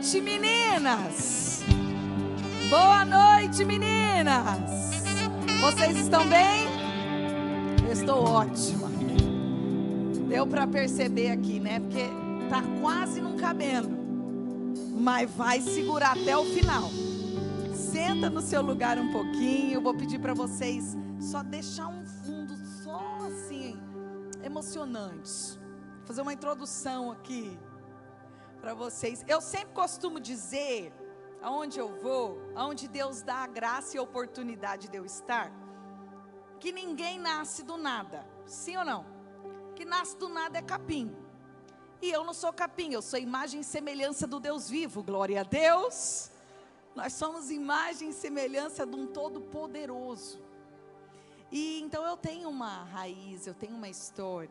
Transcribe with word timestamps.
Noite, 0.00 0.20
meninas. 0.22 1.60
Boa 2.70 3.04
noite, 3.04 3.62
meninas. 3.66 4.70
Vocês 5.60 5.94
estão 5.98 6.26
bem? 6.26 6.66
Eu 7.86 7.92
estou 7.92 8.24
ótima. 8.24 8.88
Deu 10.26 10.46
para 10.46 10.66
perceber 10.66 11.30
aqui, 11.30 11.60
né? 11.60 11.80
Porque 11.80 12.08
tá 12.48 12.62
quase 12.80 13.20
não 13.20 13.36
cabendo. 13.36 13.90
Mas 14.98 15.30
vai 15.30 15.60
segurar 15.60 16.12
até 16.12 16.34
o 16.34 16.46
final. 16.46 16.88
Senta 17.74 18.30
no 18.30 18.40
seu 18.40 18.62
lugar 18.62 18.98
um 18.98 19.12
pouquinho. 19.12 19.74
Eu 19.74 19.82
vou 19.82 19.94
pedir 19.94 20.18
para 20.18 20.32
vocês 20.32 20.96
só 21.20 21.42
deixar 21.42 21.88
um 21.88 22.06
fundo 22.06 22.56
só 22.82 23.18
assim 23.26 23.78
emocionante. 24.42 25.58
Vou 25.98 26.06
fazer 26.06 26.22
uma 26.22 26.32
introdução 26.32 27.12
aqui 27.12 27.54
para 28.60 28.74
vocês. 28.74 29.24
Eu 29.26 29.40
sempre 29.40 29.74
costumo 29.74 30.20
dizer, 30.20 30.92
aonde 31.42 31.78
eu 31.78 31.88
vou, 32.00 32.38
aonde 32.54 32.86
Deus 32.86 33.22
dá 33.22 33.36
a 33.36 33.46
graça 33.46 33.96
e 33.96 33.98
a 33.98 34.02
oportunidade 34.02 34.88
de 34.88 34.96
eu 34.96 35.04
estar, 35.04 35.50
que 36.58 36.70
ninguém 36.70 37.18
nasce 37.18 37.62
do 37.62 37.76
nada. 37.76 38.26
Sim 38.46 38.76
ou 38.76 38.84
não? 38.84 39.06
Que 39.74 39.84
nasce 39.84 40.16
do 40.16 40.28
nada 40.28 40.58
é 40.58 40.62
capim. 40.62 41.16
E 42.02 42.10
eu 42.10 42.24
não 42.24 42.34
sou 42.34 42.52
capim, 42.52 42.92
eu 42.92 43.02
sou 43.02 43.18
imagem 43.18 43.60
e 43.60 43.64
semelhança 43.64 44.26
do 44.26 44.38
Deus 44.38 44.68
vivo. 44.68 45.02
Glória 45.02 45.40
a 45.40 45.44
Deus. 45.44 46.30
Nós 46.94 47.12
somos 47.12 47.50
imagem 47.50 48.10
e 48.10 48.12
semelhança 48.12 48.86
de 48.86 48.96
um 48.96 49.06
todo 49.06 49.40
poderoso. 49.40 50.40
E 51.50 51.80
então 51.80 52.04
eu 52.06 52.16
tenho 52.16 52.48
uma 52.48 52.84
raiz, 52.84 53.46
eu 53.46 53.54
tenho 53.54 53.74
uma 53.74 53.88
história. 53.88 54.50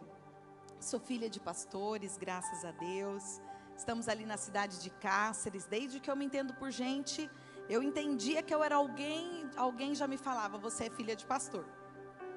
Sou 0.79 0.99
filha 0.99 1.29
de 1.29 1.39
pastores, 1.39 2.17
graças 2.17 2.63
a 2.63 2.71
Deus. 2.71 3.41
Estamos 3.79 4.09
ali 4.09 4.25
na 4.25 4.35
cidade 4.35 4.81
de 4.81 4.89
Cáceres. 4.89 5.65
Desde 5.65 6.01
que 6.01 6.11
eu 6.11 6.15
me 6.15 6.25
entendo 6.25 6.53
por 6.53 6.69
gente, 6.69 7.31
eu 7.69 7.81
entendia 7.81 8.43
que 8.43 8.53
eu 8.53 8.61
era 8.61 8.75
alguém, 8.75 9.49
alguém 9.55 9.95
já 9.95 10.05
me 10.05 10.17
falava: 10.17 10.57
você 10.57 10.87
é 10.87 10.89
filha 10.89 11.15
de 11.15 11.25
pastor. 11.25 11.65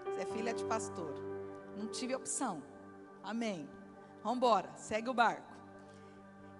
Você 0.05 0.21
é 0.21 0.27
filha 0.27 0.55
de 0.55 0.65
pastor. 0.65 1.13
Não 1.77 1.89
tive 1.89 2.15
opção. 2.15 2.63
Amém. 3.25 3.69
Vamos 4.23 4.37
embora, 4.37 4.71
segue 4.77 5.09
o 5.11 5.15
barco. 5.15 5.53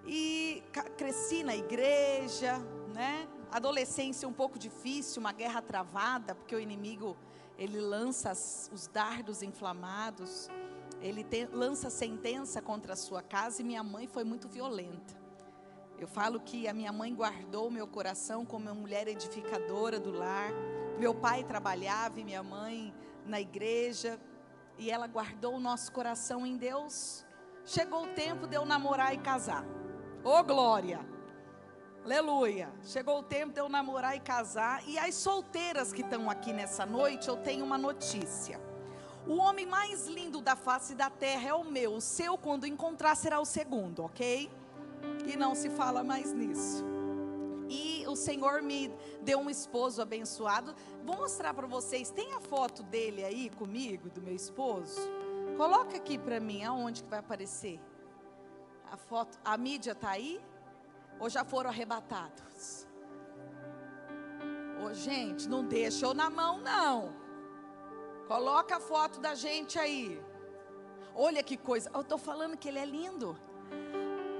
E 0.05 0.61
cresci 0.97 1.43
na 1.43 1.55
igreja, 1.55 2.59
né? 2.93 3.25
Adolescência 3.51 4.27
um 4.27 4.33
pouco 4.33 4.59
difícil, 4.59 5.21
uma 5.21 5.31
guerra 5.31 5.61
travada, 5.61 6.35
porque 6.35 6.53
o 6.53 6.59
inimigo 6.59 7.15
ele 7.57 7.79
lança 7.79 8.33
os 8.33 8.87
dardos 8.87 9.41
inflamados, 9.41 10.49
ele 11.03 11.23
te, 11.23 11.45
lança 11.51 11.89
sentença 11.89 12.61
contra 12.61 12.93
a 12.93 12.95
sua 12.95 13.21
casa 13.21 13.61
e 13.61 13.65
minha 13.65 13.83
mãe 13.83 14.07
foi 14.07 14.23
muito 14.23 14.47
violenta. 14.47 15.21
Eu 15.99 16.07
falo 16.07 16.39
que 16.39 16.67
a 16.67 16.73
minha 16.73 16.91
mãe 16.91 17.13
guardou 17.13 17.69
meu 17.69 17.85
coração 17.85 18.45
como 18.45 18.65
uma 18.65 18.73
mulher 18.73 19.07
edificadora 19.07 19.99
do 19.99 20.11
lar. 20.11 20.51
Meu 20.97 21.13
pai 21.13 21.43
trabalhava 21.43 22.19
e 22.19 22.23
minha 22.23 22.41
mãe 22.41 22.93
na 23.25 23.39
igreja 23.39 24.17
e 24.77 24.89
ela 24.89 25.05
guardou 25.05 25.55
o 25.55 25.59
nosso 25.59 25.91
coração 25.91 26.45
em 26.45 26.55
Deus. 26.55 27.25
Chegou 27.65 28.05
o 28.05 28.13
tempo 28.13 28.47
de 28.47 28.55
eu 28.55 28.65
namorar 28.65 29.13
e 29.13 29.17
casar. 29.17 29.65
Ô 30.23 30.37
oh, 30.39 30.43
glória! 30.43 31.05
Aleluia. 32.05 32.69
Chegou 32.83 33.19
o 33.19 33.23
tempo 33.23 33.53
de 33.53 33.59
eu 33.61 33.69
namorar 33.69 34.15
e 34.15 34.19
casar. 34.19 34.87
E 34.87 34.97
as 34.97 35.15
solteiras 35.15 35.93
que 35.93 36.01
estão 36.01 36.29
aqui 36.29 36.51
nessa 36.51 36.85
noite, 36.85 37.27
eu 37.29 37.37
tenho 37.37 37.63
uma 37.63 37.77
notícia. 37.77 38.59
O 39.27 39.35
homem 39.37 39.65
mais 39.65 40.07
lindo 40.07 40.41
da 40.41 40.55
face 40.55 40.93
da 40.95 41.09
terra 41.09 41.49
é 41.49 41.53
o 41.53 41.63
meu. 41.63 41.95
O 41.95 42.01
seu, 42.01 42.37
quando 42.37 42.67
encontrar, 42.67 43.15
será 43.15 43.39
o 43.39 43.45
segundo, 43.45 44.03
ok? 44.03 44.51
E 45.25 45.37
não 45.37 45.55
se 45.55 45.69
fala 45.69 46.03
mais 46.03 46.33
nisso. 46.33 46.83
E 47.69 48.05
o 48.07 48.15
Senhor 48.15 48.61
me 48.61 48.91
deu 49.21 49.39
um 49.39 49.49
esposo 49.49 50.01
abençoado. 50.01 50.75
Vou 51.03 51.15
mostrar 51.15 51.53
para 51.53 51.65
vocês. 51.65 52.09
Tem 52.09 52.33
a 52.33 52.41
foto 52.41 52.83
dele 52.83 53.23
aí 53.23 53.49
comigo, 53.51 54.09
do 54.09 54.21
meu 54.21 54.35
esposo? 54.35 54.99
Coloca 55.57 55.95
aqui 55.95 56.17
para 56.17 56.39
mim, 56.39 56.63
aonde 56.63 57.03
que 57.03 57.09
vai 57.09 57.19
aparecer? 57.19 57.79
A 58.91 58.97
foto, 58.97 59.39
a 59.43 59.57
mídia 59.57 59.95
tá 59.95 60.09
aí? 60.09 60.41
ou 61.19 61.29
já 61.29 61.43
foram 61.43 61.69
arrebatados? 61.69 62.87
Ô, 64.83 64.93
gente, 64.93 65.47
não 65.47 65.65
deixa 65.65 66.05
eu 66.05 66.13
na 66.13 66.29
mão, 66.29 66.59
não. 66.59 67.13
Coloca 68.27 68.77
a 68.77 68.79
foto 68.79 69.19
da 69.19 69.35
gente 69.35 69.77
aí. 69.77 70.21
Olha 71.15 71.43
que 71.43 71.57
coisa. 71.57 71.89
Eu 71.93 72.01
estou 72.01 72.17
falando 72.17 72.57
que 72.57 72.67
ele 72.67 72.79
é 72.79 72.85
lindo. 72.85 73.37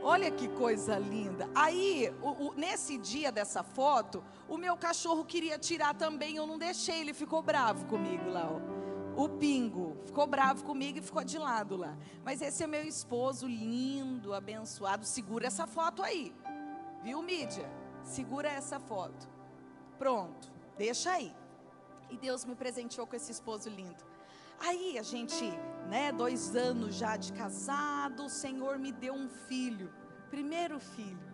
Olha 0.01 0.29
que 0.29 0.49
coisa 0.49 0.97
linda. 0.97 1.49
Aí, 1.55 2.13
o, 2.21 2.47
o, 2.47 2.53
nesse 2.55 2.97
dia 2.97 3.31
dessa 3.31 3.63
foto, 3.63 4.23
o 4.49 4.57
meu 4.57 4.75
cachorro 4.75 5.23
queria 5.23 5.57
tirar 5.57 5.93
também, 5.95 6.35
eu 6.35 6.45
não 6.45 6.57
deixei, 6.57 6.99
ele 6.99 7.13
ficou 7.13 7.41
bravo 7.41 7.85
comigo 7.85 8.29
lá, 8.29 8.49
ó. 8.51 8.73
O 9.15 9.29
Pingo 9.29 9.95
ficou 10.05 10.27
bravo 10.27 10.65
comigo 10.65 10.97
e 10.97 11.01
ficou 11.01 11.23
de 11.23 11.37
lado 11.37 11.77
lá. 11.77 11.95
Mas 12.23 12.41
esse 12.41 12.63
é 12.63 12.67
meu 12.67 12.83
esposo 12.83 13.47
lindo, 13.47 14.33
abençoado. 14.33 15.05
Segura 15.05 15.47
essa 15.47 15.67
foto 15.67 16.03
aí. 16.03 16.35
Viu, 17.01 17.21
mídia? 17.21 17.71
Segura 18.03 18.49
essa 18.49 18.79
foto. 18.79 19.29
Pronto, 19.97 20.51
deixa 20.77 21.11
aí. 21.11 21.33
E 22.13 22.17
Deus 22.17 22.45
me 22.45 22.53
presenteou 22.53 23.07
com 23.07 23.15
esse 23.15 23.31
esposo 23.31 23.67
lindo. 23.69 24.03
Aí 24.59 24.99
a 24.99 25.01
gente, 25.01 25.43
né, 25.89 26.11
dois 26.11 26.55
anos 26.55 26.93
já 26.93 27.17
de 27.17 27.33
casado, 27.33 28.25
o 28.25 28.29
Senhor 28.29 28.77
me 28.77 28.91
deu 28.91 29.15
um 29.15 29.27
filho, 29.27 29.91
primeiro 30.29 30.79
filho, 30.79 31.33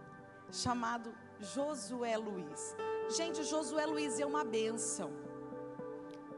chamado 0.50 1.14
Josué 1.38 2.16
Luiz. 2.16 2.78
Gente, 3.10 3.44
Josué 3.44 3.86
Luiz 3.86 4.22
é 4.22 4.26
uma 4.26 4.46
benção. 4.46 5.12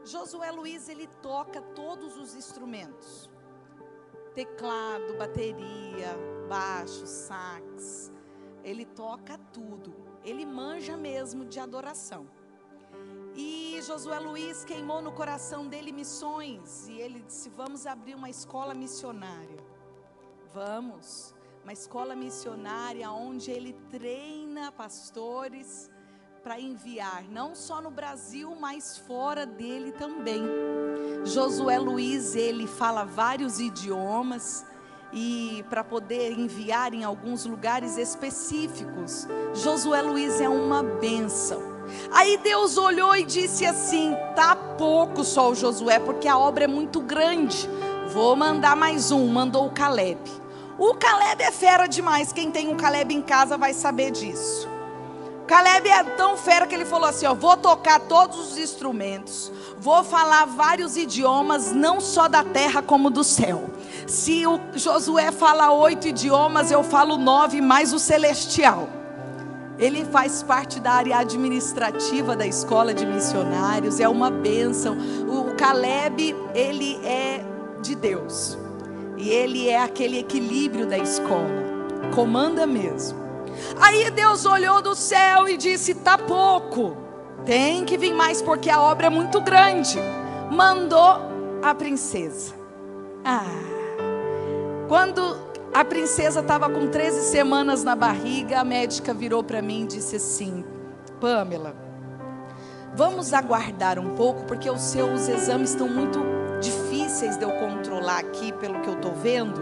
Josué 0.04 0.50
Luiz, 0.50 0.88
ele 0.88 1.06
toca 1.22 1.62
todos 1.62 2.16
os 2.16 2.34
instrumentos: 2.34 3.30
teclado, 4.34 5.16
bateria, 5.16 6.18
baixo, 6.48 7.06
sax, 7.06 8.10
ele 8.64 8.84
toca 8.84 9.38
tudo. 9.52 9.94
Ele 10.24 10.44
manja 10.44 10.96
mesmo 10.96 11.44
de 11.44 11.60
adoração. 11.60 12.41
E 13.34 13.80
Josué 13.86 14.18
Luiz 14.18 14.64
queimou 14.64 15.00
no 15.00 15.12
coração 15.12 15.66
dele 15.66 15.92
missões. 15.92 16.88
E 16.88 17.00
ele 17.00 17.20
disse: 17.22 17.48
Vamos 17.50 17.86
abrir 17.86 18.14
uma 18.14 18.28
escola 18.28 18.74
missionária. 18.74 19.58
Vamos. 20.52 21.34
Uma 21.62 21.72
escola 21.72 22.16
missionária 22.16 23.10
onde 23.10 23.50
ele 23.50 23.72
treina 23.90 24.72
pastores 24.72 25.90
para 26.42 26.58
enviar, 26.58 27.22
não 27.30 27.54
só 27.54 27.80
no 27.80 27.90
Brasil, 27.90 28.52
mas 28.58 28.98
fora 28.98 29.46
dele 29.46 29.92
também. 29.92 30.42
Josué 31.24 31.78
Luiz, 31.78 32.34
ele 32.34 32.66
fala 32.66 33.04
vários 33.04 33.60
idiomas 33.60 34.66
e 35.12 35.64
para 35.70 35.84
poder 35.84 36.32
enviar 36.32 36.94
em 36.94 37.04
alguns 37.04 37.46
lugares 37.46 37.96
específicos. 37.96 39.28
Josué 39.54 40.02
Luiz 40.02 40.40
é 40.40 40.48
uma 40.48 40.82
bênção. 40.82 41.71
Aí 42.10 42.38
Deus 42.38 42.76
olhou 42.76 43.14
e 43.16 43.24
disse 43.24 43.64
assim: 43.64 44.16
tá 44.34 44.54
pouco 44.54 45.24
só 45.24 45.50
o 45.50 45.54
Josué, 45.54 45.98
porque 45.98 46.28
a 46.28 46.38
obra 46.38 46.64
é 46.64 46.68
muito 46.68 47.00
grande. 47.00 47.68
Vou 48.12 48.36
mandar 48.36 48.76
mais 48.76 49.10
um. 49.10 49.26
Mandou 49.28 49.66
o 49.66 49.70
Caleb. 49.70 50.20
O 50.78 50.94
Caleb 50.94 51.42
é 51.42 51.50
fera 51.50 51.86
demais. 51.86 52.32
Quem 52.32 52.50
tem 52.50 52.68
um 52.68 52.76
Caleb 52.76 53.14
em 53.14 53.22
casa 53.22 53.56
vai 53.56 53.72
saber 53.72 54.10
disso. 54.10 54.68
Caleb 55.46 55.88
é 55.88 56.02
tão 56.02 56.36
fera 56.36 56.66
que 56.66 56.74
ele 56.74 56.84
falou 56.84 57.08
assim: 57.08 57.26
ó, 57.26 57.34
vou 57.34 57.56
tocar 57.56 58.00
todos 58.00 58.38
os 58.38 58.58
instrumentos, 58.58 59.52
vou 59.78 60.02
falar 60.02 60.46
vários 60.46 60.96
idiomas, 60.96 61.72
não 61.72 62.00
só 62.00 62.28
da 62.28 62.42
terra 62.42 62.80
como 62.80 63.10
do 63.10 63.22
céu. 63.22 63.68
Se 64.06 64.46
o 64.46 64.58
Josué 64.74 65.30
fala 65.30 65.72
oito 65.72 66.08
idiomas, 66.08 66.70
eu 66.70 66.82
falo 66.82 67.18
nove 67.18 67.60
mais 67.60 67.92
o 67.92 67.98
celestial. 67.98 68.88
Ele 69.82 70.04
faz 70.04 70.44
parte 70.44 70.78
da 70.78 70.92
área 70.92 71.18
administrativa 71.18 72.36
da 72.36 72.46
escola 72.46 72.94
de 72.94 73.04
missionários, 73.04 73.98
é 73.98 74.08
uma 74.08 74.30
bênção. 74.30 74.96
O 75.28 75.56
Caleb, 75.56 76.36
ele 76.54 77.04
é 77.04 77.44
de 77.80 77.96
Deus. 77.96 78.56
E 79.18 79.28
ele 79.28 79.68
é 79.68 79.82
aquele 79.82 80.20
equilíbrio 80.20 80.86
da 80.86 80.96
escola. 80.96 81.50
Comanda 82.14 82.64
mesmo. 82.64 83.18
Aí 83.80 84.08
Deus 84.12 84.46
olhou 84.46 84.80
do 84.80 84.94
céu 84.94 85.48
e 85.48 85.56
disse: 85.56 85.96
Tá 85.96 86.16
pouco, 86.16 86.96
tem 87.44 87.84
que 87.84 87.98
vir 87.98 88.14
mais 88.14 88.40
porque 88.40 88.70
a 88.70 88.80
obra 88.80 89.08
é 89.08 89.10
muito 89.10 89.40
grande. 89.40 89.98
Mandou 90.48 91.18
a 91.60 91.74
princesa. 91.74 92.54
Ah, 93.24 93.44
quando 94.86 95.51
a 95.72 95.84
princesa 95.84 96.40
estava 96.40 96.68
com 96.68 96.86
13 96.88 97.30
semanas 97.30 97.82
na 97.82 97.96
barriga, 97.96 98.60
a 98.60 98.64
médica 98.64 99.14
virou 99.14 99.42
para 99.42 99.62
mim 99.62 99.84
e 99.84 99.86
disse 99.86 100.16
assim: 100.16 100.64
Pamela, 101.20 101.74
vamos 102.94 103.32
aguardar 103.32 103.98
um 103.98 104.14
pouco, 104.14 104.44
porque 104.44 104.70
os 104.70 104.82
seus 104.82 105.28
exames 105.28 105.70
estão 105.70 105.88
muito 105.88 106.20
difíceis 106.60 107.36
de 107.38 107.44
eu 107.44 107.52
controlar 107.52 108.18
aqui, 108.18 108.52
pelo 108.52 108.80
que 108.80 108.88
eu 108.88 108.94
estou 108.94 109.12
vendo. 109.12 109.60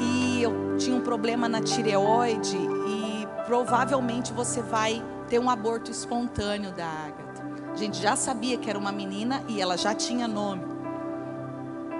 E 0.00 0.42
eu 0.42 0.76
tinha 0.76 0.96
um 0.96 1.00
problema 1.00 1.48
na 1.48 1.62
tireoide 1.62 2.56
e 2.56 3.26
provavelmente 3.46 4.32
você 4.32 4.60
vai 4.60 5.02
ter 5.28 5.38
um 5.38 5.48
aborto 5.48 5.90
espontâneo 5.90 6.72
da 6.72 6.86
Agatha. 6.86 7.44
A 7.72 7.76
gente 7.76 8.00
já 8.02 8.16
sabia 8.16 8.56
que 8.58 8.68
era 8.68 8.78
uma 8.78 8.92
menina 8.92 9.42
e 9.48 9.60
ela 9.60 9.76
já 9.76 9.94
tinha 9.94 10.26
nome. 10.26 10.75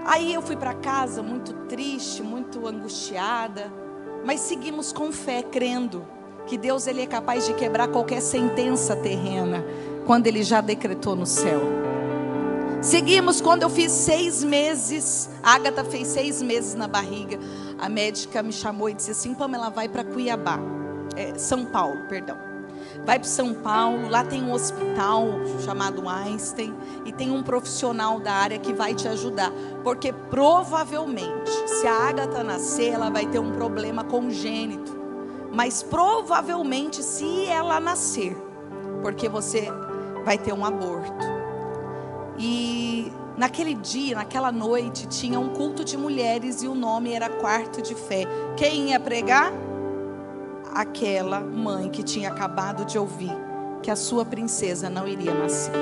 Aí 0.06 0.32
eu 0.32 0.40
fui 0.40 0.54
para 0.54 0.72
casa 0.72 1.20
muito 1.20 1.52
triste, 1.68 2.22
muito 2.22 2.64
angustiada, 2.68 3.72
mas 4.24 4.38
seguimos 4.38 4.92
com 4.92 5.10
fé, 5.10 5.42
crendo 5.42 6.06
que 6.46 6.56
Deus 6.56 6.86
ele 6.86 7.02
é 7.02 7.06
capaz 7.06 7.44
de 7.44 7.54
quebrar 7.54 7.88
qualquer 7.88 8.22
sentença 8.22 8.94
terrena 8.94 9.64
quando 10.06 10.28
ele 10.28 10.44
já 10.44 10.60
decretou 10.60 11.16
no 11.16 11.26
céu. 11.26 11.60
Seguimos 12.80 13.40
quando 13.40 13.64
eu 13.64 13.68
fiz 13.68 13.90
seis 13.90 14.44
meses, 14.44 15.28
a 15.42 15.54
Agatha 15.54 15.82
fez 15.82 16.06
seis 16.06 16.40
meses 16.40 16.76
na 16.76 16.86
barriga. 16.86 17.40
A 17.76 17.88
médica 17.88 18.44
me 18.44 18.52
chamou 18.52 18.88
e 18.88 18.94
disse 18.94 19.10
assim: 19.10 19.34
Pamela, 19.34 19.70
vai 19.70 19.88
para 19.88 20.04
Cuiabá, 20.04 20.60
é, 21.16 21.36
São 21.36 21.64
Paulo, 21.64 22.06
perdão 22.08 22.55
vai 23.04 23.18
para 23.18 23.28
São 23.28 23.54
Paulo, 23.54 24.08
lá 24.08 24.24
tem 24.24 24.42
um 24.42 24.52
hospital 24.52 25.26
chamado 25.64 26.08
Einstein 26.08 26.74
e 27.04 27.12
tem 27.12 27.30
um 27.30 27.42
profissional 27.42 28.20
da 28.20 28.32
área 28.32 28.58
que 28.58 28.72
vai 28.72 28.94
te 28.94 29.06
ajudar, 29.08 29.52
porque 29.82 30.12
provavelmente, 30.12 31.50
se 31.66 31.86
a 31.86 32.08
Agatha 32.08 32.42
nascer, 32.42 32.92
ela 32.92 33.10
vai 33.10 33.26
ter 33.26 33.38
um 33.38 33.52
problema 33.52 34.04
congênito, 34.04 34.96
mas 35.52 35.82
provavelmente 35.82 37.02
se 37.02 37.46
ela 37.46 37.80
nascer, 37.80 38.36
porque 39.02 39.28
você 39.28 39.68
vai 40.24 40.38
ter 40.38 40.52
um 40.52 40.64
aborto. 40.64 41.24
E 42.38 43.10
naquele 43.36 43.74
dia, 43.74 44.16
naquela 44.16 44.50
noite, 44.50 45.06
tinha 45.06 45.38
um 45.38 45.50
culto 45.50 45.84
de 45.84 45.96
mulheres 45.96 46.62
e 46.62 46.68
o 46.68 46.74
nome 46.74 47.12
era 47.12 47.28
Quarto 47.28 47.80
de 47.80 47.94
Fé. 47.94 48.24
Quem 48.56 48.90
ia 48.90 49.00
pregar? 49.00 49.52
Aquela 50.74 51.40
mãe 51.40 51.88
que 51.88 52.02
tinha 52.02 52.28
acabado 52.28 52.84
de 52.84 52.98
ouvir 52.98 53.32
que 53.82 53.90
a 53.90 53.96
sua 53.96 54.24
princesa 54.24 54.90
não 54.90 55.06
iria 55.06 55.32
nascer. 55.32 55.72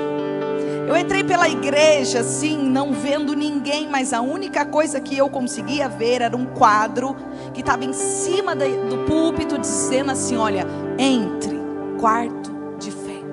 Eu 0.87 0.95
entrei 0.95 1.23
pela 1.23 1.49
igreja 1.49 2.19
assim, 2.19 2.57
não 2.57 2.93
vendo 2.93 3.33
ninguém, 3.33 3.89
mas 3.89 4.13
a 4.13 4.21
única 4.21 4.63
coisa 4.63 5.01
que 5.01 5.17
eu 5.17 5.27
conseguia 5.27 5.89
ver 5.89 6.21
era 6.21 6.37
um 6.37 6.45
quadro 6.45 7.15
que 7.53 7.61
estava 7.61 7.83
em 7.83 7.93
cima 7.93 8.55
do 8.55 9.05
púlpito 9.07 9.57
dizendo 9.57 10.11
assim: 10.11 10.37
Olha, 10.37 10.67
entre, 10.99 11.59
quarto 11.99 12.51
de 12.77 12.91
fé. 12.91 13.23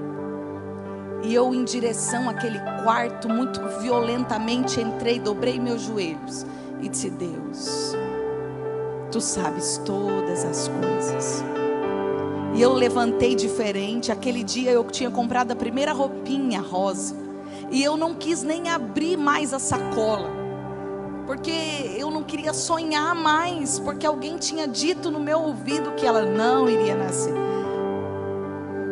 E 1.22 1.34
eu, 1.34 1.54
em 1.54 1.62
direção 1.62 2.30
àquele 2.30 2.58
quarto, 2.82 3.28
muito 3.28 3.60
violentamente 3.82 4.80
entrei, 4.80 5.20
dobrei 5.20 5.60
meus 5.60 5.82
joelhos 5.82 6.46
e 6.80 6.88
disse: 6.88 7.10
Deus, 7.10 7.94
tu 9.12 9.20
sabes 9.20 9.78
todas 9.84 10.42
as 10.42 10.68
coisas. 10.68 11.44
E 12.54 12.62
eu 12.62 12.72
levantei 12.72 13.34
diferente. 13.34 14.10
Aquele 14.10 14.42
dia 14.42 14.70
eu 14.70 14.82
tinha 14.84 15.10
comprado 15.10 15.52
a 15.52 15.56
primeira 15.56 15.92
roupinha 15.92 16.60
rosa. 16.60 17.14
E 17.70 17.84
eu 17.84 17.96
não 17.96 18.14
quis 18.14 18.42
nem 18.42 18.70
abrir 18.70 19.18
mais 19.18 19.52
a 19.52 19.58
sacola. 19.58 20.30
Porque 21.26 21.52
eu 21.98 22.10
não 22.10 22.22
queria 22.22 22.54
sonhar 22.54 23.14
mais. 23.14 23.78
Porque 23.78 24.06
alguém 24.06 24.38
tinha 24.38 24.66
dito 24.66 25.10
no 25.10 25.20
meu 25.20 25.40
ouvido 25.40 25.92
que 25.92 26.06
ela 26.06 26.24
não 26.24 26.68
iria 26.68 26.96
nascer. 26.96 27.34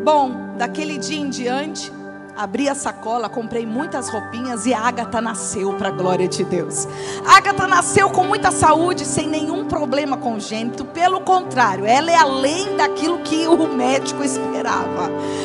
Bom, 0.04 0.54
daquele 0.58 0.98
dia 0.98 1.18
em 1.18 1.30
diante, 1.30 1.90
abri 2.36 2.68
a 2.68 2.74
sacola, 2.74 3.28
comprei 3.28 3.66
muitas 3.66 4.08
roupinhas 4.08 4.66
e 4.66 4.74
a 4.74 4.80
Agatha 4.80 5.20
nasceu 5.20 5.74
para 5.74 5.88
a 5.88 5.92
glória 5.92 6.28
de 6.28 6.44
Deus. 6.44 6.86
A 7.26 7.36
Agatha 7.36 7.66
nasceu 7.66 8.10
com 8.10 8.24
muita 8.24 8.50
saúde, 8.50 9.04
sem 9.04 9.28
nenhum 9.28 9.66
problema 9.66 10.16
congênito, 10.16 10.84
pelo 10.84 11.20
contrário, 11.20 11.84
ela 11.84 12.10
é 12.10 12.16
além 12.16 12.76
daquilo 12.76 13.18
que 13.20 13.46
o 13.46 13.68
médico 13.68 14.22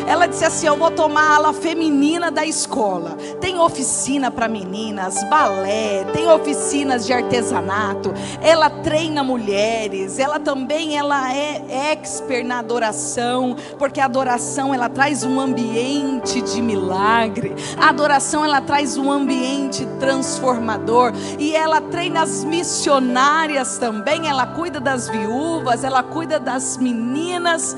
Ela 0.08 0.28
disse 0.28 0.46
assim: 0.46 0.68
Eu 0.68 0.78
vou 0.78 0.92
tomar 0.92 1.22
a 1.22 1.36
ala 1.36 1.54
feminina 1.54 2.32
da 2.32 2.46
escola. 2.46 3.18
Tem 3.40 3.60
oficina 3.60 4.30
para 4.30 4.48
meninas, 4.48 5.24
balé, 5.30 6.04
tem 6.14 6.30
oficinas 6.30 7.06
de 7.06 7.14
artesanato. 7.14 8.14
Ela 8.42 8.70
treina 8.70 9.24
mulheres, 9.24 10.20
ela 10.20 10.40
também 10.40 10.98
ela 10.98 11.34
é 11.34 11.92
expert 11.92 12.46
na 12.46 12.60
adoração, 12.60 13.56
porque 13.78 14.00
a 14.00 14.06
adoração 14.06 14.74
ela 14.74 14.90
traz 14.90 15.24
um 15.24 15.40
ambiente 15.40 16.42
de 16.42 16.62
milagre 16.62 16.76
milagre. 16.76 17.56
A 17.78 17.90
adoração 17.90 18.44
ela 18.44 18.62
traz 18.62 18.98
um 18.98 19.12
ambiente 19.12 19.86
transformador 20.00 21.14
e 21.40 21.56
ela 21.56 21.82
treina 21.82 22.22
as 22.22 22.44
missionárias 22.44 23.78
também. 23.78 24.28
Ela 24.28 24.48
cuida 24.48 24.80
das 24.80 25.10
viúvas, 25.10 25.84
ela 25.84 26.04
cuida 26.04 26.40
das 26.40 26.78
meninas 26.78 27.76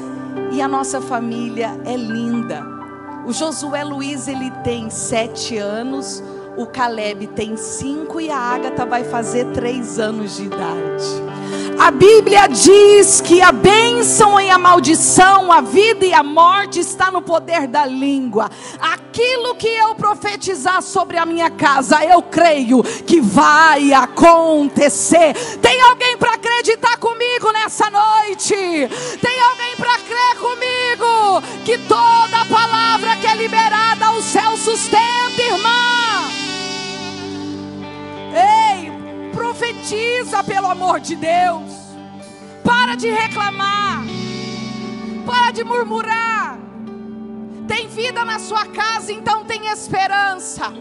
e 0.51 0.61
a 0.61 0.67
nossa 0.67 1.01
família 1.01 1.79
é 1.85 1.95
linda. 1.95 2.65
O 3.25 3.33
Josué 3.33 3.83
Luiz 3.83 4.27
ele 4.27 4.49
tem 4.63 4.89
sete 4.89 5.57
anos, 5.57 6.23
o 6.57 6.65
Caleb 6.65 7.27
tem 7.27 7.55
cinco 7.55 8.19
e 8.19 8.31
a 8.31 8.37
Agatha 8.37 8.85
vai 8.85 9.03
fazer 9.03 9.45
três 9.53 9.99
anos 9.99 10.37
de 10.37 10.45
idade. 10.45 11.27
A 11.79 11.91
Bíblia 11.91 12.47
diz 12.47 13.21
que 13.21 13.39
a 13.39 13.51
bênção 13.51 14.41
e 14.41 14.49
a 14.49 14.57
maldição, 14.57 15.51
a 15.51 15.61
vida 15.61 16.03
e 16.03 16.13
a 16.13 16.23
morte 16.23 16.79
está 16.79 17.11
no 17.11 17.21
poder 17.21 17.67
da 17.67 17.85
língua. 17.85 18.49
Aquilo 18.79 19.53
que 19.55 19.67
eu 19.67 19.93
profetizar 19.93 20.81
sobre 20.81 21.17
a 21.17 21.25
minha 21.25 21.51
casa, 21.51 22.03
eu 22.03 22.23
creio 22.23 22.81
que 22.81 23.21
vai 23.21 23.93
acontecer. 23.93 25.35
Tem 25.61 25.79
alguém 25.81 26.17
para 26.17 26.33
acreditar 26.33 26.97
comigo 26.97 27.51
nessa 27.51 27.87
noite? 27.91 28.55
Tem 29.21 29.41
alguém 29.41 29.75
para 29.77 29.99
crer 29.99 30.37
comigo 30.39 31.41
que 31.63 31.77
toda 31.87 32.45
palavra 32.49 33.15
que 33.17 33.27
é 33.27 33.35
liberada, 33.35 34.11
o 34.13 34.21
céu 34.23 34.57
sustenta, 34.57 35.41
irmã? 35.41 36.26
Ei, 38.33 39.31
profetiza 39.31 40.43
pelo 40.43 40.67
amor 40.67 40.99
de 40.99 41.15
Deus. 41.15 41.71
Para 42.63 42.95
de 42.95 43.09
reclamar. 43.09 44.03
Para 45.25 45.51
de 45.51 45.63
murmurar. 45.63 46.57
Tem 47.67 47.87
vida 47.87 48.23
na 48.23 48.39
sua 48.39 48.65
casa, 48.65 49.11
então 49.11 49.43
tem 49.43 49.67
esperança. 49.67 50.71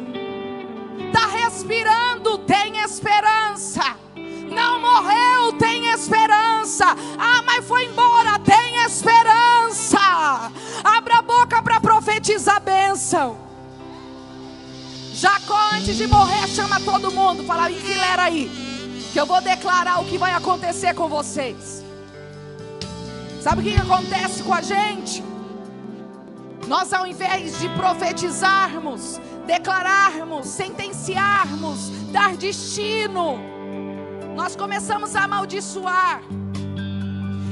Está 0.98 1.26
respirando, 1.26 2.38
tem 2.38 2.78
esperança. 2.78 3.96
Não 4.50 4.80
morreu, 4.80 5.52
tem 5.58 5.86
esperança. 5.88 6.86
Ah, 7.18 7.42
mas 7.44 7.64
foi 7.66 7.86
embora, 7.86 8.38
tem 8.38 8.76
esperança. 8.84 9.98
Abra 10.84 11.18
a 11.18 11.22
boca 11.22 11.62
para 11.62 11.80
profetizar 11.80 12.56
a 12.56 12.60
bênção. 12.60 13.36
Jacó, 15.16 15.58
antes 15.72 15.96
de 15.96 16.06
morrer, 16.06 16.46
chama 16.46 16.78
todo 16.78 17.10
mundo, 17.10 17.42
fala, 17.44 17.70
enfileira 17.70 18.24
aí, 18.24 18.50
que 19.14 19.18
eu 19.18 19.24
vou 19.24 19.40
declarar 19.40 19.98
o 20.02 20.04
que 20.04 20.18
vai 20.18 20.34
acontecer 20.34 20.94
com 20.94 21.08
vocês. 21.08 21.82
Sabe 23.40 23.62
o 23.62 23.64
que 23.64 23.80
acontece 23.80 24.42
com 24.42 24.52
a 24.52 24.60
gente? 24.60 25.24
Nós, 26.68 26.92
ao 26.92 27.06
invés 27.06 27.58
de 27.58 27.66
profetizarmos, 27.70 29.18
declararmos, 29.46 30.48
sentenciarmos, 30.48 31.88
dar 32.12 32.36
destino, 32.36 33.38
nós 34.34 34.54
começamos 34.54 35.16
a 35.16 35.22
amaldiçoar. 35.24 36.20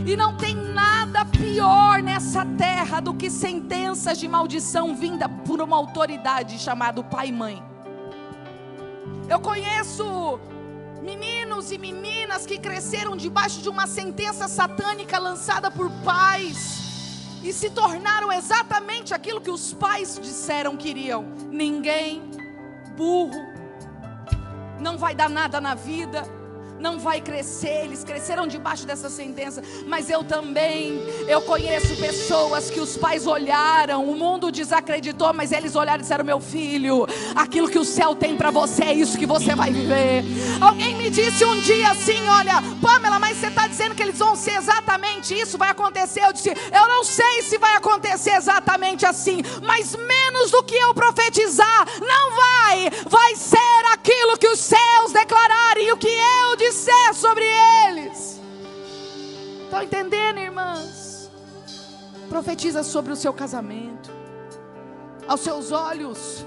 E 0.06 0.16
não 0.16 0.36
tem 0.36 0.54
nada 0.54 1.24
pior 1.24 2.02
nessa 2.02 2.44
terra 2.44 3.00
do 3.00 3.14
que 3.14 3.30
sentenças 3.30 4.18
de 4.18 4.28
maldição 4.28 4.94
vinda 4.94 5.26
por 5.28 5.62
uma 5.62 5.76
autoridade 5.76 6.58
chamada 6.58 7.02
pai 7.02 7.28
e 7.28 7.32
mãe. 7.32 7.62
Eu 9.28 9.40
conheço 9.40 10.38
meninos 11.02 11.72
e 11.72 11.78
meninas 11.78 12.44
que 12.44 12.58
cresceram 12.58 13.16
debaixo 13.16 13.62
de 13.62 13.68
uma 13.70 13.86
sentença 13.86 14.46
satânica 14.46 15.18
lançada 15.18 15.70
por 15.70 15.90
pais 16.04 17.40
e 17.42 17.50
se 17.50 17.70
tornaram 17.70 18.30
exatamente 18.30 19.14
aquilo 19.14 19.40
que 19.40 19.50
os 19.50 19.72
pais 19.72 20.20
disseram 20.22 20.76
que 20.76 20.90
iriam. 20.90 21.24
Ninguém, 21.50 22.22
burro, 22.94 23.42
não 24.78 24.98
vai 24.98 25.14
dar 25.14 25.30
nada 25.30 25.62
na 25.62 25.74
vida 25.74 26.43
não 26.78 26.98
vai 26.98 27.20
crescer. 27.20 27.84
Eles 27.84 28.04
cresceram 28.04 28.46
debaixo 28.46 28.86
dessa 28.86 29.08
sentença. 29.08 29.62
Mas 29.86 30.10
eu 30.10 30.24
também, 30.24 31.00
eu 31.28 31.40
conheço 31.42 31.96
pessoas 31.96 32.70
que 32.70 32.80
os 32.80 32.96
pais 32.96 33.26
olharam, 33.26 34.08
o 34.08 34.16
mundo 34.16 34.50
desacreditou, 34.50 35.32
mas 35.32 35.52
eles 35.52 35.74
olharam 35.74 35.98
e 35.98 36.02
disseram: 36.02 36.24
Meu 36.24 36.40
filho, 36.40 37.06
aquilo 37.34 37.68
que 37.68 37.78
o 37.78 37.84
céu 37.84 38.14
tem 38.14 38.36
para 38.36 38.50
você 38.50 38.84
é 38.84 38.94
isso 38.94 39.18
que 39.18 39.26
você 39.26 39.54
vai 39.54 39.72
viver. 39.72 40.24
Alguém 40.60 40.94
me 40.96 41.10
disse 41.10 41.44
um 41.44 41.58
dia 41.60 41.90
assim: 41.90 42.26
Olha, 42.28 42.62
Pamela, 42.80 43.18
mas 43.18 43.38
você 43.38 43.48
está 43.48 43.66
dizendo 43.66 43.94
que 43.94 44.02
eles 44.02 44.18
vão 44.18 44.36
ser 44.36 44.56
exatamente 44.56 45.34
isso, 45.38 45.58
vai 45.58 45.70
acontecer. 45.70 46.24
Eu 46.24 46.32
disse: 46.32 46.50
Eu 46.50 46.88
não 46.88 47.04
sei 47.04 47.42
se 47.42 47.58
vai 47.58 47.76
acontecer 47.76 48.32
exatamente 48.32 49.06
assim, 49.06 49.42
mas 49.62 49.94
menos 49.94 50.50
do 50.50 50.62
que 50.62 50.74
eu 50.74 50.94
profetizar, 50.94 51.86
não 52.00 52.36
vai, 52.36 52.90
vai 53.08 53.36
ser 53.36 53.58
aquilo 53.92 54.36
que 54.38 54.48
os 54.48 54.58
céus 54.58 55.12
declararem, 55.12 55.92
o 55.92 55.96
que 55.96 56.08
eu 56.08 56.56
disser 56.64 57.14
sobre 57.14 57.44
eles. 57.86 58.40
Estão 59.64 59.82
entendendo, 59.82 60.38
irmãs? 60.38 61.30
Profetiza 62.28 62.82
sobre 62.82 63.12
o 63.12 63.16
seu 63.16 63.32
casamento. 63.32 64.10
Aos 65.28 65.40
seus 65.40 65.72
olhos, 65.72 66.44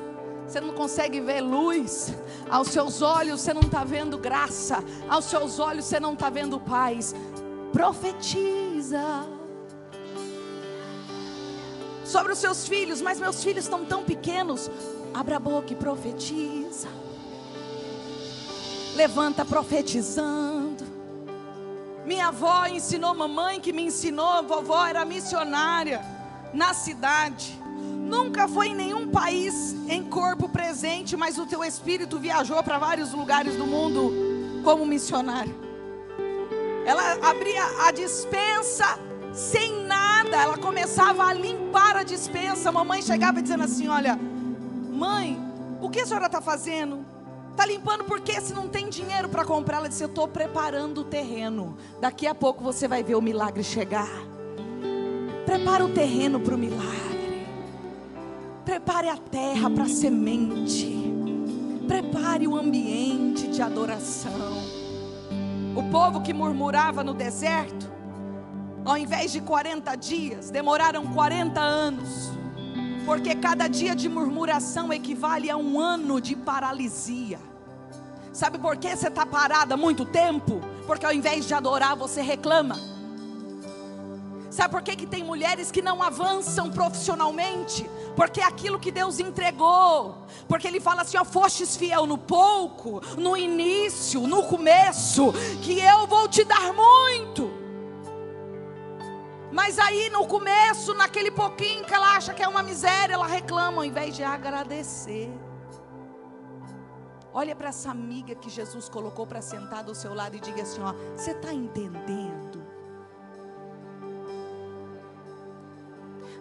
você 0.47 0.59
não 0.59 0.73
consegue 0.73 1.19
ver 1.21 1.41
luz. 1.41 2.13
Aos 2.49 2.69
seus 2.69 3.01
olhos, 3.01 3.41
você 3.41 3.53
não 3.53 3.61
está 3.61 3.83
vendo 3.83 4.17
graça. 4.17 4.83
Aos 5.07 5.25
seus 5.25 5.59
olhos, 5.59 5.85
você 5.85 5.99
não 5.99 6.13
está 6.13 6.29
vendo 6.29 6.59
paz. 6.59 7.13
Profetiza 7.71 9.27
sobre 12.03 12.31
os 12.31 12.39
seus 12.39 12.67
filhos, 12.67 13.01
mas 13.01 13.19
meus 13.19 13.43
filhos 13.43 13.65
estão 13.65 13.85
tão 13.85 14.03
pequenos. 14.03 14.71
Abra 15.13 15.35
a 15.37 15.39
boca 15.39 15.73
e 15.73 15.75
profetiza 15.75 16.87
levanta 18.97 19.45
profetizando. 19.45 20.83
Minha 22.03 22.29
avó 22.29 22.65
ensinou 22.65 23.13
mamãe 23.13 23.59
que 23.59 23.71
me 23.71 23.83
ensinou, 23.83 24.41
vovó 24.43 24.87
era 24.87 25.05
missionária 25.05 26.01
na 26.51 26.73
cidade. 26.73 27.61
Nunca 27.77 28.47
foi 28.47 28.69
em 28.69 28.75
nenhum 28.75 29.07
país 29.09 29.75
em 29.87 30.03
corpo 30.03 30.49
presente, 30.49 31.15
mas 31.15 31.37
o 31.37 31.45
teu 31.45 31.63
espírito 31.63 32.17
viajou 32.17 32.63
para 32.63 32.79
vários 32.79 33.13
lugares 33.13 33.55
do 33.55 33.67
mundo 33.67 34.61
como 34.63 34.83
missionária. 34.83 35.53
Ela 36.83 37.29
abria 37.29 37.63
a 37.85 37.91
dispensa 37.91 38.97
sem 39.31 39.83
nada, 39.83 40.37
ela 40.37 40.57
começava 40.57 41.23
a 41.23 41.33
limpar 41.33 41.97
a 41.97 42.03
dispensa. 42.03 42.71
Mamãe 42.71 43.03
chegava 43.03 43.43
dizendo 43.43 43.63
assim: 43.63 43.87
Olha, 43.89 44.17
mãe, 44.89 45.37
o 45.79 45.87
que 45.87 45.99
a 45.99 46.05
senhora 46.05 46.25
está 46.25 46.41
fazendo? 46.41 47.16
Está 47.57 47.65
limpando 47.65 48.03
porque 48.03 48.39
se 48.39 48.53
não 48.53 48.67
tem 48.67 48.87
dinheiro 48.87 49.27
para 49.27 49.43
comprar, 49.43 49.77
ela 49.77 49.89
disse: 49.89 50.03
Eu 50.03 50.09
estou 50.09 50.27
preparando 50.27 51.01
o 51.01 51.03
terreno. 51.03 51.75
Daqui 51.99 52.27
a 52.27 52.35
pouco 52.35 52.63
você 52.63 52.87
vai 52.87 53.01
ver 53.01 53.15
o 53.15 53.21
milagre 53.21 53.63
chegar. 53.63 54.11
Prepara 55.43 55.83
o 55.83 55.89
terreno 55.89 56.39
para 56.39 56.53
o 56.53 56.57
milagre. 56.57 57.47
Prepare 58.63 59.09
a 59.09 59.17
terra 59.17 59.71
para 59.71 59.85
a 59.85 59.89
semente. 59.89 61.11
Prepare 61.87 62.47
o 62.47 62.55
ambiente 62.55 63.47
de 63.47 63.59
adoração. 63.59 64.31
O 65.75 65.81
povo 65.89 66.21
que 66.21 66.35
murmurava 66.35 67.03
no 67.03 67.15
deserto, 67.15 67.91
ao 68.85 68.99
invés 68.99 69.31
de 69.31 69.41
40 69.41 69.95
dias, 69.95 70.51
demoraram 70.51 71.07
40 71.07 71.59
anos 71.59 72.37
porque 73.07 73.33
cada 73.35 73.69
dia 73.69 73.95
de 73.95 74.09
murmuração 74.09 74.91
equivale 74.91 75.49
a 75.49 75.55
um 75.55 75.79
ano 75.79 76.19
de 76.19 76.35
paralisia. 76.35 77.39
Sabe 78.33 78.57
por 78.57 78.75
que 78.75 78.93
você 78.93 79.07
está 79.07 79.25
parada 79.25 79.77
muito 79.77 80.03
tempo? 80.03 80.59
Porque 80.85 81.05
ao 81.05 81.13
invés 81.13 81.47
de 81.47 81.53
adorar, 81.53 81.95
você 81.95 82.21
reclama. 82.21 82.75
Sabe 84.49 84.71
por 84.71 84.81
que, 84.81 84.97
que 84.97 85.05
tem 85.05 85.23
mulheres 85.23 85.71
que 85.71 85.81
não 85.81 86.03
avançam 86.03 86.69
profissionalmente? 86.69 87.89
Porque 88.13 88.41
é 88.41 88.43
aquilo 88.43 88.77
que 88.77 88.91
Deus 88.91 89.21
entregou. 89.21 90.25
Porque 90.45 90.67
Ele 90.67 90.81
fala 90.81 91.03
assim: 91.03 91.15
ó, 91.15 91.23
fostes 91.23 91.77
fiel 91.77 92.05
no 92.05 92.17
pouco, 92.17 93.01
no 93.17 93.37
início, 93.37 94.27
no 94.27 94.43
começo, 94.43 95.31
que 95.61 95.79
eu 95.79 96.05
vou 96.07 96.27
te 96.27 96.43
dar 96.43 96.73
muito. 96.73 97.66
Mas 99.51 99.79
aí 99.79 100.09
no 100.09 100.27
começo, 100.27 100.93
naquele 100.93 101.31
pouquinho 101.31 101.85
que 101.85 101.93
ela 101.93 102.15
acha 102.15 102.33
que 102.33 102.43
é 102.43 102.47
uma 102.47 102.61
miséria, 102.61 103.13
ela 103.13 103.27
reclama 103.27 103.77
ao 103.77 103.85
invés 103.85 104.15
de 104.15 104.23
agradecer. 104.23 105.31
Olha 107.33 107.55
para 107.55 107.69
essa 107.69 107.91
amiga 107.91 108.35
que 108.35 108.49
Jesus 108.49 108.89
colocou 108.89 109.25
para 109.25 109.41
sentar 109.41 109.83
do 109.83 109.93
seu 109.93 110.13
lado 110.13 110.35
e 110.35 110.39
diga 110.39 110.63
assim: 110.63 110.81
ó, 110.81 110.93
você 111.15 111.31
está 111.31 111.53
entendendo? 111.53 112.65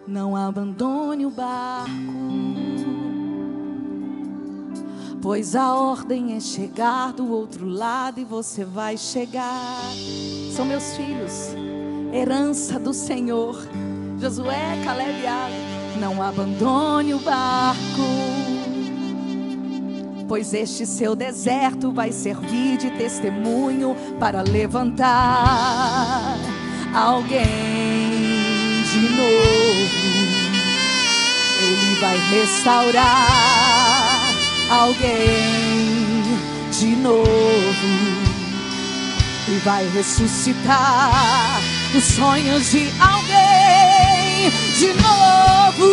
Não 0.05 0.35
abandone 0.35 1.25
o 1.25 1.29
barco, 1.29 1.91
pois 5.21 5.55
a 5.55 5.75
ordem 5.75 6.35
é 6.35 6.39
chegar 6.39 7.13
do 7.13 7.31
outro 7.31 7.67
lado 7.67 8.19
e 8.19 8.25
você 8.25 8.65
vai 8.65 8.97
chegar. 8.97 9.81
São 10.55 10.65
meus 10.65 10.95
filhos 10.95 11.53
herança 12.13 12.79
do 12.79 12.93
Senhor. 12.93 13.67
Josué, 14.19 14.81
Caleb 14.83 15.21
e 15.21 15.27
Água, 15.27 15.55
não 15.99 16.23
abandone 16.23 17.13
o 17.13 17.19
barco, 17.19 17.77
pois 20.27 20.53
este 20.53 20.87
seu 20.87 21.15
deserto 21.15 21.91
vai 21.91 22.11
servir 22.11 22.77
de 22.77 22.89
testemunho 22.91 23.95
para 24.19 24.41
levantar 24.41 26.35
alguém 26.95 27.45
de 28.91 28.99
novo. 29.15 30.17
Ele 31.61 31.95
vai 31.99 32.17
restaurar 32.31 34.33
alguém 34.69 36.23
de 36.71 36.95
novo 36.95 37.27
e 39.47 39.59
vai 39.63 39.87
ressuscitar 39.89 41.76
os 41.95 42.03
sonhos 42.03 42.71
de 42.71 42.91
alguém 42.99 44.51
de 44.77 44.93
novo. 44.93 45.85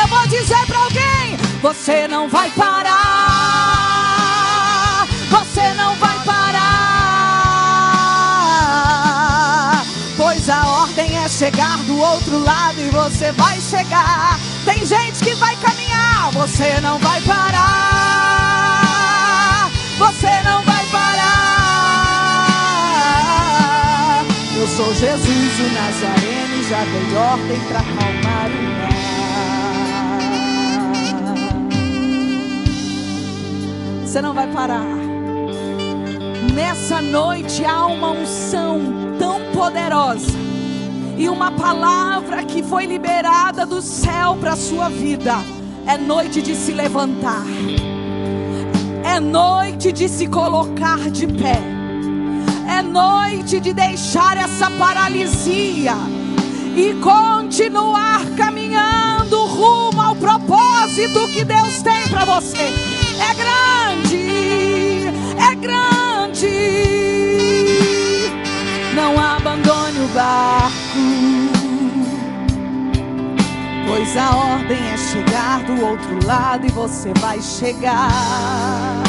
Eu 0.00 0.08
vou 0.08 0.26
dizer 0.28 0.66
para 0.66 0.78
alguém: 0.78 1.36
você 1.62 2.06
não 2.08 2.28
vai 2.28 2.50
parar, 2.50 2.96
você 5.30 5.72
não 5.74 5.94
vai 5.96 6.18
parar, 6.24 6.62
pois 10.16 10.48
a 10.48 10.66
ordem 10.66 11.18
é 11.18 11.28
chegar 11.28 11.78
do 11.84 11.98
outro 11.98 12.38
lado 12.38 12.80
e 12.80 12.90
você 12.90 13.32
vai 13.32 13.60
chegar. 13.60 14.38
Tem 14.64 14.84
gente 14.84 15.24
que 15.24 15.34
vai 15.36 15.56
caminhar, 15.56 16.30
você 16.32 16.80
não 16.80 16.98
vai 16.98 17.20
parar, 17.22 17.60
você 19.98 20.42
não 20.42 20.62
vai 20.62 20.76
Eu 20.86 21.45
sou 24.76 24.94
Jesus 24.94 25.58
o 25.58 25.72
Nazareno 25.72 26.62
já 26.68 26.84
dei 26.84 27.16
ordem 27.16 27.58
para 27.66 27.78
acalmar 27.80 28.50
o 28.50 28.62
mar. 28.76 28.90
Você 34.04 34.20
não 34.20 34.34
vai 34.34 34.46
parar. 34.48 34.84
Nessa 36.54 37.00
noite 37.00 37.64
há 37.64 37.86
uma 37.86 38.10
unção 38.10 38.82
tão 39.18 39.40
poderosa 39.54 40.36
e 41.16 41.26
uma 41.26 41.52
palavra 41.52 42.44
que 42.44 42.62
foi 42.62 42.84
liberada 42.84 43.64
do 43.64 43.80
céu 43.80 44.36
para 44.38 44.52
a 44.52 44.56
sua 44.56 44.90
vida. 44.90 45.36
É 45.86 45.96
noite 45.96 46.42
de 46.42 46.54
se 46.54 46.72
levantar. 46.72 47.46
É 49.02 49.18
noite 49.20 49.90
de 49.90 50.06
se 50.06 50.26
colocar 50.26 51.10
de 51.10 51.26
pé 51.26 51.75
é 52.76 52.82
noite 52.82 53.58
de 53.58 53.72
deixar 53.72 54.36
essa 54.36 54.70
paralisia 54.72 55.94
e 56.76 56.92
continuar 57.02 58.22
caminhando 58.36 59.46
rumo 59.46 60.00
ao 60.00 60.14
propósito 60.14 61.26
que 61.28 61.42
Deus 61.42 61.80
tem 61.80 62.06
para 62.08 62.26
você. 62.26 62.74
É 63.18 63.34
grande, 63.34 64.26
é 65.40 65.54
grande. 65.54 66.46
Não 68.94 69.18
abandone 69.18 69.98
o 70.00 70.08
barco, 70.08 70.98
pois 73.86 74.16
a 74.18 74.36
ordem 74.36 74.78
é 74.78 74.96
chegar 74.98 75.62
do 75.62 75.82
outro 75.82 76.26
lado 76.26 76.66
e 76.66 76.70
você 76.72 77.10
vai 77.20 77.40
chegar. 77.40 79.02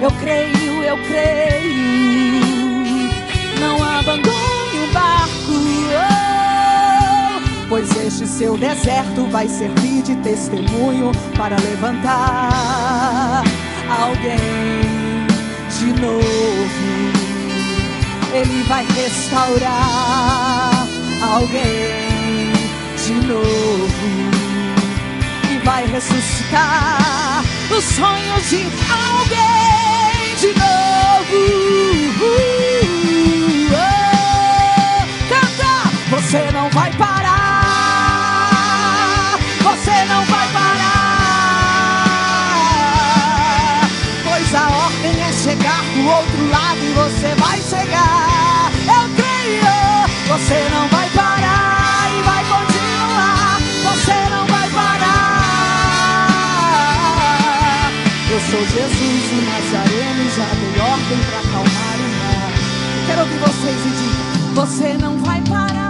Eu 0.00 0.10
creio, 0.20 0.82
eu 0.82 0.96
creio 1.04 2.21
não 3.62 3.82
abandone 3.82 4.78
o 4.78 4.86
barco. 4.92 5.32
Oh, 5.94 7.42
pois 7.68 7.90
este 7.96 8.26
seu 8.26 8.56
deserto 8.56 9.26
vai 9.30 9.46
servir 9.48 10.02
de 10.02 10.16
testemunho 10.16 11.12
para 11.36 11.56
levantar 11.60 13.44
alguém 13.88 14.40
de 15.78 15.92
novo. 16.00 17.12
Ele 18.34 18.62
vai 18.64 18.84
restaurar 18.86 20.88
alguém 21.22 22.50
de 23.04 23.14
novo 23.26 23.92
e 25.52 25.58
vai 25.64 25.86
ressuscitar 25.86 27.44
os 27.70 27.84
sonhos 27.84 28.50
de 28.50 28.66
alguém 28.90 30.34
de 30.40 30.48
novo. 30.58 32.71
Você 36.32 36.50
não 36.50 36.70
vai 36.70 36.90
parar, 36.92 37.68
você 39.62 40.04
não 40.06 40.24
vai 40.24 40.48
parar, 40.48 41.98
pois 44.24 44.54
a 44.54 44.66
ordem 44.70 45.22
é 45.24 45.30
chegar 45.30 45.84
do 45.94 46.08
outro 46.08 46.48
lado 46.48 46.82
e 46.82 46.92
você 46.94 47.34
vai 47.34 47.60
chegar. 47.60 48.72
Eu 48.86 49.10
creio, 49.14 50.08
você 50.26 50.70
não 50.70 50.88
vai 50.88 51.06
parar 51.10 52.10
e 52.16 52.22
vai 52.22 52.42
continuar, 52.46 53.60
você 53.82 54.16
não 54.30 54.46
vai 54.46 54.70
parar. 54.70 55.02
Eu 58.30 58.40
sou 58.40 58.64
Jesus 58.68 59.32
o 59.32 59.42
Nazareno 59.50 60.22
e 60.22 60.30
já 60.34 60.48
dei 60.54 60.80
ordem 60.80 61.18
para 61.28 61.40
acalmar 61.40 61.96
o 61.98 62.08
mar. 62.24 62.52
Quero 63.06 63.20
ouvir 63.20 63.38
vocês 63.38 63.80
e 63.84 63.90
diga: 63.90 64.32
você 64.54 64.96
não 64.98 65.18
vai 65.18 65.42
parar. 65.42 65.81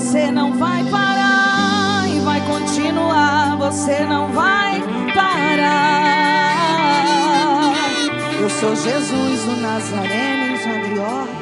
Você 0.00 0.30
não 0.30 0.54
vai 0.54 0.82
parar 0.84 2.08
e 2.08 2.20
vai 2.20 2.40
continuar. 2.46 3.58
Você 3.58 4.00
não 4.06 4.32
vai 4.32 4.80
parar. 5.14 6.54
Eu 8.40 8.48
sou 8.48 8.74
Jesus, 8.74 9.44
o 9.44 9.60
Nazareno, 9.60 10.56
já 10.56 10.72
dei 10.72 10.98
ordem 10.98 11.34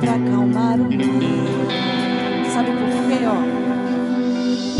para 0.00 0.14
acalmar 0.16 0.80
o 0.80 0.90
mar. 0.90 1.20
Sabe 2.52 2.72
por 2.72 2.88
quê, 3.06 3.20
ó? 3.24 3.38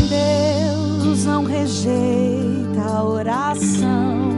Deus 0.09 1.25
não 1.25 1.45
rejeita 1.45 2.81
a 2.81 3.03
oração. 3.05 4.33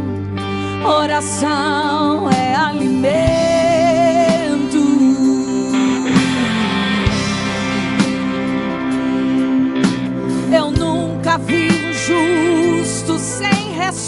Oração 0.85 2.29
é 2.29 2.53
alimento. 2.53 3.54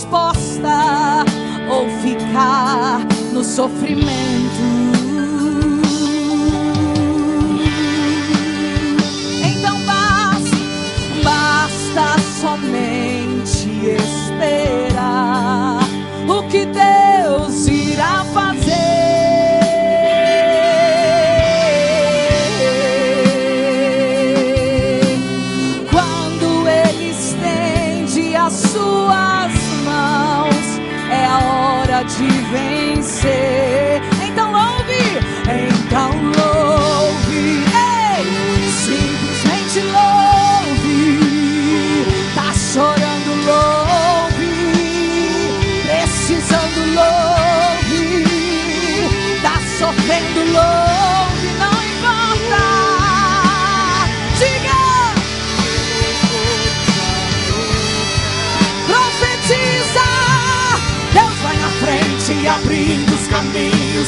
Resposta 0.07 1.25
ou 1.69 1.89
ficar 2.01 3.05
no 3.33 3.43
sofrimento. 3.43 4.86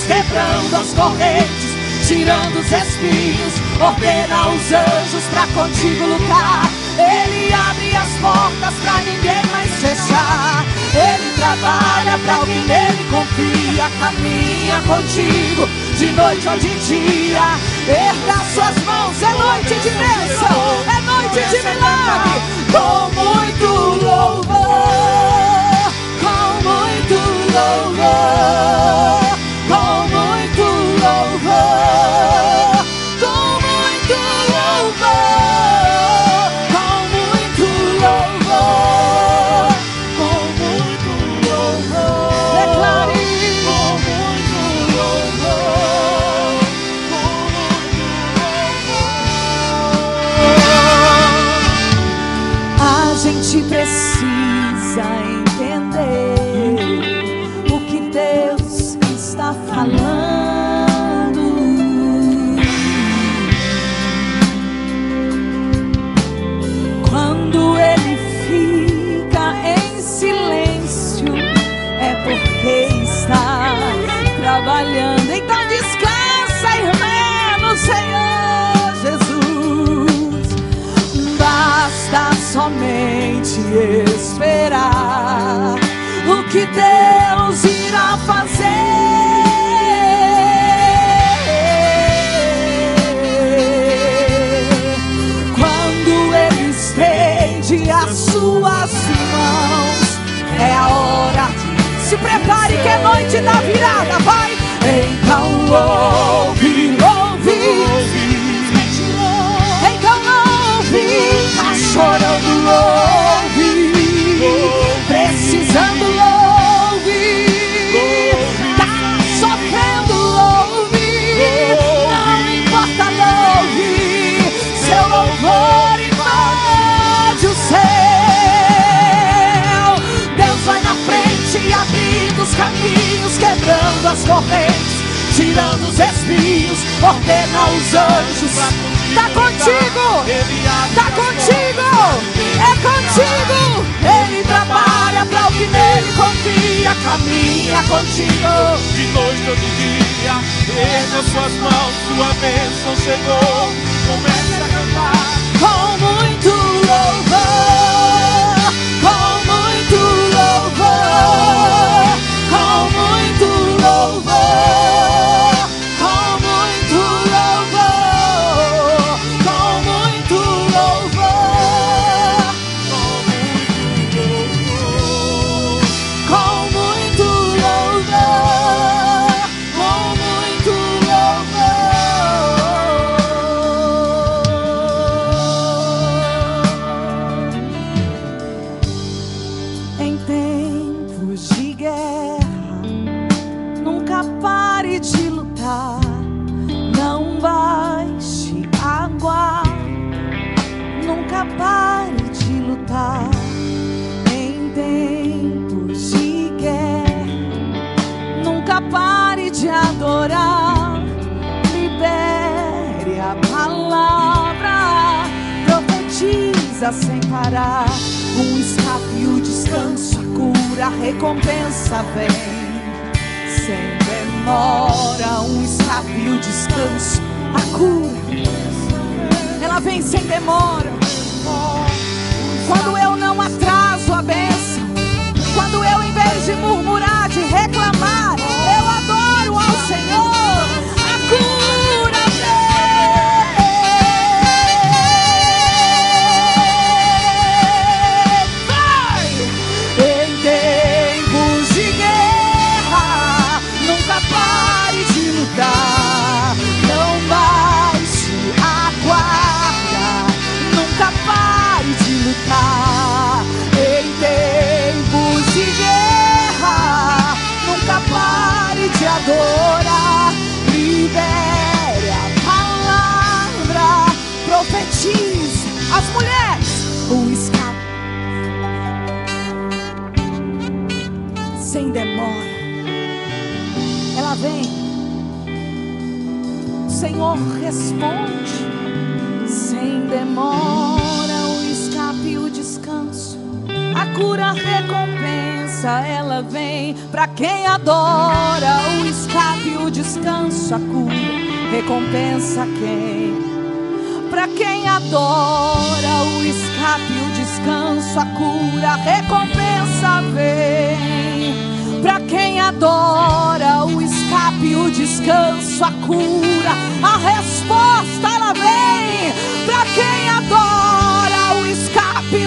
Quebrando 0.04 0.76
as 0.76 0.94
correntes, 0.94 1.76
tirando 2.08 2.60
os 2.60 2.72
espinhos, 2.72 3.54
ordena 3.80 4.50
os 4.50 4.72
anjos 4.72 5.24
pra 5.32 5.48
contigo 5.48 6.06
lutar. 6.06 6.70
Ele 6.98 7.54
abre 7.54 7.96
as 7.96 8.10
portas 8.20 8.74
pra 8.84 8.98
ninguém 9.02 9.42
mais 9.52 9.72
fechar. 9.80 10.66
Ele 10.94 11.32
trabalha 11.36 12.18
pra 12.26 12.36
alguém 12.36 12.66
nele 12.66 13.06
confia, 13.10 13.90
caminha 14.00 14.82
contigo 14.88 15.68
de 15.98 16.12
noite 16.12 16.48
ou 16.48 16.58
de 16.58 16.70
dia. 16.80 17.58
Erga 17.88 18.40
suas 18.54 18.84
mãos, 18.84 19.22
é 19.22 19.34
noite 19.34 19.76
de 19.76 19.90
bênção, 19.90 20.84
é 20.88 21.02
noite 21.02 21.42
de 21.50 21.58
milagre. 21.64 22.42
Com 22.72 23.10
muito 23.16 23.68
louvor, 24.04 25.94
com 26.20 26.50
muito 26.68 27.16
louvor, 27.54 28.99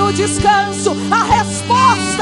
o 0.03 0.13
descanso, 0.13 0.97
a 1.11 1.23
resposta 1.25 2.22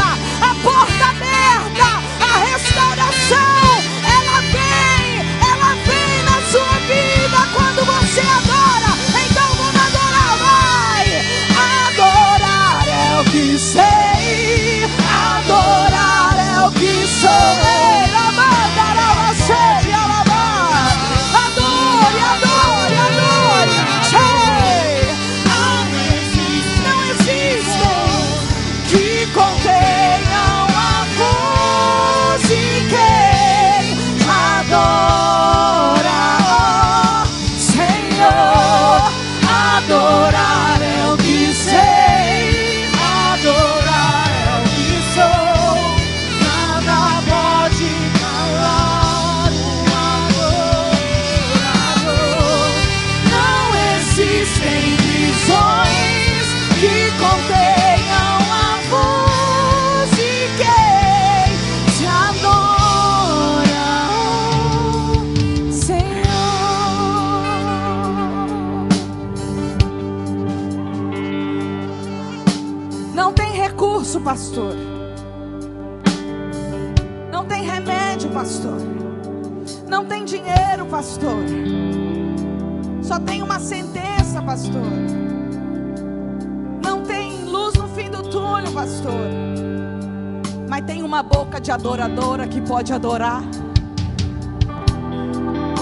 adoradora 91.81 92.47
que 92.47 92.61
pode 92.61 92.93
adorar. 92.93 93.43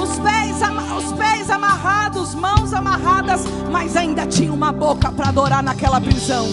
Os 0.01 0.19
pés, 0.21 0.57
os 0.97 1.13
pés 1.13 1.51
amarrados, 1.51 2.35
mãos 2.37 2.73
amarradas, 2.73 3.43
mas 3.71 3.97
ainda 3.97 4.25
tinha 4.25 4.53
uma 4.53 4.71
boca 4.73 5.11
para 5.11 5.29
adorar 5.29 5.63
naquela 5.63 6.01
prisão. 6.01 6.47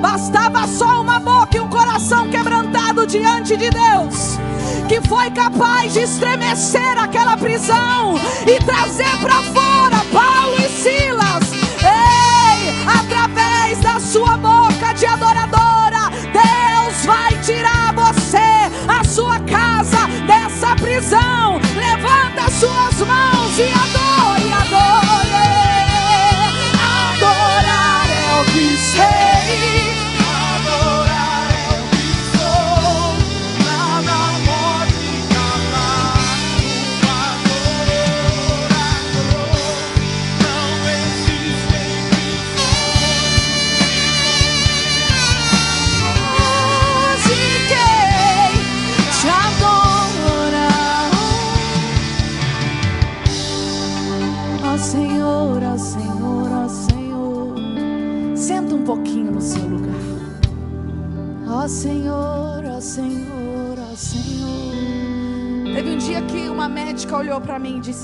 Bastava 0.00 0.66
só 0.66 1.02
uma 1.02 1.20
boca 1.20 1.58
e 1.58 1.60
um 1.60 1.68
coração 1.68 2.30
quebrantado 2.30 3.06
diante 3.06 3.54
de 3.54 3.68
Deus, 3.68 4.38
que 4.88 5.00
foi 5.06 5.30
capaz 5.30 5.92
de 5.92 6.00
estremecer 6.00 6.98
aquela 6.98 7.36
prisão 7.36 8.14
e 8.46 8.64
trazer 8.64 9.18
para 9.20 9.42
fora 9.42 9.96
Paulo 10.10 10.56
e 10.58 10.68
Silas, 10.68 11.52
ei, 11.82 12.70
através 12.86 13.78
da 13.80 14.00
sua 14.00 14.36
boca 14.38 14.53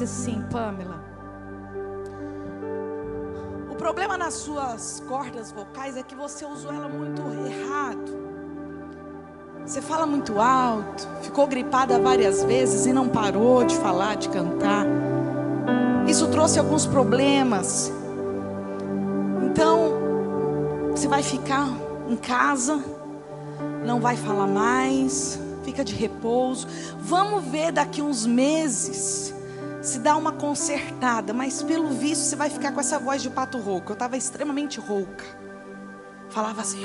disse 0.00 0.30
assim: 0.30 0.42
Pamela. 0.50 1.04
O 3.70 3.74
problema 3.74 4.16
nas 4.16 4.34
suas 4.34 5.02
cordas 5.06 5.52
vocais 5.52 5.96
é 5.96 6.02
que 6.02 6.14
você 6.14 6.44
usou 6.44 6.72
ela 6.72 6.88
muito 6.88 7.22
errado. 7.46 8.30
Você 9.64 9.80
fala 9.82 10.06
muito 10.06 10.40
alto, 10.40 11.06
ficou 11.22 11.46
gripada 11.46 11.98
várias 11.98 12.42
vezes 12.42 12.86
e 12.86 12.92
não 12.92 13.08
parou 13.08 13.62
de 13.64 13.76
falar, 13.76 14.16
de 14.16 14.28
cantar. 14.28 14.86
Isso 16.06 16.28
trouxe 16.28 16.58
alguns 16.58 16.86
problemas. 16.86 17.92
Então, 19.44 19.92
você 20.90 21.06
vai 21.06 21.22
ficar 21.22 21.68
em 22.08 22.16
casa, 22.16 22.82
não 23.84 24.00
vai 24.00 24.16
falar 24.16 24.46
mais, 24.46 25.38
fica 25.62 25.84
de 25.84 25.94
repouso. 25.94 26.66
Vamos 26.98 27.44
ver 27.44 27.70
daqui 27.70 28.02
uns 28.02 28.26
meses 28.26 29.34
se 29.82 29.98
dá 29.98 30.16
uma 30.16 30.32
consertada, 30.32 31.32
mas 31.32 31.62
pelo 31.62 31.88
visto 31.88 32.22
você 32.22 32.36
vai 32.36 32.50
ficar 32.50 32.72
com 32.72 32.80
essa 32.80 32.98
voz 32.98 33.22
de 33.22 33.30
pato 33.30 33.58
rouco. 33.58 33.90
Eu 33.90 33.94
estava 33.94 34.16
extremamente 34.16 34.78
rouca. 34.78 35.24
Falava 36.28 36.60
assim. 36.60 36.82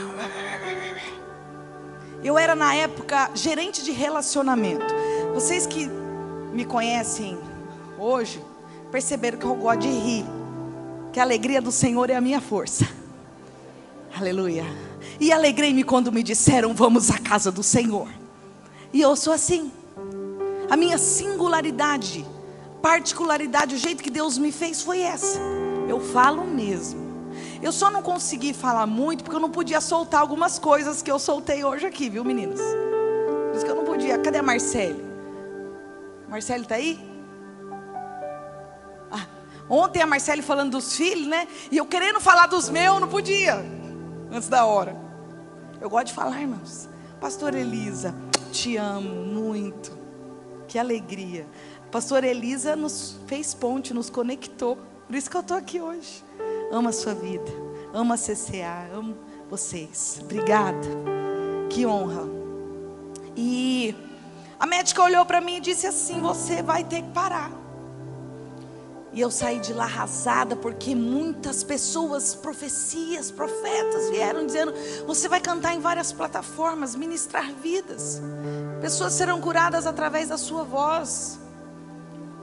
Eu 2.23 2.37
era 2.37 2.55
na 2.55 2.73
época 2.73 3.29
gerente 3.35 3.83
de 3.83 3.91
relacionamento. 3.91 4.93
Vocês 5.33 5.67
que 5.67 5.87
me 6.53 6.65
conhecem 6.65 7.37
hoje 7.99 8.41
perceberam 8.91 9.37
que 9.37 9.45
eu 9.45 9.55
gosto 9.55 9.81
de 9.81 9.89
rir, 9.89 10.25
que 11.11 11.19
a 11.19 11.23
alegria 11.23 11.61
do 11.61 11.71
Senhor 11.71 12.09
é 12.09 12.15
a 12.15 12.21
minha 12.21 12.39
força. 12.39 12.87
Aleluia. 14.17 14.63
E 15.19 15.31
alegrei-me 15.31 15.83
quando 15.83 16.11
me 16.11 16.23
disseram: 16.23 16.73
Vamos 16.73 17.11
à 17.11 17.19
casa 17.19 17.51
do 17.51 17.61
Senhor. 17.61 18.07
E 18.93 19.01
eu 19.01 19.15
sou 19.15 19.33
assim. 19.33 19.71
A 20.69 20.77
minha 20.77 20.97
singularidade, 20.97 22.25
particularidade, 22.85 23.73
o 23.73 23.79
jeito 23.79 24.03
que 24.03 24.11
Deus 24.11 24.37
me 24.37 24.51
fez 24.51 24.83
foi 24.83 25.01
essa. 25.01 25.39
Eu 25.89 25.99
falo 25.99 26.45
mesmo. 26.45 27.03
Eu 27.59 27.71
só 27.71 27.89
não 27.89 27.99
consegui 28.03 28.53
falar 28.53 28.85
muito 28.85 29.23
porque 29.23 29.35
eu 29.35 29.39
não 29.39 29.49
podia 29.49 29.81
soltar 29.81 30.21
algumas 30.21 30.59
coisas 30.59 31.01
que 31.01 31.11
eu 31.11 31.17
soltei 31.17 31.65
hoje 31.65 31.87
aqui, 31.87 32.11
viu, 32.11 32.23
meninas? 32.23 32.59
Por 32.59 33.55
isso 33.55 33.65
que 33.65 33.71
eu 33.71 33.75
não 33.75 33.85
podia. 33.85 34.19
Cadê 34.19 34.37
a 34.37 34.43
Marcele? 34.43 35.03
Marcele 36.29 36.63
tá 36.63 36.75
aí? 36.75 36.99
Ah, 39.11 39.25
ontem 39.67 40.03
a 40.03 40.05
Marcele 40.05 40.43
falando 40.43 40.73
dos 40.73 40.95
filhos, 40.95 41.25
né? 41.25 41.47
E 41.71 41.77
eu 41.77 41.87
querendo 41.87 42.19
falar 42.19 42.45
dos 42.45 42.69
meus, 42.69 43.01
não 43.01 43.07
podia. 43.07 43.65
Antes 44.31 44.47
da 44.47 44.63
hora. 44.63 44.95
Eu 45.81 45.89
gosto 45.89 46.07
de 46.07 46.13
falar, 46.13 46.39
irmãos. 46.39 46.87
Pastor 47.19 47.55
Elisa, 47.55 48.13
te 48.51 48.77
amo 48.77 49.09
muito. 49.09 49.91
Que 50.67 50.77
alegria. 50.77 51.47
Pastor 51.95 52.25
Elisa 52.25 52.75
nos 52.75 53.15
fez 53.25 53.53
ponte, 53.53 53.93
nos 53.93 54.09
conectou. 54.09 54.77
Por 55.07 55.15
isso 55.15 55.29
que 55.29 55.37
eu 55.37 55.39
estou 55.39 55.55
aqui 55.55 55.79
hoje. 55.79 56.25
Amo 56.69 56.89
a 56.89 56.91
sua 56.91 57.13
vida. 57.13 57.49
Amo 57.93 58.11
a 58.11 58.17
CCA. 58.17 58.89
Amo 58.93 59.15
vocês. 59.49 60.19
Obrigada. 60.21 60.85
Que 61.69 61.85
honra. 61.85 62.23
E 63.33 63.95
a 64.59 64.67
médica 64.67 65.01
olhou 65.03 65.25
para 65.25 65.39
mim 65.39 65.55
e 65.55 65.59
disse 65.61 65.87
assim: 65.87 66.19
Você 66.19 66.61
vai 66.61 66.83
ter 66.83 67.01
que 67.01 67.11
parar. 67.11 67.49
E 69.13 69.21
eu 69.21 69.31
saí 69.31 69.59
de 69.59 69.71
lá 69.71 69.85
arrasada, 69.85 70.53
porque 70.53 70.93
muitas 70.93 71.63
pessoas, 71.63 72.35
profecias, 72.35 73.31
profetas 73.31 74.09
vieram 74.09 74.45
dizendo: 74.45 74.73
Você 75.07 75.29
vai 75.29 75.39
cantar 75.39 75.73
em 75.73 75.79
várias 75.79 76.11
plataformas, 76.11 76.93
ministrar 76.93 77.53
vidas. 77.53 78.21
Pessoas 78.81 79.13
serão 79.13 79.39
curadas 79.39 79.87
através 79.87 80.27
da 80.27 80.37
sua 80.37 80.65
voz. 80.65 81.44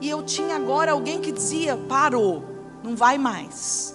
E 0.02 0.10
eu 0.10 0.20
tinha 0.24 0.56
agora 0.56 0.90
alguém 0.90 1.20
que 1.20 1.30
dizia: 1.30 1.76
Parou, 1.76 2.42
não 2.82 2.96
vai 2.96 3.16
mais. 3.16 3.94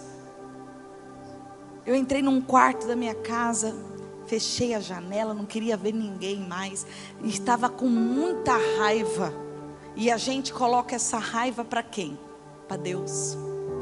Eu 1.86 1.94
entrei 1.94 2.22
num 2.22 2.40
quarto 2.40 2.88
da 2.88 2.96
minha 2.96 3.14
casa, 3.14 3.76
fechei 4.26 4.74
a 4.74 4.80
janela, 4.80 5.34
não 5.34 5.46
queria 5.46 5.76
ver 5.76 5.94
ninguém 5.94 6.40
mais, 6.40 6.88
estava 7.26 7.68
com 7.68 7.88
muita 7.88 8.54
raiva. 8.80 9.34
E 9.98 10.10
a 10.10 10.16
gente 10.16 10.54
coloca 10.54 10.96
essa 10.96 11.18
raiva 11.18 11.66
para 11.66 11.84
quem? 11.84 12.18
Para 12.70 12.78
Deus, 12.78 13.38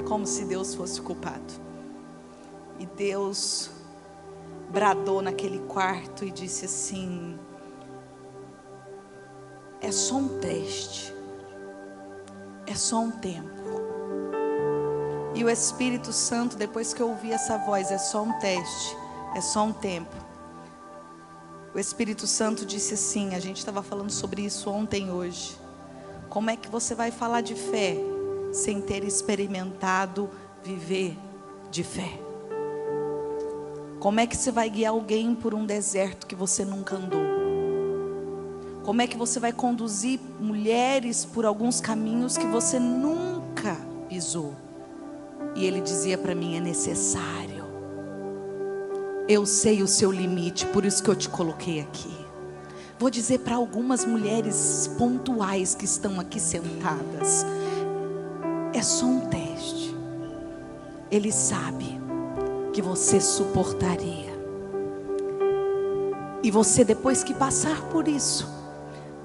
como 0.08 0.26
se 0.26 0.46
Deus 0.46 0.74
fosse 0.74 1.00
culpado. 1.00 1.54
E 2.80 2.88
Deus 2.88 3.70
bradou 4.72 5.22
naquele 5.22 5.60
quarto 5.60 6.26
e 6.26 6.32
disse 6.32 6.66
assim: 6.66 7.38
É 9.80 9.92
só 9.92 10.16
um 10.16 10.40
teste, 10.40 11.15
é 12.68 12.76
só 12.76 13.00
um 13.00 13.12
tempo. 13.12 13.50
E 15.34 15.44
o 15.44 15.50
Espírito 15.50 16.14
Santo, 16.14 16.56
depois 16.56 16.94
que 16.94 17.02
eu 17.02 17.10
ouvi 17.10 17.32
essa 17.32 17.58
voz, 17.58 17.92
é 17.92 17.98
só 17.98 18.24
um 18.24 18.32
teste, 18.40 18.96
é 19.36 19.42
só 19.42 19.64
um 19.64 19.74
tempo. 19.74 20.16
O 21.74 21.80
Espírito 21.80 22.26
Santo 22.26 22.66
disse 22.66 22.94
assim: 22.94 23.36
a 23.36 23.40
gente 23.40 23.58
estava 23.58 23.84
falando 23.84 24.10
sobre 24.10 24.44
isso 24.44 24.70
ontem 24.70 25.08
e 25.08 25.12
hoje. 25.12 25.58
Como 26.30 26.50
é 26.50 26.56
que 26.56 26.70
você 26.70 26.96
vai 26.96 27.12
falar 27.12 27.42
de 27.42 27.54
fé 27.54 27.98
sem 28.54 28.82
ter 28.82 29.04
experimentado 29.04 30.30
viver 30.64 31.18
de 31.70 31.84
fé? 31.84 32.20
Como 34.00 34.20
é 34.20 34.28
que 34.28 34.38
você 34.38 34.52
vai 34.52 34.70
guiar 34.70 34.94
alguém 34.94 35.36
por 35.36 35.54
um 35.54 35.66
deserto 35.66 36.26
que 36.26 36.36
você 36.36 36.64
nunca 36.64 36.96
andou? 36.96 37.35
Como 38.86 39.02
é 39.02 39.08
que 39.08 39.18
você 39.18 39.40
vai 39.40 39.52
conduzir 39.52 40.20
mulheres 40.40 41.26
por 41.26 41.44
alguns 41.44 41.82
caminhos 41.82 42.38
que 42.38 42.46
você 42.46 42.80
nunca 42.80 43.76
pisou? 44.08 44.54
E 45.56 45.66
ele 45.66 45.82
dizia 45.82 46.20
para 46.20 46.36
mim: 46.36 46.56
é 46.56 46.60
necessário. 46.60 47.66
Eu 49.28 49.44
sei 49.48 49.82
o 49.82 49.88
seu 49.88 50.12
limite, 50.12 50.68
por 50.68 50.86
isso 50.86 51.02
que 51.02 51.10
eu 51.10 51.16
te 51.16 51.28
coloquei 51.28 51.82
aqui. 51.82 52.16
Vou 53.00 53.10
dizer 53.10 53.40
para 53.40 53.56
algumas 53.56 54.06
mulheres 54.06 54.88
pontuais 55.00 55.74
que 55.74 55.86
estão 55.86 56.20
aqui 56.20 56.40
sentadas: 56.40 57.44
é 58.72 58.84
só 58.84 59.08
um 59.08 59.22
teste. 59.22 59.96
Ele 61.10 61.32
sabe 61.32 62.00
que 62.72 62.84
você 62.84 63.20
suportaria. 63.20 64.36
E 66.44 66.52
você, 66.52 66.84
depois 66.84 67.24
que 67.24 67.34
passar 67.34 67.82
por 67.90 68.08
isso, 68.08 68.54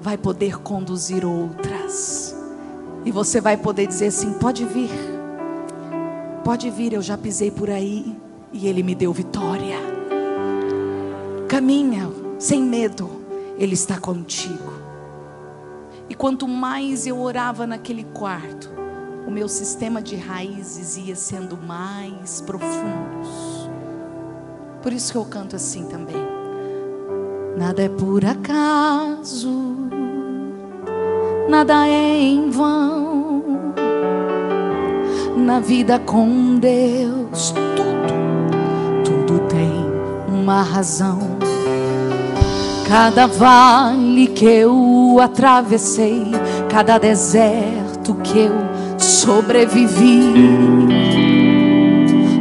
vai 0.01 0.17
poder 0.17 0.59
conduzir 0.59 1.25
outras. 1.25 2.35
E 3.05 3.13
você 3.13 3.41
vai 3.41 3.57
poder 3.57 3.87
dizer 3.87 4.07
assim: 4.07 4.33
pode 4.35 4.65
vir, 4.65 4.91
pode 6.45 6.71
vir, 6.71 6.93
eu 6.93 7.03
já 7.03 7.17
pisei 7.17 7.51
por 7.51 7.71
aí 7.71 8.17
e 8.53 8.67
Ele 8.67 8.83
me 8.83 8.95
deu 8.95 9.13
vitória. 9.13 9.77
Caminha 11.49 12.09
sem 12.39 12.63
medo, 12.63 13.11
Ele 13.59 13.75
está 13.75 13.99
contigo. 13.99 14.71
E 16.09 16.15
quanto 16.15 16.49
mais 16.49 17.07
eu 17.07 17.21
orava 17.21 17.67
naquele 17.67 18.05
quarto, 18.05 18.71
o 19.27 19.31
meu 19.31 19.49
sistema 19.49 20.03
de 20.03 20.17
raízes 20.17 20.97
ia 20.97 21.15
sendo 21.15 21.57
mais 21.57 22.41
profundos. 22.41 23.69
Por 24.83 24.93
isso 24.93 25.13
que 25.13 25.19
eu 25.19 25.25
canto 25.25 25.55
assim 25.55 25.87
também. 25.87 26.30
Nada 27.61 27.83
é 27.83 27.89
por 27.91 28.25
acaso, 28.25 29.53
nada 31.47 31.87
é 31.87 32.19
em 32.19 32.49
vão. 32.49 33.75
Na 35.37 35.61
vida 35.61 35.99
com 35.99 36.57
Deus, 36.57 37.53
tudo, 37.77 39.05
tudo 39.05 39.41
tem 39.41 39.71
uma 40.27 40.63
razão. 40.63 41.19
Cada 42.89 43.27
vale 43.27 44.29
que 44.29 44.47
eu 44.47 45.19
atravessei, 45.21 46.29
cada 46.71 46.97
deserto 46.97 48.15
que 48.25 48.39
eu 48.39 48.55
sobrevivi, 48.97 50.33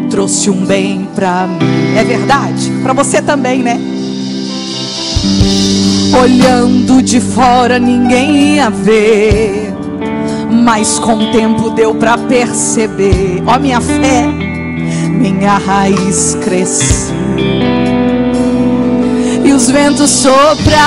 trouxe 0.10 0.50
um 0.50 0.66
bem 0.66 1.10
pra 1.14 1.46
mim. 1.46 1.98
É 1.98 2.06
verdade, 2.06 2.72
pra 2.82 2.94
você 2.94 3.22
também, 3.22 3.62
né? 3.62 3.89
Olhando 6.22 7.02
de 7.02 7.20
fora 7.22 7.80
ninguém 7.80 8.56
ia 8.56 8.70
ver, 8.70 9.74
mas 10.52 11.00
com 11.00 11.14
o 11.16 11.32
tempo 11.32 11.70
deu 11.70 11.96
pra 11.96 12.18
perceber. 12.18 13.42
Ó, 13.46 13.58
minha 13.60 13.80
fé, 13.80 14.28
minha 14.28 15.58
raiz 15.58 16.38
cresceu 16.44 17.20
e 19.50 19.54
os 19.54 19.70
ventos 19.70 20.10
soprarão 20.12 20.80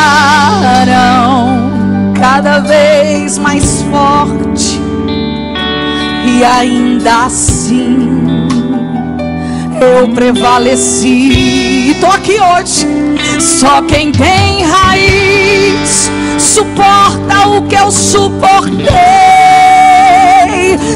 cada 2.18 2.60
vez 2.60 3.38
mais 3.38 3.82
forte, 3.90 4.80
e 6.26 6.44
ainda 6.44 7.24
assim 7.24 8.08
eu 9.80 10.08
prevaleci. 10.14 11.61
E 11.92 11.94
tô 11.96 12.06
aqui 12.06 12.38
hoje. 12.40 12.86
Só 13.38 13.82
quem 13.82 14.10
tem 14.12 14.64
raiz 14.64 16.10
suporta 16.38 17.48
o 17.48 17.60
que 17.68 17.74
eu 17.74 17.92
suportei. 17.92 18.88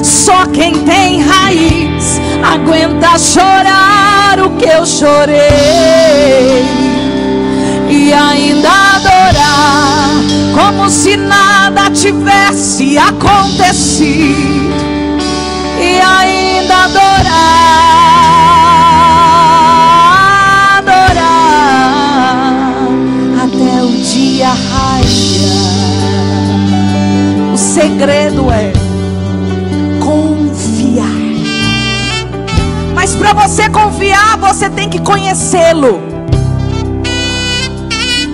Só 0.03 0.47
quem 0.47 0.73
tem 0.85 1.21
raiz 1.21 2.19
aguenta 2.43 3.19
chorar 3.19 4.41
o 4.41 4.57
que 4.57 4.65
eu 4.65 4.87
chorei 4.87 5.37
e 7.91 8.13
ainda 8.13 8.71
adorar, 8.97 10.11
como 10.55 10.89
se 10.89 11.15
nada 11.17 11.91
tivesse 11.91 12.97
acontecido, 12.97 14.75
e 15.79 16.01
ainda 16.01 16.85
adorar, 16.85 18.16
segredo 27.97 28.51
é 28.51 28.73
confiar. 30.05 31.07
Mas 32.95 33.15
para 33.15 33.33
você 33.33 33.71
confiar, 33.71 34.37
você 34.37 34.69
tem 34.69 34.91
que 34.91 35.01
conhecê-lo 35.01 36.05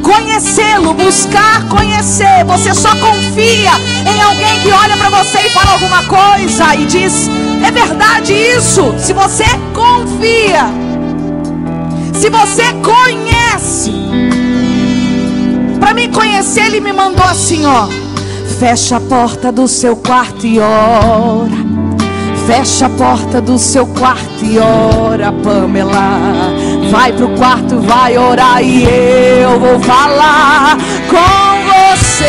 conhecê-lo, 0.02 0.92
buscar 0.94 1.68
conhecer. 1.68 2.44
Você 2.44 2.74
só 2.74 2.90
confia 2.96 3.70
em 4.04 4.20
alguém 4.20 4.60
que 4.62 4.72
olha 4.72 4.96
para 4.96 5.10
você 5.10 5.38
e 5.46 5.50
fala 5.50 5.72
alguma 5.72 6.02
coisa 6.04 6.74
e 6.74 6.84
diz: 6.84 7.30
é 7.64 7.70
verdade 7.70 8.32
isso. 8.32 8.92
Se 8.98 9.12
você 9.12 9.44
confia, 9.72 10.66
se 12.14 12.28
você 12.28 12.64
conhece, 12.82 13.92
para 15.78 15.94
me 15.94 16.08
conhecer, 16.08 16.64
ele 16.64 16.80
me 16.80 16.92
mandou 16.92 17.24
assim: 17.24 17.64
ó, 17.64 17.86
fecha 18.52 18.96
a 18.96 19.00
porta 19.00 19.50
do 19.50 19.66
seu 19.66 19.96
quarto 19.96 20.46
e 20.46 20.58
ora. 20.58 21.72
Fecha 22.46 22.86
a 22.86 22.90
porta 22.90 23.40
do 23.40 23.58
seu 23.58 23.86
quarto 23.86 24.44
e 24.44 24.58
ora, 24.58 25.32
Pamela. 25.32 26.52
Vai 26.90 27.12
pro 27.12 27.28
quarto, 27.30 27.80
vai 27.80 28.18
orar 28.18 28.62
e 28.62 28.84
eu 29.42 29.58
vou 29.58 29.80
falar 29.80 30.76
com 31.08 31.96
você. 31.96 32.24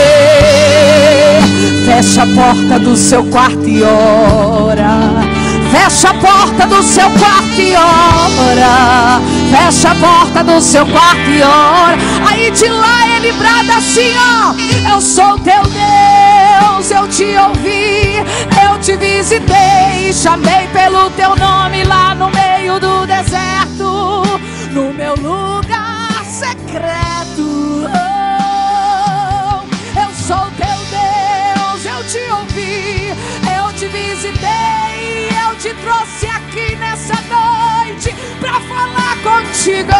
Fecha 1.85 2.23
a 2.23 2.27
porta 2.27 2.79
do 2.79 2.95
seu 2.95 3.23
quarto 3.25 3.67
e 3.67 3.83
ora. 3.83 5.33
Fecha 5.71 6.09
a 6.09 6.13
porta 6.13 6.67
do 6.67 6.83
seu 6.83 7.09
quarto 7.11 7.59
e 7.59 7.73
ora. 7.75 9.21
Fecha 9.51 9.91
a 9.91 9.95
porta 9.95 10.43
do 10.43 10.61
seu 10.61 10.85
quarto 10.85 11.29
e 11.29 11.41
ora. 11.41 11.97
Aí 12.29 12.51
de 12.51 12.67
lá 12.69 13.02
ele 13.23 13.31
brada 13.33 13.77
assim, 13.77 14.13
ó. 14.17 14.53
Eu 14.91 14.99
sou 15.01 15.39
teu 15.39 15.63
Deus, 15.63 16.91
eu 16.91 17.07
te 17.07 17.23
ouvi, 17.37 18.17
eu 18.61 18.77
te 18.79 18.97
visitei, 18.97 20.11
chamei 20.13 20.67
pelo 20.73 21.09
teu 21.11 21.35
nome 21.35 21.85
lá 21.85 22.13
no 22.13 22.29
meio 22.29 22.79
do 22.79 23.05
deserto, 23.07 24.23
no 24.71 24.93
meu 24.93 25.15
lugar 25.15 26.25
secreto. 26.25 27.87
Oh, 27.87 29.63
eu 29.99 30.09
sou 30.27 30.51
teu 30.57 30.77
Deus, 30.91 31.85
eu 31.85 32.03
te 32.03 32.19
ouvi, 32.33 33.13
eu 33.55 33.71
te 33.73 33.87
visitei, 33.87 35.29
eu 35.47 35.55
te 35.55 35.73
trouxe 35.75 36.27
aqui 36.27 36.75
nessa 36.75 37.15
noite 37.29 38.13
para 38.41 38.59
falar 38.59 39.15
contigo, 39.23 39.93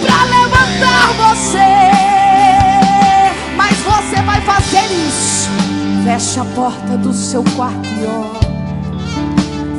para 0.00 0.24
levantar 0.24 1.12
você 1.16 2.15
você 4.06 4.22
vai 4.22 4.40
fazer 4.42 4.84
isso. 5.08 5.48
Fecha 6.04 6.42
a 6.42 6.44
porta 6.44 6.96
do 6.96 7.12
seu 7.12 7.42
quarto 7.56 7.88
e 7.88 8.06
ora. 8.06 8.38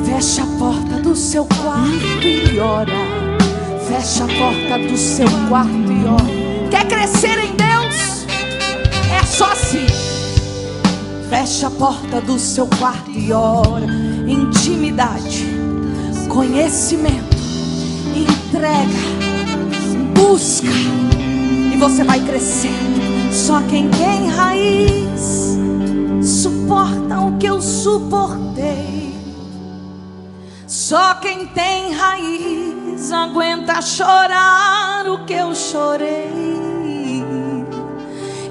Fecha 0.04 0.42
a 0.42 0.46
porta 0.58 1.00
do 1.00 1.16
seu 1.16 1.46
quarto 1.46 2.26
e 2.26 2.58
ora. 2.58 2.92
Fecha 3.88 4.24
a 4.24 4.28
porta 4.28 4.78
do 4.86 4.96
seu 4.98 5.28
quarto 5.48 5.92
e 5.92 6.04
ora. 6.04 6.70
Quer 6.70 6.86
crescer 6.86 7.38
em 7.38 7.54
Deus? 7.56 8.26
É 9.10 9.24
só 9.24 9.52
assim. 9.52 9.86
Fecha 11.30 11.68
a 11.68 11.70
porta 11.70 12.20
do 12.20 12.38
seu 12.38 12.66
quarto 12.66 13.10
e 13.10 13.32
ora. 13.32 13.86
Intimidade, 14.26 15.46
conhecimento, 16.28 17.36
entrega, 18.14 18.92
busca. 20.14 20.68
E 21.72 21.76
você 21.78 22.04
vai 22.04 22.20
crescendo 22.20 23.17
só 23.30 23.60
quem 23.68 23.88
tem 23.90 24.28
raiz 24.28 25.58
suporta 26.22 27.20
o 27.20 27.38
que 27.38 27.46
eu 27.46 27.60
suportei. 27.60 29.14
Só 30.66 31.14
quem 31.14 31.46
tem 31.46 31.92
raiz 31.92 33.10
aguenta 33.12 33.80
chorar 33.80 35.06
o 35.06 35.24
que 35.24 35.32
eu 35.34 35.54
chorei. 35.54 36.36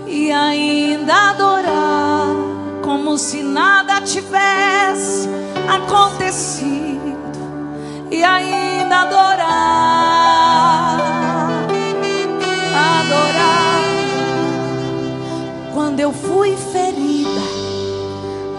E 0.07 0.31
ainda 0.31 1.31
adorar 1.31 2.27
como 2.83 3.17
se 3.17 3.43
nada 3.43 4.01
tivesse 4.01 5.27
acontecido. 5.67 7.17
E 8.09 8.23
ainda 8.23 9.01
adorar, 9.01 9.37
quando 15.97 16.01
eu 16.01 16.13
fui 16.13 16.55
ferida, 16.55 17.41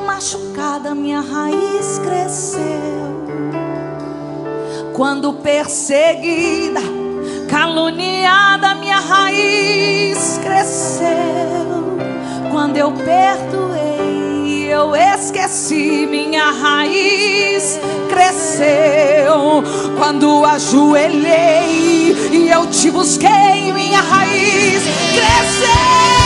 machucada, 0.04 0.92
minha 0.92 1.20
raiz 1.20 2.00
cresceu. 2.00 2.58
Quando 4.92 5.34
perseguida, 5.34 6.80
caluniada, 7.48 8.74
minha 8.74 8.98
raiz 8.98 10.40
cresceu. 10.42 11.98
Quando 12.50 12.76
eu 12.76 12.90
perdoei, 12.90 14.64
eu 14.68 14.96
esqueci, 14.96 16.08
minha 16.10 16.50
raiz 16.50 17.78
cresceu. 18.08 19.62
Quando 19.96 20.44
ajoelhei 20.44 22.16
e 22.32 22.50
eu 22.50 22.66
te 22.66 22.90
busquei, 22.90 23.72
minha 23.72 24.00
raiz 24.00 24.82
cresceu. 25.12 26.17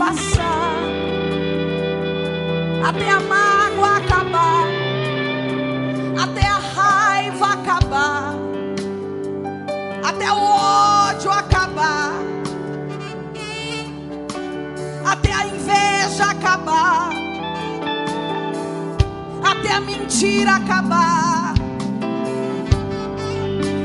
Passar, 0.00 0.80
até 2.88 3.10
a 3.10 3.20
mágoa 3.20 3.98
acabar, 3.98 4.66
até 6.22 6.46
a 6.46 6.58
raiva 6.58 7.46
acabar, 7.52 8.34
até 10.02 10.32
o 10.32 10.38
ódio 10.38 11.30
acabar, 11.30 12.12
até 15.04 15.32
a 15.34 15.46
inveja 15.48 16.30
acabar, 16.30 17.10
até 19.44 19.70
a 19.70 19.80
mentira 19.82 20.52
acabar, 20.52 21.52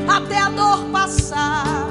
até 0.08 0.38
a 0.38 0.48
dor 0.48 0.82
passar 0.86 1.85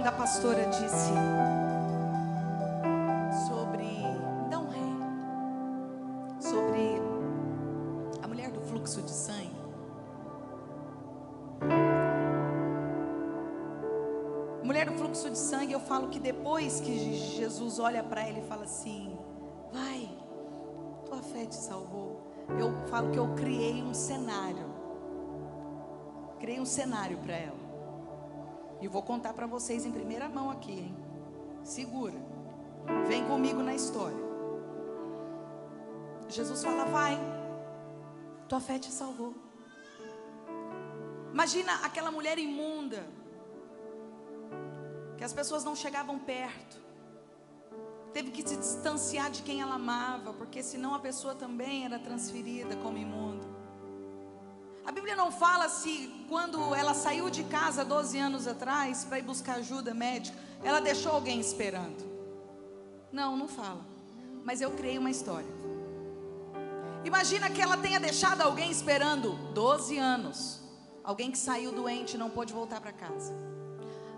quando 0.00 0.06
a 0.06 0.12
pastora 0.12 0.64
disse 0.66 1.12
sobre. 3.46 3.90
Um 4.56 4.66
ré. 4.68 6.40
Sobre 6.40 7.02
a 8.22 8.26
mulher 8.26 8.50
do 8.50 8.62
fluxo 8.62 9.02
de 9.02 9.10
sangue. 9.10 9.60
Mulher 14.62 14.88
do 14.88 14.96
fluxo 14.96 15.28
de 15.28 15.36
sangue, 15.36 15.72
eu 15.72 15.80
falo 15.80 16.08
que 16.08 16.18
depois 16.18 16.80
que 16.80 17.14
Jesus 17.36 17.78
olha 17.78 18.02
para 18.02 18.26
ela 18.26 18.38
e 18.38 18.42
fala 18.42 18.64
assim: 18.64 19.18
Vai, 19.70 20.08
tua 21.04 21.22
fé 21.22 21.44
te 21.44 21.56
salvou. 21.56 22.22
Eu 22.58 22.72
falo 22.88 23.10
que 23.10 23.18
eu 23.18 23.34
criei 23.34 23.82
um 23.82 23.92
cenário. 23.92 24.70
Criei 26.38 26.58
um 26.58 26.64
cenário 26.64 27.18
para 27.18 27.34
ela. 27.34 27.59
E 28.80 28.88
vou 28.88 29.02
contar 29.02 29.32
para 29.34 29.46
vocês 29.46 29.84
em 29.84 29.92
primeira 29.92 30.28
mão 30.28 30.50
aqui, 30.50 30.72
hein? 30.72 30.96
Segura. 31.62 32.16
Vem 33.06 33.24
comigo 33.26 33.62
na 33.62 33.74
história. 33.74 34.30
Jesus 36.28 36.62
fala: 36.62 36.84
Vai, 36.84 37.18
tua 38.48 38.60
fé 38.60 38.78
te 38.78 38.90
salvou. 38.90 39.34
Imagina 41.32 41.74
aquela 41.84 42.10
mulher 42.10 42.38
imunda 42.38 43.06
que 45.16 45.24
as 45.24 45.32
pessoas 45.32 45.64
não 45.64 45.76
chegavam 45.76 46.18
perto. 46.18 46.80
Teve 48.12 48.30
que 48.30 48.46
se 48.46 48.56
distanciar 48.56 49.30
de 49.30 49.42
quem 49.42 49.60
ela 49.60 49.74
amava, 49.74 50.32
porque 50.32 50.62
senão 50.62 50.94
a 50.94 50.98
pessoa 50.98 51.34
também 51.34 51.84
era 51.84 51.98
transferida 51.98 52.74
como 52.76 52.98
imundo. 52.98 53.46
A 54.84 54.92
Bíblia 54.92 55.14
não 55.14 55.30
fala 55.30 55.68
se 55.68 56.10
quando 56.28 56.74
ela 56.74 56.94
saiu 56.94 57.28
de 57.30 57.44
casa 57.44 57.84
12 57.84 58.18
anos 58.18 58.46
atrás 58.46 59.04
para 59.04 59.18
ir 59.18 59.22
buscar 59.22 59.56
ajuda 59.56 59.92
médica, 59.92 60.36
ela 60.62 60.80
deixou 60.80 61.12
alguém 61.12 61.38
esperando. 61.40 62.08
Não, 63.12 63.36
não 63.36 63.48
fala. 63.48 63.84
Mas 64.44 64.60
eu 64.60 64.70
criei 64.70 64.98
uma 64.98 65.10
história. 65.10 65.48
Imagina 67.04 67.50
que 67.50 67.60
ela 67.60 67.76
tenha 67.76 67.98
deixado 67.98 68.42
alguém 68.42 68.70
esperando 68.70 69.32
12 69.52 69.98
anos. 69.98 70.60
Alguém 71.02 71.30
que 71.30 71.38
saiu 71.38 71.72
doente 71.72 72.14
e 72.14 72.18
não 72.18 72.30
pôde 72.30 72.52
voltar 72.52 72.80
para 72.80 72.92
casa. 72.92 73.32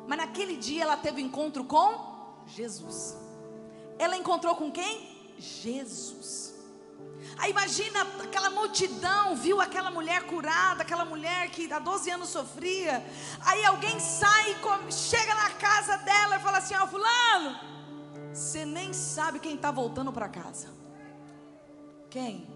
Mas 0.07 0.19
naquele 0.19 0.57
dia 0.57 0.83
ela 0.83 0.97
teve 0.97 1.21
encontro 1.23 1.65
com 1.65 2.45
Jesus. 2.47 3.17
Ela 3.99 4.17
encontrou 4.17 4.57
com 4.57 4.71
quem? 4.71 5.35
Jesus. 5.39 6.52
Aí 7.39 7.51
imagina 7.51 8.03
aquela 8.23 8.51
multidão, 8.51 9.35
viu 9.35 9.61
aquela 9.61 9.91
mulher 9.91 10.27
curada, 10.27 10.83
aquela 10.83 11.05
mulher 11.05 11.51
que 11.51 11.73
há 11.73 11.79
12 11.79 12.11
anos 12.11 12.29
sofria. 12.29 13.05
Aí 13.41 13.65
alguém 13.65 13.99
sai, 13.99 14.57
chega 14.91 15.35
na 15.35 15.51
casa 15.51 15.97
dela 15.99 16.37
e 16.37 16.41
fala 16.41 16.59
assim: 16.59 16.75
Ó, 16.75 16.85
oh, 16.85 16.87
Fulano, 16.87 17.59
você 18.33 18.65
nem 18.65 18.93
sabe 18.93 19.39
quem 19.39 19.55
está 19.55 19.71
voltando 19.71 20.13
para 20.13 20.29
casa. 20.29 20.69
Quem? 22.11 22.47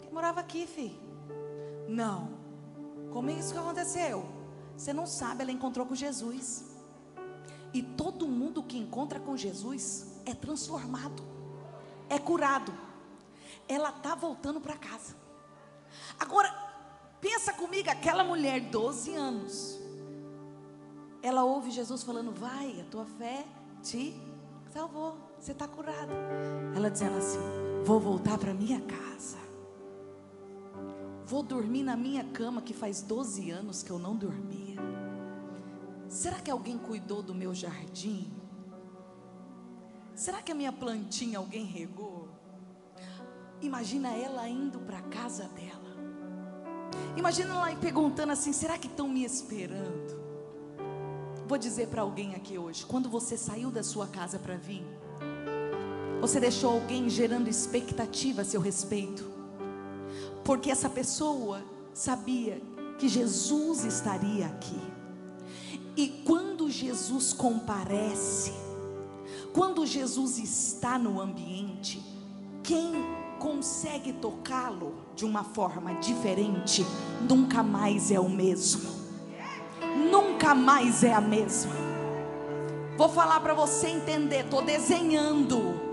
Quem 0.00 0.12
morava 0.12 0.40
aqui, 0.40 0.66
filho? 0.66 0.98
Não. 1.88 2.30
Como 3.12 3.30
é 3.30 3.34
isso 3.34 3.52
que 3.52 3.58
aconteceu? 3.58 4.26
Você 4.76 4.92
não 4.92 5.06
sabe, 5.06 5.42
ela 5.42 5.52
encontrou 5.52 5.86
com 5.86 5.94
Jesus. 5.94 6.64
E 7.74 7.82
todo 7.82 8.26
mundo 8.26 8.62
que 8.62 8.78
encontra 8.78 9.20
com 9.20 9.36
Jesus 9.36 10.20
é 10.26 10.34
transformado, 10.34 11.22
é 12.08 12.18
curado. 12.18 12.72
Ela 13.68 13.90
está 13.90 14.14
voltando 14.14 14.60
para 14.60 14.76
casa. 14.76 15.16
Agora, 16.18 16.52
pensa 17.20 17.52
comigo, 17.52 17.90
aquela 17.90 18.24
mulher, 18.24 18.60
12 18.60 19.14
anos. 19.14 19.78
Ela 21.22 21.44
ouve 21.44 21.70
Jesus 21.70 22.02
falando: 22.02 22.32
Vai, 22.32 22.80
a 22.80 22.84
tua 22.84 23.04
fé 23.04 23.46
te 23.82 24.14
salvou, 24.72 25.16
você 25.38 25.52
está 25.52 25.68
curada. 25.68 26.12
Ela 26.74 26.90
dizendo 26.90 27.18
assim: 27.18 27.38
Vou 27.84 28.00
voltar 28.00 28.38
para 28.38 28.52
minha 28.52 28.80
casa. 28.80 29.38
Vou 31.24 31.42
dormir 31.42 31.82
na 31.82 31.96
minha 31.96 32.24
cama 32.24 32.60
que 32.60 32.74
faz 32.74 33.00
12 33.02 33.50
anos 33.50 33.82
que 33.82 33.90
eu 33.90 33.98
não 33.98 34.16
dormia. 34.16 34.80
Será 36.08 36.38
que 36.40 36.50
alguém 36.50 36.76
cuidou 36.76 37.22
do 37.22 37.34
meu 37.34 37.54
jardim? 37.54 38.30
Será 40.14 40.42
que 40.42 40.52
a 40.52 40.54
minha 40.54 40.72
plantinha 40.72 41.38
alguém 41.38 41.64
regou? 41.64 42.21
Imagina 43.62 44.08
ela 44.10 44.48
indo 44.48 44.80
para 44.80 44.98
a 44.98 45.02
casa 45.02 45.44
dela. 45.44 45.96
Imagina 47.16 47.54
ela 47.54 47.76
perguntando 47.76 48.32
assim: 48.32 48.52
será 48.52 48.76
que 48.76 48.88
estão 48.88 49.08
me 49.08 49.24
esperando? 49.24 50.20
Vou 51.46 51.56
dizer 51.56 51.86
para 51.86 52.02
alguém 52.02 52.34
aqui 52.34 52.58
hoje: 52.58 52.84
quando 52.84 53.08
você 53.08 53.36
saiu 53.36 53.70
da 53.70 53.84
sua 53.84 54.08
casa 54.08 54.38
para 54.38 54.56
vir, 54.56 54.84
você 56.20 56.40
deixou 56.40 56.72
alguém 56.72 57.08
gerando 57.08 57.48
expectativa 57.48 58.42
a 58.42 58.44
seu 58.44 58.60
respeito, 58.60 59.30
porque 60.44 60.70
essa 60.70 60.90
pessoa 60.90 61.62
sabia 61.94 62.60
que 62.98 63.08
Jesus 63.08 63.84
estaria 63.84 64.46
aqui. 64.46 64.80
E 65.96 66.08
quando 66.24 66.70
Jesus 66.70 67.32
comparece, 67.32 68.52
quando 69.52 69.86
Jesus 69.86 70.38
está 70.38 70.98
no 70.98 71.20
ambiente, 71.20 72.02
quem 72.62 73.21
consegue 73.42 74.12
tocá-lo 74.12 74.94
de 75.16 75.24
uma 75.24 75.42
forma 75.42 75.94
diferente, 75.94 76.86
nunca 77.28 77.60
mais 77.60 78.12
é 78.12 78.20
o 78.20 78.28
mesmo. 78.28 78.88
Nunca 80.12 80.54
mais 80.54 81.02
é 81.02 81.12
a 81.12 81.20
mesma. 81.20 81.72
Vou 82.96 83.08
falar 83.08 83.40
para 83.40 83.52
você 83.52 83.88
entender, 83.88 84.44
estou 84.44 84.62
desenhando. 84.62 85.91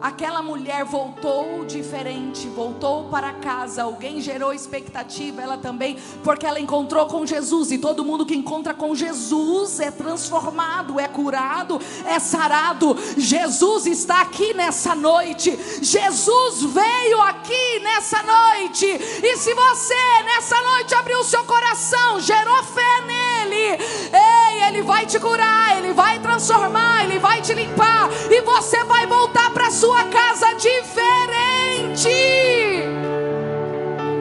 Aquela 0.00 0.42
mulher 0.42 0.84
voltou 0.84 1.64
diferente, 1.64 2.48
voltou 2.48 3.04
para 3.04 3.32
casa. 3.32 3.82
Alguém 3.82 4.20
gerou 4.20 4.52
expectativa, 4.52 5.40
ela 5.40 5.56
também, 5.56 5.96
porque 6.22 6.44
ela 6.44 6.60
encontrou 6.60 7.06
com 7.06 7.24
Jesus. 7.24 7.70
E 7.70 7.78
todo 7.78 8.04
mundo 8.04 8.26
que 8.26 8.36
encontra 8.36 8.74
com 8.74 8.94
Jesus 8.94 9.80
é 9.80 9.90
transformado, 9.90 11.00
é 11.00 11.08
curado, 11.08 11.80
é 12.04 12.18
sarado. 12.18 12.96
Jesus 13.16 13.86
está 13.86 14.20
aqui 14.20 14.52
nessa 14.52 14.94
noite. 14.94 15.58
Jesus 15.80 16.62
veio 16.62 17.22
aqui 17.22 17.80
nessa 17.80 18.22
noite. 18.22 18.86
E 18.86 19.36
se 19.38 19.54
você 19.54 20.22
nessa 20.24 20.60
noite 20.60 20.94
abriu 20.94 21.20
o 21.20 21.24
seu 21.24 21.44
coração, 21.44 22.20
gerou 22.20 22.62
fé 22.64 23.00
nele, 23.06 23.82
ei, 24.12 24.62
ele 24.68 24.82
vai 24.82 25.06
te 25.06 25.18
curar, 25.18 25.78
ele 25.78 25.92
vai 25.92 26.18
transformar, 26.18 27.04
ele 27.04 27.18
vai 27.18 27.40
te 27.40 27.54
limpar. 27.54 28.10
E 28.30 28.42
você 28.42 28.84
vai 28.84 29.06
voltar 29.06 29.45
sua 29.76 30.04
casa 30.04 30.54
diferente. 30.54 32.08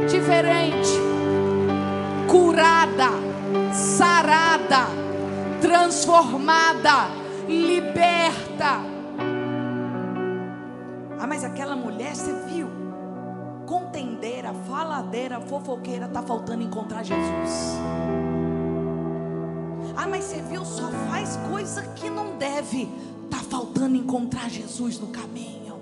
Diferente. 0.06 1.00
Curada, 2.28 3.10
sarada, 3.74 4.88
transformada, 5.62 7.08
liberta. 7.48 8.82
Ah, 11.18 11.26
mas 11.26 11.46
aquela 11.46 11.78
mulher, 11.78 12.14
você 12.14 12.34
viu? 12.48 12.68
Contendeira, 13.66 14.54
faladeira, 14.68 15.40
fofoqueira, 15.40 16.08
está 16.08 16.22
faltando 16.22 16.64
encontrar 16.64 17.02
Jesus. 17.02 17.80
Ah, 19.96 20.06
mas 20.06 20.26
você 20.26 20.42
viu, 20.42 20.66
só 20.66 20.90
faz 21.10 21.40
coisa 21.50 21.82
que 21.96 22.10
não 22.10 22.38
deve. 22.38 23.15
Está 23.36 23.58
faltando 23.58 23.98
encontrar 23.98 24.50
Jesus 24.50 24.98
no 24.98 25.08
caminho. 25.08 25.76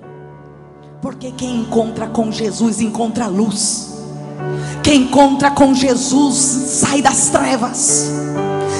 Porque 0.99 1.31
quem 1.31 1.57
encontra 1.57 2.07
com 2.07 2.31
Jesus 2.31 2.81
encontra 2.81 3.27
luz. 3.27 3.93
Quem 4.81 5.03
encontra 5.03 5.51
com 5.51 5.71
Jesus 5.71 6.35
sai 6.35 7.03
das 7.03 7.29
trevas. 7.29 8.11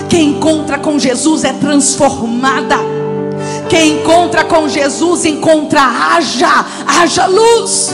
Quem 0.10 0.32
encontra 0.32 0.80
com 0.80 0.98
Jesus 0.98 1.44
é 1.44 1.54
transformada. 1.54 2.78
Quem 3.70 4.00
encontra 4.00 4.44
com 4.44 4.68
Jesus 4.68 5.24
encontra 5.26 5.82
haja, 5.82 6.66
haja 6.88 7.28
luz. 7.28 7.92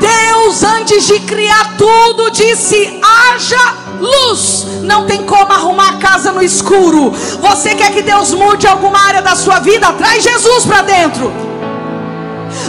Deus, 0.00 0.62
antes 0.62 1.06
de 1.06 1.20
criar 1.20 1.76
tudo, 1.76 2.30
disse: 2.30 3.00
haja 3.02 3.74
luz. 4.00 4.66
Não 4.82 5.06
tem 5.06 5.24
como 5.24 5.52
arrumar 5.52 5.90
a 5.90 5.98
casa 5.98 6.32
no 6.32 6.42
escuro. 6.42 7.10
Você 7.10 7.74
quer 7.74 7.92
que 7.92 8.02
Deus 8.02 8.32
mude 8.32 8.66
alguma 8.66 8.98
área 8.98 9.22
da 9.22 9.36
sua 9.36 9.60
vida? 9.60 9.92
Traz 9.92 10.24
Jesus 10.24 10.64
para 10.64 10.82
dentro. 10.82 11.30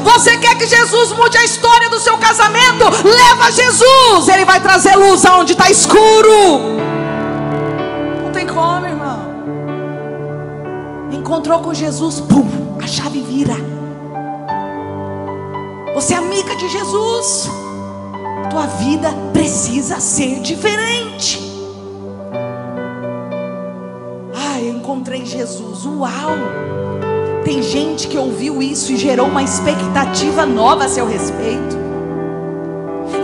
Você 0.04 0.38
quer 0.38 0.56
que 0.58 0.68
Jesus 0.68 1.12
mude 1.14 1.38
a 1.38 1.44
história 1.44 1.90
do 1.90 2.00
seu 2.00 2.18
casamento? 2.18 2.84
Leva 3.04 3.52
Jesus. 3.52 4.28
Ele 4.28 4.46
vai 4.46 4.60
trazer 4.60 4.96
luz 4.96 5.26
aonde 5.26 5.54
está 5.54 5.72
escuro. 5.72 6.80
Não 8.24 8.32
tem 8.32 8.46
como, 8.46 8.86
irmão. 8.86 9.20
Encontrou 11.12 11.60
com 11.60 11.74
Jesus, 11.74 12.20
pum, 12.20 12.78
a 12.82 12.88
chave 12.88 13.22
vira. 13.22 13.81
Você 15.94 16.14
é 16.14 16.18
amiga 16.18 16.56
de 16.56 16.70
Jesus. 16.70 17.50
Tua 18.50 18.66
vida 18.66 19.10
precisa 19.34 20.00
ser 20.00 20.39
diferente. 20.39 21.39
Ah, 24.34 24.60
eu 24.62 24.78
encontrei 24.78 25.26
Jesus. 25.26 25.86
Uau! 25.86 26.38
Tem 27.44 27.62
gente 27.62 28.08
que 28.08 28.18
ouviu 28.18 28.62
isso 28.62 28.92
e 28.92 28.98
gerou 28.98 29.28
uma 29.28 29.44
expectativa 29.44 30.46
nova 30.46 30.86
a 30.86 30.89
seu 30.89 31.06
respeito. 31.06 31.78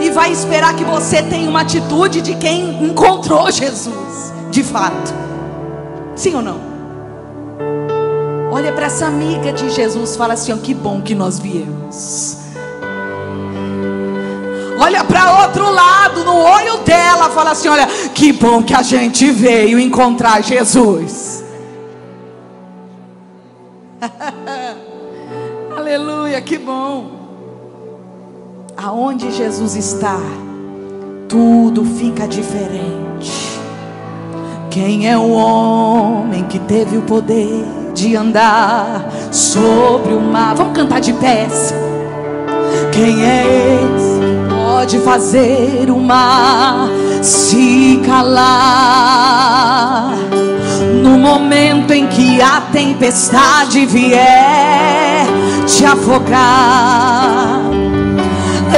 E 0.00 0.10
vai 0.10 0.30
esperar 0.30 0.76
que 0.76 0.84
você 0.84 1.22
tenha 1.22 1.48
uma 1.48 1.62
atitude 1.62 2.20
de 2.20 2.34
quem 2.36 2.84
encontrou 2.84 3.50
Jesus, 3.50 4.32
de 4.50 4.62
fato. 4.62 5.14
Sim 6.14 6.34
ou 6.34 6.42
não? 6.42 6.60
Olha 8.50 8.72
para 8.72 8.86
essa 8.86 9.06
amiga 9.06 9.52
de 9.52 9.70
Jesus, 9.70 10.16
fala 10.16 10.34
assim: 10.34 10.56
que 10.58 10.74
bom 10.74 11.00
que 11.00 11.14
nós 11.14 11.38
viemos. 11.38 12.47
Olha 14.80 15.02
para 15.02 15.42
outro 15.42 15.70
lado, 15.70 16.24
no 16.24 16.36
olho 16.36 16.78
dela, 16.78 17.28
fala 17.30 17.50
assim: 17.50 17.68
olha, 17.68 17.86
que 18.14 18.32
bom 18.32 18.62
que 18.62 18.72
a 18.72 18.82
gente 18.82 19.28
veio 19.30 19.78
encontrar 19.80 20.40
Jesus. 20.42 21.44
Aleluia, 25.76 26.40
que 26.40 26.56
bom. 26.56 27.18
Aonde 28.76 29.32
Jesus 29.32 29.74
está, 29.74 30.20
tudo 31.28 31.84
fica 31.84 32.28
diferente. 32.28 33.58
Quem 34.70 35.10
é 35.10 35.18
o 35.18 35.30
homem 35.30 36.44
que 36.44 36.60
teve 36.60 36.96
o 36.96 37.02
poder 37.02 37.64
de 37.94 38.14
andar 38.14 39.10
sobre 39.32 40.14
o 40.14 40.20
mar? 40.20 40.54
Vamos 40.54 40.74
cantar 40.74 41.00
de 41.00 41.12
pés. 41.14 41.74
Quem 42.92 43.24
é 43.24 43.44
esse 43.96 44.07
pode 44.88 44.98
fazer 45.00 45.90
o 45.90 46.00
mar 46.00 46.88
se 47.22 48.00
calar? 48.06 49.36
No 51.02 51.18
momento 51.18 51.92
em 51.92 52.06
que 52.06 52.40
a 52.40 52.62
tempestade 52.72 53.84
vier 53.84 55.26
te 55.66 55.84
afogar, 55.84 57.60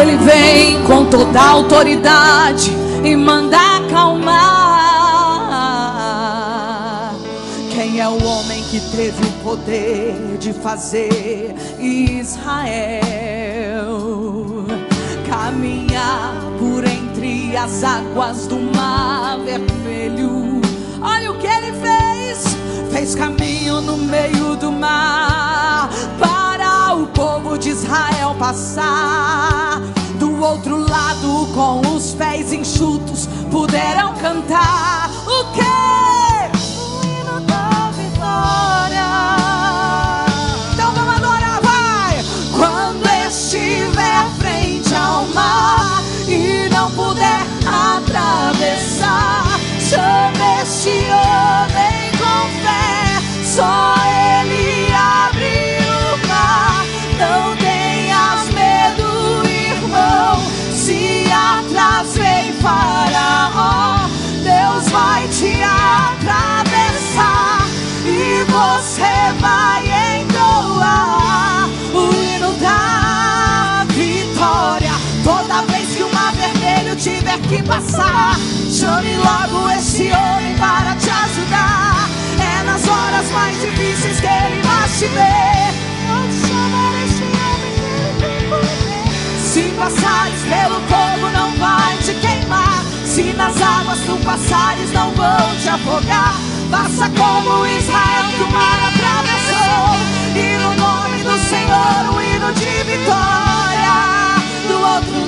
Ele 0.01 0.17
vem 0.17 0.83
com 0.83 1.05
toda 1.05 1.41
a 1.41 1.51
autoridade 1.51 2.73
e 3.05 3.15
manda 3.15 3.57
acalmar. 3.77 4.41
Quem 7.73 8.01
é 8.01 8.09
o 8.09 8.21
homem 8.25 8.65
que 8.65 8.81
teve 8.81 9.23
o 9.23 9.31
poder 9.45 10.37
de 10.41 10.53
fazer 10.53 11.55
Israel 11.79 12.81
caminhar 15.51 16.33
por 16.61 16.85
entre 16.85 17.57
as 17.57 17.83
águas 17.83 18.47
do 18.47 18.57
mar 18.57 19.37
vermelho? 19.41 20.61
Olha 21.03 21.33
o 21.33 21.39
que 21.39 21.47
ele 21.47 21.73
fez: 21.73 22.57
fez 22.93 23.17
caminho 23.17 23.81
no 23.81 23.97
meio 23.97 24.55
do 24.57 24.71
mar 24.71 25.91
para 26.21 26.95
o 26.95 27.09
povo 27.09 27.59
de 27.59 27.71
Israel 27.71 28.37
passar. 28.39 29.81
Do 30.21 30.41
outro 30.41 30.77
lado, 30.77 31.49
com 31.53 31.81
os 31.97 32.15
pés 32.15 32.53
enxutos, 32.53 33.29
puderam 33.51 34.15
cantar 34.15 35.11
o 35.27 35.53
quê? 35.53 36.61
O 36.79 37.05
hino 37.05 37.41
da 37.41 37.91
vitória. 37.91 39.60
Não 46.81 46.91
puder 46.93 47.43
atravessar, 47.67 49.45
chame 49.79 50.63
este 50.63 51.05
homem 51.13 52.11
com 52.17 52.49
fé, 52.63 53.21
só 53.45 53.95
ele 54.41 54.91
abre 54.95 55.77
o 55.85 56.27
mar. 56.27 56.87
Não 57.19 57.55
tenhas 57.57 58.49
medo, 58.55 59.47
irmão, 59.47 60.41
se 60.73 61.31
atrás 61.31 62.17
vem 62.17 62.55
Faraó, 62.55 64.09
Deus 64.43 64.89
vai 64.89 65.29
te 65.29 65.63
atravessar. 65.63 66.49
E 68.07 68.43
você 68.45 69.35
vai 69.39 69.90
tiver 77.31 77.39
que 77.49 77.63
passar, 77.63 78.37
chame 78.71 79.17
logo 79.17 79.71
esse 79.71 80.11
homem 80.11 80.57
para 80.59 80.95
te 80.97 81.11
ajudar. 81.11 82.09
É 82.39 82.63
nas 82.65 82.87
horas 82.89 83.31
mais 83.33 83.61
difíceis 83.61 84.21
que 84.21 84.27
ele 84.27 84.63
vai 84.63 84.89
te 84.89 85.07
ver. 85.07 85.71
Homem. 86.11 86.41
Se 89.39 89.63
passares 89.77 90.41
pelo 90.43 90.81
fogo, 90.89 91.31
não 91.33 91.51
vai 91.57 91.97
te 91.99 92.15
queimar. 92.15 92.85
Se 93.05 93.23
nas 93.35 93.61
águas 93.61 93.99
tu 94.07 94.17
passares, 94.25 94.93
não 94.93 95.11
vão 95.13 95.57
te 95.61 95.69
afogar. 95.69 96.35
Faça 96.71 97.11
como 97.11 97.67
Israel 97.67 98.25
que 98.37 98.43
o 98.43 98.51
mar 98.53 98.79
atravessou. 98.89 99.97
E 100.37 100.57
no 100.59 100.75
nome 100.75 101.23
do 101.25 101.39
Senhor, 101.49 102.15
o 102.15 102.23
hino 102.23 102.53
de 102.55 102.85
vitória. 102.85 103.50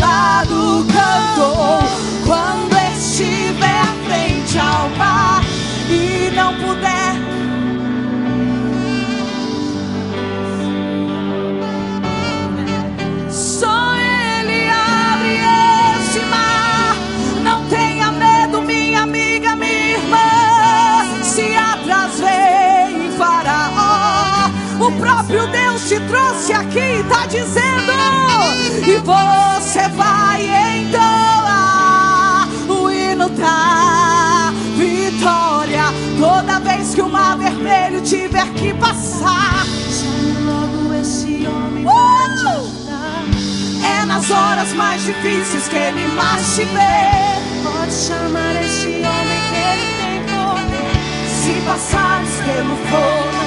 Lado 0.02 0.84
cantou. 0.92 1.78
Quando 2.26 2.76
estiver 2.92 3.86
frente 4.04 4.58
ao 4.58 4.88
mar 4.98 5.44
e 5.88 6.28
não 6.34 6.54
puder. 6.56 6.81
Horas 44.32 44.72
mais 44.72 45.04
difíceis 45.04 45.68
que 45.68 45.76
te 46.56 46.64
vê. 46.64 47.62
Pode 47.62 47.92
chamar 47.92 48.62
esse 48.62 48.88
homem 48.88 49.40
que 49.48 49.56
ele 49.70 49.86
tem 50.00 50.20
poder. 50.24 50.92
Se 51.28 51.60
passares 51.66 52.34
pelo 52.40 52.76
fogo, 52.76 53.41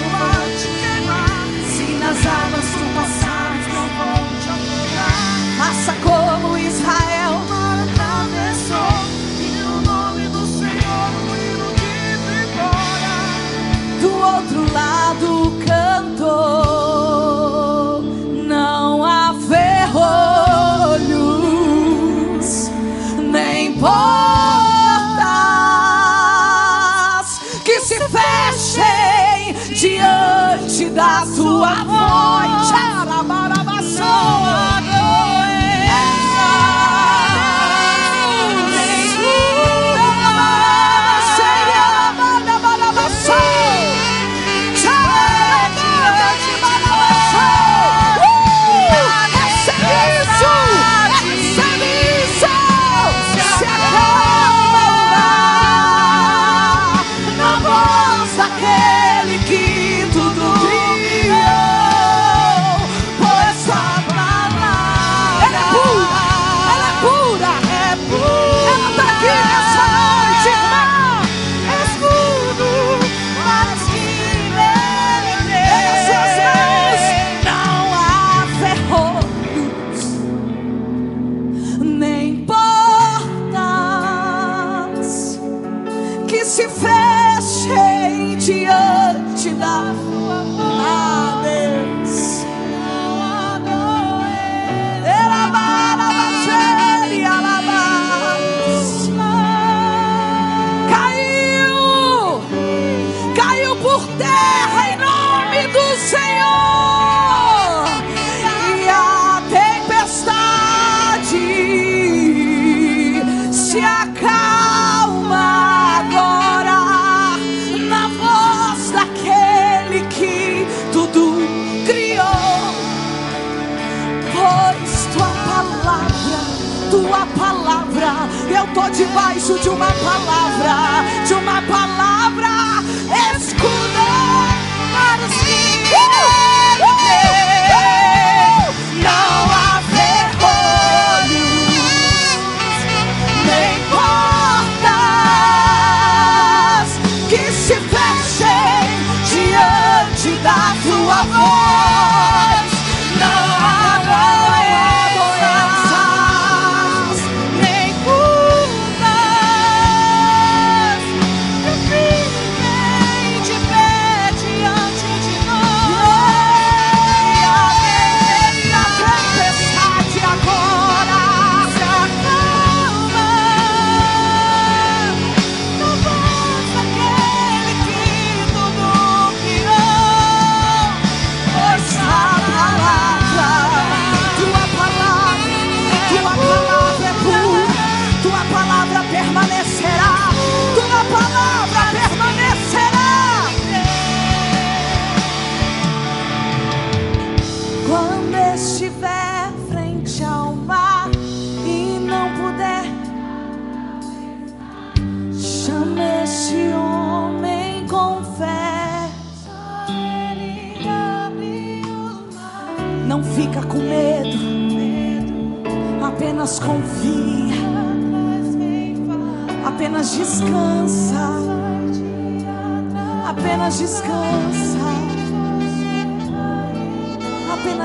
debaixo 129.15 129.57
de 129.59 129.69
uma 129.69 129.85
palavra, 129.85 131.25
de 131.25 131.33
uma 131.35 131.61
palavra 131.61 131.84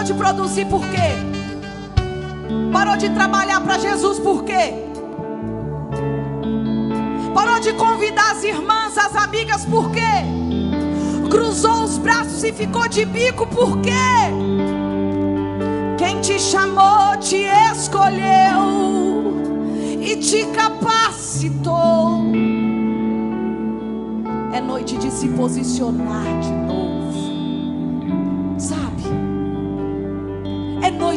Parou 0.00 0.14
de 0.14 0.14
produzir 0.14 0.64
por 0.64 0.80
quê? 0.80 1.12
Parou 2.72 2.96
de 2.96 3.10
trabalhar 3.10 3.60
para 3.60 3.78
Jesus 3.78 4.18
por 4.18 4.44
quê? 4.44 4.72
Parou 7.34 7.60
de 7.60 7.74
convidar 7.74 8.30
as 8.30 8.42
irmãs, 8.42 8.96
as 8.96 9.14
amigas 9.14 9.66
por 9.66 9.90
quê? 9.90 10.00
Cruzou 11.28 11.82
os 11.82 11.98
braços 11.98 12.42
e 12.42 12.50
ficou 12.50 12.88
de 12.88 13.04
bico 13.04 13.46
por 13.48 13.78
quê? 13.82 13.90
Quem 15.98 16.18
te 16.22 16.40
chamou, 16.40 17.18
te 17.18 17.44
escolheu 17.70 18.64
e 20.00 20.16
te 20.16 20.46
capacitou. 20.46 22.22
É 24.50 24.62
noite 24.62 24.96
de 24.96 25.10
se 25.10 25.28
posicionar 25.28 26.40
de 26.40 26.52
novo. 26.52 26.89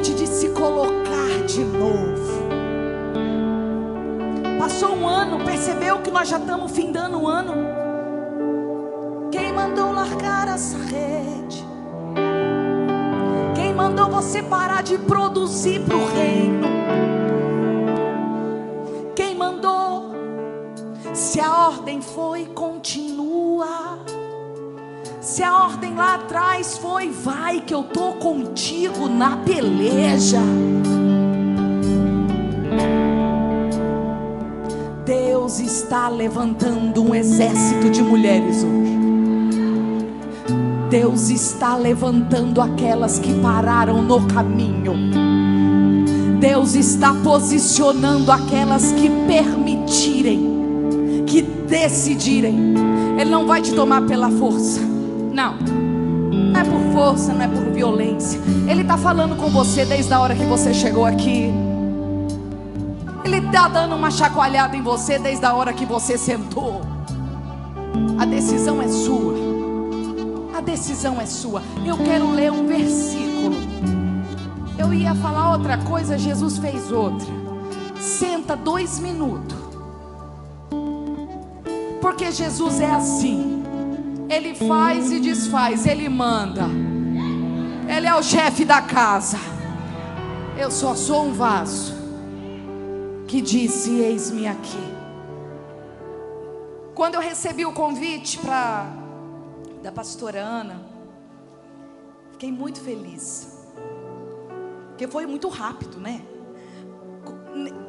De 0.03 0.27
se 0.27 0.49
colocar 0.49 1.45
de 1.47 1.63
novo. 1.63 2.43
Passou 4.59 4.95
um 4.95 5.07
ano, 5.07 5.43
percebeu 5.43 5.99
que 5.99 6.11
nós 6.11 6.27
já 6.27 6.37
estamos 6.37 6.71
findando 6.71 7.21
o 7.21 7.27
ano. 7.27 7.53
Quem 9.31 9.53
mandou 9.53 9.91
largar 9.91 10.49
essa 10.49 10.77
rede? 10.77 11.65
Quem 13.55 13.73
mandou 13.73 14.09
você 14.09 14.43
parar 14.43 14.83
de 14.83 14.97
produzir 14.97 15.79
para 15.81 15.95
o 15.95 16.05
reino? 16.05 16.67
Quem 19.15 19.35
mandou? 19.35 20.11
Se 21.13 21.39
a 21.39 21.67
ordem 21.67 22.01
foi, 22.01 22.45
continua. 22.47 23.12
Se 25.33 25.41
a 25.41 25.63
ordem 25.63 25.95
lá 25.95 26.13
atrás 26.13 26.77
foi, 26.77 27.09
vai 27.09 27.59
que 27.59 27.73
eu 27.73 27.81
tô 27.81 28.11
contigo 28.11 29.09
na 29.09 29.37
peleja. 29.37 30.37
Deus 35.03 35.59
está 35.59 36.07
levantando 36.07 37.03
um 37.03 37.15
exército 37.15 37.89
de 37.89 38.03
mulheres 38.03 38.57
hoje. 38.57 38.95
Deus 40.91 41.31
está 41.31 41.77
levantando 41.77 42.61
aquelas 42.61 43.17
que 43.17 43.33
pararam 43.41 44.03
no 44.03 44.27
caminho. 44.27 44.93
Deus 46.39 46.75
está 46.75 47.11
posicionando 47.11 48.31
aquelas 48.31 48.91
que 48.91 49.09
permitirem, 49.25 51.23
que 51.25 51.41
decidirem. 51.41 52.75
Ele 53.19 53.31
não 53.31 53.47
vai 53.47 53.63
te 53.63 53.73
tomar 53.73 54.03
pela 54.03 54.29
força. 54.29 54.92
Não. 55.33 55.55
Não 55.55 56.59
é 56.59 56.63
por 56.63 56.93
força, 56.93 57.33
não 57.33 57.41
é 57.41 57.47
por 57.47 57.65
violência. 57.71 58.39
Ele 58.69 58.83
está 58.83 58.97
falando 58.97 59.35
com 59.35 59.49
você 59.49 59.83
desde 59.83 60.13
a 60.13 60.19
hora 60.19 60.35
que 60.35 60.45
você 60.45 60.73
chegou 60.73 61.05
aqui. 61.05 61.51
Ele 63.25 63.37
está 63.37 63.67
dando 63.67 63.95
uma 63.95 64.11
chacoalhada 64.11 64.77
em 64.77 64.83
você 64.83 65.17
desde 65.17 65.43
a 65.43 65.53
hora 65.55 65.73
que 65.73 65.85
você 65.85 66.17
sentou. 66.17 66.81
A 68.19 68.25
decisão 68.25 68.79
é 68.79 68.87
sua. 68.87 69.33
A 70.55 70.61
decisão 70.61 71.19
é 71.19 71.25
sua. 71.25 71.63
Eu 71.83 71.97
quero 71.97 72.29
ler 72.31 72.51
um 72.51 72.67
versículo. 72.67 73.55
Eu 74.77 74.93
ia 74.93 75.15
falar 75.15 75.51
outra 75.51 75.77
coisa, 75.79 76.17
Jesus 76.17 76.59
fez 76.59 76.91
outra. 76.91 77.27
Senta 77.99 78.55
dois 78.55 78.99
minutos. 78.99 79.57
Porque 81.99 82.31
Jesus 82.31 82.81
é 82.81 82.91
assim. 82.91 83.52
Ele 84.29 84.55
faz 84.55 85.11
e 85.11 85.19
desfaz, 85.19 85.85
ele 85.85 86.09
manda. 86.09 86.67
Ele 87.87 88.07
é 88.07 88.15
o 88.15 88.23
chefe 88.23 88.65
da 88.65 88.81
casa. 88.81 89.37
Eu 90.57 90.71
só 90.71 90.95
sou 90.95 91.25
um 91.25 91.33
vaso 91.33 91.93
que 93.27 93.41
disse: 93.41 93.99
Eis-me 93.99 94.47
aqui. 94.47 94.93
Quando 96.95 97.15
eu 97.15 97.21
recebi 97.21 97.65
o 97.65 97.73
convite 97.73 98.37
para 98.37 98.87
da 99.81 99.91
pastora 99.91 100.39
Ana, 100.39 100.81
fiquei 102.31 102.51
muito 102.51 102.79
feliz. 102.79 103.67
Porque 104.89 105.07
foi 105.07 105.25
muito 105.25 105.49
rápido, 105.49 105.99
né? 105.99 106.21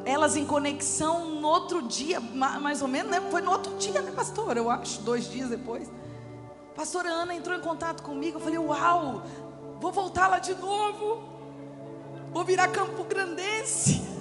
Elas 0.03 0.35
em 0.35 0.45
conexão 0.45 1.29
no 1.39 1.47
outro 1.47 1.83
dia, 1.83 2.19
mais 2.19 2.81
ou 2.81 2.87
menos, 2.87 3.11
né? 3.11 3.21
Foi 3.31 3.41
no 3.41 3.51
outro 3.51 3.75
dia, 3.77 4.01
né, 4.01 4.11
pastora? 4.11 4.59
Eu 4.59 4.69
acho, 4.69 5.01
dois 5.01 5.29
dias 5.29 5.49
depois. 5.49 5.89
Pastora 6.75 7.09
Ana 7.09 7.33
entrou 7.33 7.57
em 7.57 7.61
contato 7.61 8.03
comigo. 8.03 8.37
Eu 8.37 8.41
falei: 8.41 8.59
Uau, 8.59 9.23
vou 9.79 9.93
voltar 9.93 10.27
lá 10.27 10.39
de 10.39 10.53
novo. 10.55 11.23
Vou 12.31 12.43
virar 12.43 12.67
Campo 12.67 13.05
Grandense. 13.05 14.03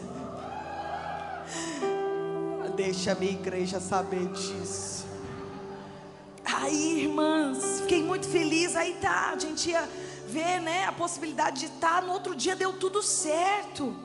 Deixa 2.77 3.13
a 3.13 3.15
minha 3.17 3.33
igreja 3.33 3.81
saber 3.81 4.27
disso. 4.29 5.05
Aí, 6.45 7.03
irmãs, 7.03 7.81
fiquei 7.81 8.03
muito 8.03 8.29
feliz. 8.29 8.77
Aí 8.77 8.95
tá, 8.95 9.33
a 9.35 9.39
gente 9.39 9.71
ia 9.71 9.89
ver, 10.29 10.61
né, 10.61 10.85
a 10.85 10.93
possibilidade 10.93 11.61
de 11.61 11.67
estar. 11.67 12.01
Tá. 12.01 12.03
No 12.03 12.13
outro 12.13 12.37
dia 12.37 12.55
deu 12.55 12.73
tudo 12.73 13.03
certo. 13.03 13.97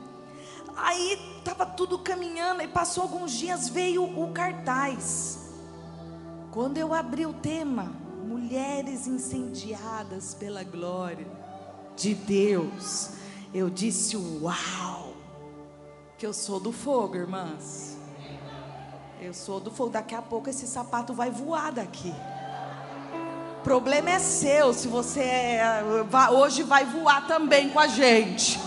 Aí 0.76 1.18
estava 1.38 1.64
tudo 1.64 2.00
caminhando. 2.00 2.62
E 2.62 2.68
passou 2.68 3.04
alguns 3.04 3.30
dias, 3.30 3.68
veio 3.68 4.02
o 4.02 4.32
cartaz. 4.32 5.38
Quando 6.50 6.78
eu 6.78 6.92
abri 6.92 7.26
o 7.26 7.32
tema, 7.32 8.09
mulheres 8.50 9.06
incendiadas 9.06 10.34
pela 10.34 10.64
glória 10.64 11.26
de 11.96 12.14
Deus, 12.14 13.10
eu 13.54 13.70
disse: 13.70 14.16
Uau! 14.16 15.14
Que 16.18 16.26
eu 16.26 16.32
sou 16.32 16.58
do 16.58 16.72
fogo, 16.72 17.14
irmãs. 17.14 17.96
Eu 19.20 19.32
sou 19.32 19.60
do 19.60 19.70
fogo. 19.70 19.90
Daqui 19.90 20.16
a 20.16 20.22
pouco 20.22 20.50
esse 20.50 20.66
sapato 20.66 21.14
vai 21.14 21.30
voar 21.30 21.70
daqui. 21.70 22.12
O 23.60 23.62
problema 23.62 24.10
é 24.10 24.18
seu. 24.18 24.74
Se 24.74 24.88
você 24.88 25.20
é, 25.20 25.84
hoje 26.32 26.64
vai 26.64 26.84
voar 26.84 27.28
também 27.28 27.70
com 27.70 27.78
a 27.78 27.86
gente. 27.86 28.58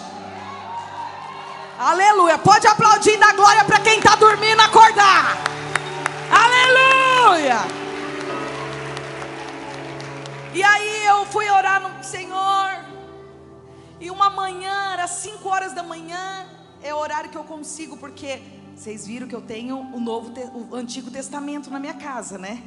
Aleluia. 1.77 2.37
Pode 2.37 2.65
aplaudir 2.67 3.17
da 3.17 3.33
glória 3.33 3.65
para 3.65 3.81
quem 3.81 3.97
está 3.97 4.15
dormindo 4.15 4.61
acordar. 4.61 5.43
Aleluia. 6.31 7.82
E 10.53 10.61
aí 10.61 11.05
eu 11.05 11.25
fui 11.25 11.49
orar 11.49 11.81
no 11.81 12.03
Senhor. 12.03 12.69
E 13.99 14.11
uma 14.11 14.29
manhã, 14.29 14.93
era 14.93 15.07
5 15.07 15.47
horas 15.47 15.73
da 15.73 15.81
manhã, 15.81 16.45
é 16.81 16.93
o 16.93 16.97
horário 16.97 17.29
que 17.29 17.37
eu 17.37 17.43
consigo, 17.43 17.97
porque 17.97 18.41
vocês 18.75 19.07
viram 19.07 19.27
que 19.27 19.35
eu 19.35 19.41
tenho 19.41 19.77
o 19.77 19.99
novo 19.99 20.31
o 20.53 20.75
Antigo 20.75 21.09
Testamento 21.09 21.69
na 21.71 21.79
minha 21.79 21.93
casa, 21.93 22.37
né? 22.37 22.61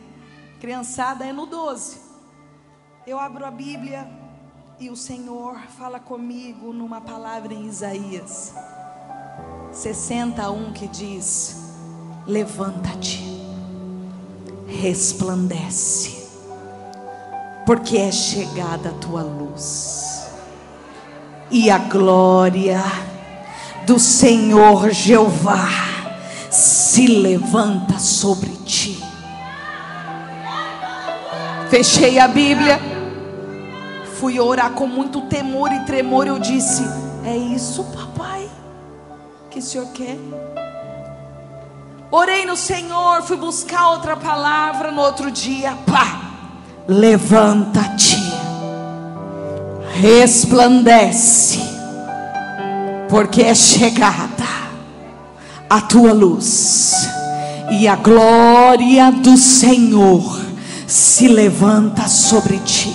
Criançada 0.61 1.25
é 1.25 1.33
no 1.33 1.47
12. 1.47 2.01
Eu 3.07 3.21
abro 3.21 3.45
a 3.45 3.51
Bíblia 3.51 4.09
e 4.81 4.91
o 4.91 4.97
Senhor 4.97 5.59
fala 5.79 6.01
comigo 6.01 6.73
numa 6.73 7.01
palavra 7.01 7.55
em 7.55 7.67
Isaías 7.67 8.55
61 9.71 10.73
que 10.73 10.89
diz: 10.89 11.57
Levanta-te, 12.27 13.23
resplandece, 14.67 16.16
porque 17.67 17.99
é 17.99 18.13
chegada 18.13 18.91
a 18.91 18.93
tua 18.93 19.23
luz, 19.23 20.29
e 21.51 21.69
a 21.69 21.79
glória 21.79 22.81
do 23.85 23.99
Senhor 23.99 24.91
Jeová 24.91 25.69
se 26.49 27.07
levanta 27.09 27.99
sobre 27.99 28.51
ti. 28.65 29.03
Fechei 31.69 32.21
a 32.21 32.29
Bíblia, 32.29 32.81
fui 34.19 34.39
orar 34.39 34.71
com 34.71 34.87
muito 34.87 35.23
temor 35.23 35.73
e 35.73 35.81
tremor. 35.81 36.27
Eu 36.29 36.39
disse: 36.39 36.85
É 37.25 37.37
isso, 37.37 37.85
papai, 37.85 38.49
que 39.51 39.59
o 39.59 39.63
senhor 39.63 39.89
quer? 39.89 40.17
Orei 42.11 42.47
no 42.47 42.57
Senhor, 42.57 43.23
fui 43.23 43.37
buscar 43.37 43.91
outra 43.91 44.17
palavra 44.17 44.93
no 44.93 45.03
outro 45.03 45.31
dia. 45.31 45.77
Pá, 45.85 46.26
levanta-te, 46.89 48.17
resplandece, 50.01 51.59
porque 53.09 53.43
é 53.43 53.55
chegada 53.55 54.45
a 55.69 55.81
tua 55.81 56.13
luz, 56.13 56.93
e 57.71 57.89
a 57.89 57.97
glória 57.97 59.11
do 59.11 59.37
Senhor 59.37 60.41
se 60.87 61.27
levanta 61.27 62.07
sobre 62.07 62.59
ti. 62.59 62.95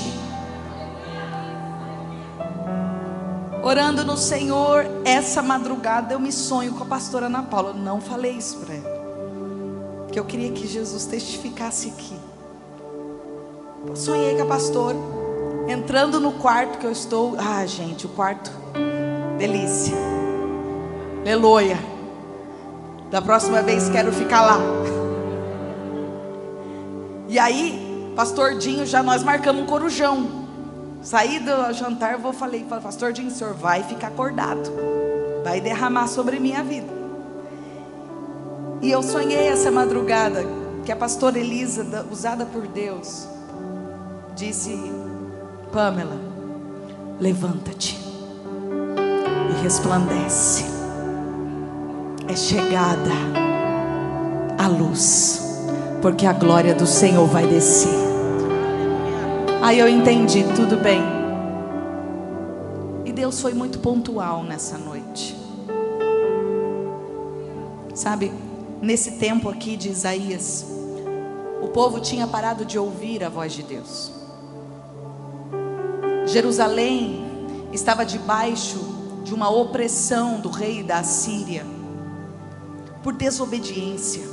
Orando 3.64 4.04
no 4.04 4.18
Senhor, 4.18 4.86
essa 5.06 5.42
madrugada 5.42 6.14
eu 6.14 6.20
me 6.20 6.32
sonho 6.32 6.74
com 6.74 6.84
a 6.84 6.88
pastora 6.88 7.28
Ana 7.28 7.44
Paula. 7.44 7.70
Eu 7.70 7.76
não 7.76 8.02
falei 8.02 8.32
isso 8.32 8.58
para 8.58 8.76
ela, 8.76 10.08
que 10.12 10.20
eu 10.20 10.26
queria 10.26 10.52
que 10.52 10.68
Jesus 10.68 11.06
testificasse 11.06 11.89
aqui. 11.89 12.20
Sonhei 13.96 14.36
com 14.36 14.44
a 14.44 14.46
pastora, 14.46 14.96
entrando 15.68 16.20
no 16.20 16.34
quarto 16.34 16.78
que 16.78 16.86
eu 16.86 16.92
estou. 16.92 17.36
Ah, 17.38 17.66
gente, 17.66 18.06
o 18.06 18.10
quarto, 18.10 18.52
delícia, 19.40 19.96
aleluia. 21.22 21.78
Da 23.10 23.22
próxima 23.22 23.62
vez 23.64 23.90
quero 23.90 24.14
ficar 24.14 24.44
lá. 24.44 24.60
E 27.28 27.40
aí, 27.40 28.14
pastor 28.16 28.56
Dinho, 28.56 28.86
já 28.86 29.02
nós 29.02 29.24
marcamos 29.24 29.64
um 29.64 29.66
corujão. 29.66 30.42
Saí 31.02 31.40
do 31.40 31.74
jantar, 31.74 32.18
vou 32.18 32.32
falei, 32.32 32.64
pastor 32.64 33.12
Dinho, 33.12 33.30
o 33.30 33.32
senhor 33.32 33.56
vai 33.56 33.82
ficar 33.84 34.08
acordado. 34.08 34.72
Vai 35.44 35.60
derramar 35.60 36.08
sobre 36.08 36.40
minha 36.40 36.64
vida. 36.64 36.94
E 38.80 38.92
eu 38.92 39.02
sonhei 39.02 39.48
essa 39.48 39.72
madrugada 39.72 40.46
que 40.86 40.92
a 40.92 40.96
pastora 40.96 41.40
Elisa, 41.40 42.06
usada 42.12 42.46
por 42.46 42.68
Deus, 42.68 43.28
disse: 44.36 44.78
Pamela, 45.72 46.20
levanta-te 47.20 48.00
e 49.50 49.64
resplandece 49.64 50.72
é 52.32 52.36
chegada 52.36 53.12
a 54.58 54.68
luz, 54.68 55.66
porque 56.02 56.26
a 56.26 56.32
glória 56.32 56.74
do 56.74 56.88
Senhor 56.88 57.28
vai 57.28 57.46
descer. 57.46 57.90
Aí 59.62 59.78
eu 59.80 59.90
entendi, 59.90 60.44
tudo 60.56 60.78
bem. 60.78 61.02
E 63.04 63.12
Deus 63.12 63.42
foi 63.42 63.54
muito 63.54 63.80
pontual 63.80 64.44
nessa 64.44 64.78
noite. 64.78 65.36
Sabe, 67.94 68.32
nesse 68.82 69.18
tempo 69.18 69.50
aqui 69.50 69.76
de 69.76 69.90
Isaías, 69.90 70.66
o 71.62 71.68
povo 71.68 72.00
tinha 72.00 72.26
parado 72.26 72.64
de 72.64 72.80
ouvir 72.80 73.26
a 73.26 73.30
voz 73.30 73.52
de 73.52 73.64
Deus. 73.64 74.20
Jerusalém 76.26 77.26
estava 77.74 78.05
debaixo 78.05 78.80
de 79.24 79.34
uma 79.34 79.49
opressão 79.49 80.39
do 80.39 80.49
rei 80.49 80.84
da 80.84 81.03
Síria 81.03 81.65
por 83.03 83.13
desobediência. 83.13 84.30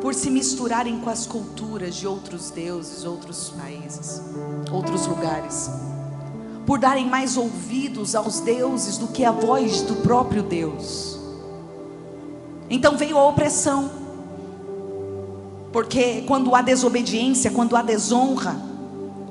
por 0.00 0.14
se 0.14 0.30
misturarem 0.30 0.98
com 0.98 1.10
as 1.10 1.26
culturas 1.26 1.94
de 1.94 2.06
outros 2.06 2.50
deuses, 2.50 3.04
outros 3.04 3.50
países, 3.50 4.22
outros 4.72 5.06
lugares, 5.06 5.70
por 6.66 6.78
darem 6.78 7.06
mais 7.06 7.36
ouvidos 7.36 8.14
aos 8.14 8.40
deuses 8.40 8.96
do 8.96 9.08
que 9.08 9.24
a 9.24 9.30
voz 9.30 9.82
do 9.82 9.96
próprio 9.96 10.42
Deus. 10.42 11.18
Então 12.68 12.96
veio 12.96 13.18
a 13.18 13.28
opressão, 13.28 13.90
porque 15.72 16.22
quando 16.22 16.54
há 16.54 16.62
desobediência, 16.62 17.50
quando 17.50 17.76
há 17.76 17.82
desonra, 17.82 18.69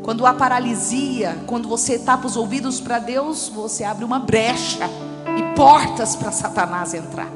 quando 0.04 0.26
há 0.26 0.34
paralisia, 0.34 1.38
quando 1.45 1.68
você 1.68 2.00
tapa 2.00 2.26
os 2.26 2.38
ouvidos 2.38 2.80
para 2.80 3.00
Deus, 3.00 3.50
você 3.50 3.84
abre 3.84 4.06
uma 4.06 4.20
brecha 4.20 4.89
e 5.38 5.56
portas 5.56 6.16
para 6.16 6.32
Satanás 6.32 6.93
entrar. 6.93 7.30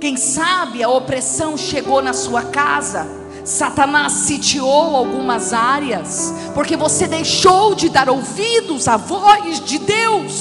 Quem 0.00 0.16
sabe 0.16 0.82
a 0.82 0.88
opressão 0.88 1.56
chegou 1.56 2.02
na 2.02 2.12
sua 2.12 2.42
casa, 2.42 3.06
Satanás 3.44 4.12
sitiou 4.12 4.96
algumas 4.96 5.52
áreas, 5.52 6.32
porque 6.54 6.76
você 6.76 7.06
deixou 7.06 7.74
de 7.74 7.88
dar 7.88 8.08
ouvidos 8.08 8.88
à 8.88 8.96
voz 8.96 9.60
de 9.60 9.78
Deus, 9.78 10.40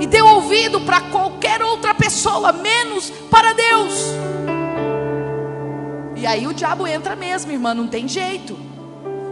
e 0.00 0.06
deu 0.06 0.26
ouvido 0.26 0.80
para 0.82 1.00
qualquer 1.00 1.62
outra 1.62 1.94
pessoa, 1.94 2.52
menos 2.52 3.10
para 3.30 3.52
Deus. 3.52 3.94
E 6.14 6.26
aí 6.26 6.46
o 6.46 6.54
diabo 6.54 6.86
entra 6.86 7.16
mesmo, 7.16 7.50
irmã, 7.50 7.74
não 7.74 7.88
tem 7.88 8.06
jeito. 8.06 8.67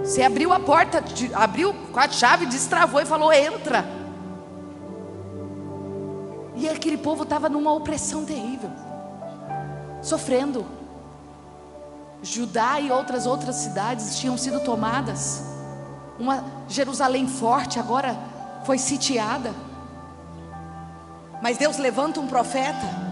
Você 0.07 0.23
abriu 0.23 0.53
a 0.53 0.61
porta, 0.61 1.03
abriu 1.35 1.75
com 1.93 1.99
a 1.99 2.09
chave, 2.09 2.47
destravou 2.47 3.01
e 3.01 3.05
falou: 3.05 3.33
entra. 3.33 3.85
E 6.55 6.69
aquele 6.69 6.97
povo 6.97 7.25
estava 7.25 7.49
numa 7.49 7.73
opressão 7.73 8.25
terrível, 8.25 8.71
sofrendo. 10.01 10.65
Judá 12.23 12.81
e 12.81 12.91
outras 12.91 13.27
outras 13.27 13.57
cidades 13.57 14.17
tinham 14.19 14.39
sido 14.39 14.61
tomadas. 14.61 15.43
Uma 16.19 16.45
Jerusalém 16.69 17.27
forte 17.27 17.81
agora 17.81 18.17
foi 18.65 18.79
sitiada. 18.79 19.53
Mas 21.43 21.59
Deus 21.59 21.79
levanta 21.79 22.21
um 22.21 22.29
profeta 22.29 23.06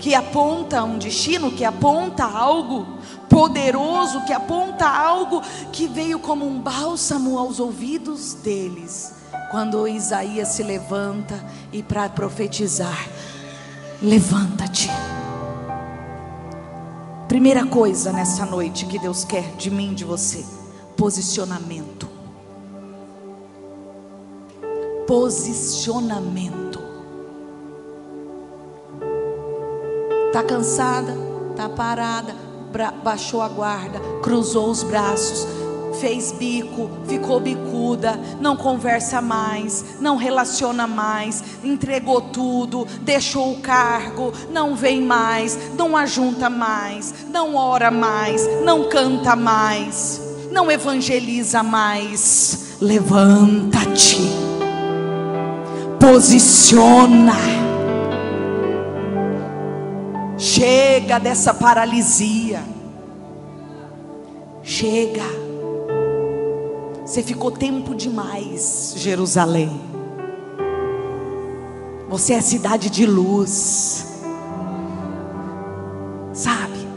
que 0.00 0.14
aponta 0.14 0.82
um 0.82 0.98
destino, 0.98 1.52
que 1.52 1.64
aponta 1.64 2.24
algo 2.24 2.98
poderoso, 3.28 4.24
que 4.24 4.32
aponta 4.32 4.88
algo 4.88 5.42
que 5.72 5.86
veio 5.86 6.18
como 6.18 6.46
um 6.46 6.58
bálsamo 6.58 7.38
aos 7.38 7.60
ouvidos 7.60 8.34
deles 8.34 9.20
quando 9.50 9.88
Isaías 9.88 10.48
se 10.48 10.62
levanta 10.62 11.44
e 11.72 11.82
para 11.82 12.08
profetizar, 12.08 13.08
levanta-te. 14.00 14.88
Primeira 17.26 17.66
coisa 17.66 18.12
nessa 18.12 18.46
noite 18.46 18.86
que 18.86 18.98
Deus 18.98 19.24
quer 19.24 19.56
de 19.56 19.68
mim, 19.68 19.92
de 19.92 20.04
você, 20.04 20.44
posicionamento. 20.96 22.08
Posicionamento. 25.06 26.79
Tá 30.32 30.42
cansada? 30.42 31.16
Tá 31.56 31.68
parada? 31.68 32.34
Baixou 33.02 33.42
a 33.42 33.48
guarda, 33.48 33.98
cruzou 34.22 34.70
os 34.70 34.82
braços 34.82 35.46
fez 36.00 36.32
bico, 36.32 36.90
ficou 37.06 37.40
bicuda, 37.40 38.18
não 38.40 38.56
conversa 38.56 39.20
mais, 39.20 39.84
não 40.00 40.16
relaciona 40.16 40.86
mais, 40.86 41.42
entregou 41.62 42.22
tudo, 42.22 42.86
deixou 43.02 43.52
o 43.52 43.60
cargo, 43.60 44.32
não 44.50 44.74
vem 44.74 45.02
mais, 45.02 45.58
não 45.76 45.96
ajunta 45.96 46.48
mais, 46.48 47.14
não 47.30 47.54
ora 47.54 47.90
mais, 47.90 48.48
não 48.64 48.88
canta 48.88 49.36
mais, 49.36 50.20
não 50.50 50.70
evangeliza 50.70 51.62
mais. 51.62 52.76
Levanta-te, 52.80 54.20
posiciona. 55.98 57.69
Chega 60.40 61.18
dessa 61.20 61.52
paralisia. 61.52 62.64
Chega. 64.62 65.26
Você 67.04 67.22
ficou 67.22 67.50
tempo 67.50 67.94
demais, 67.94 68.94
Jerusalém. 68.96 69.78
Você 72.08 72.32
é 72.32 72.40
cidade 72.40 72.88
de 72.88 73.04
luz. 73.04 74.06
Sabe? 76.32 76.88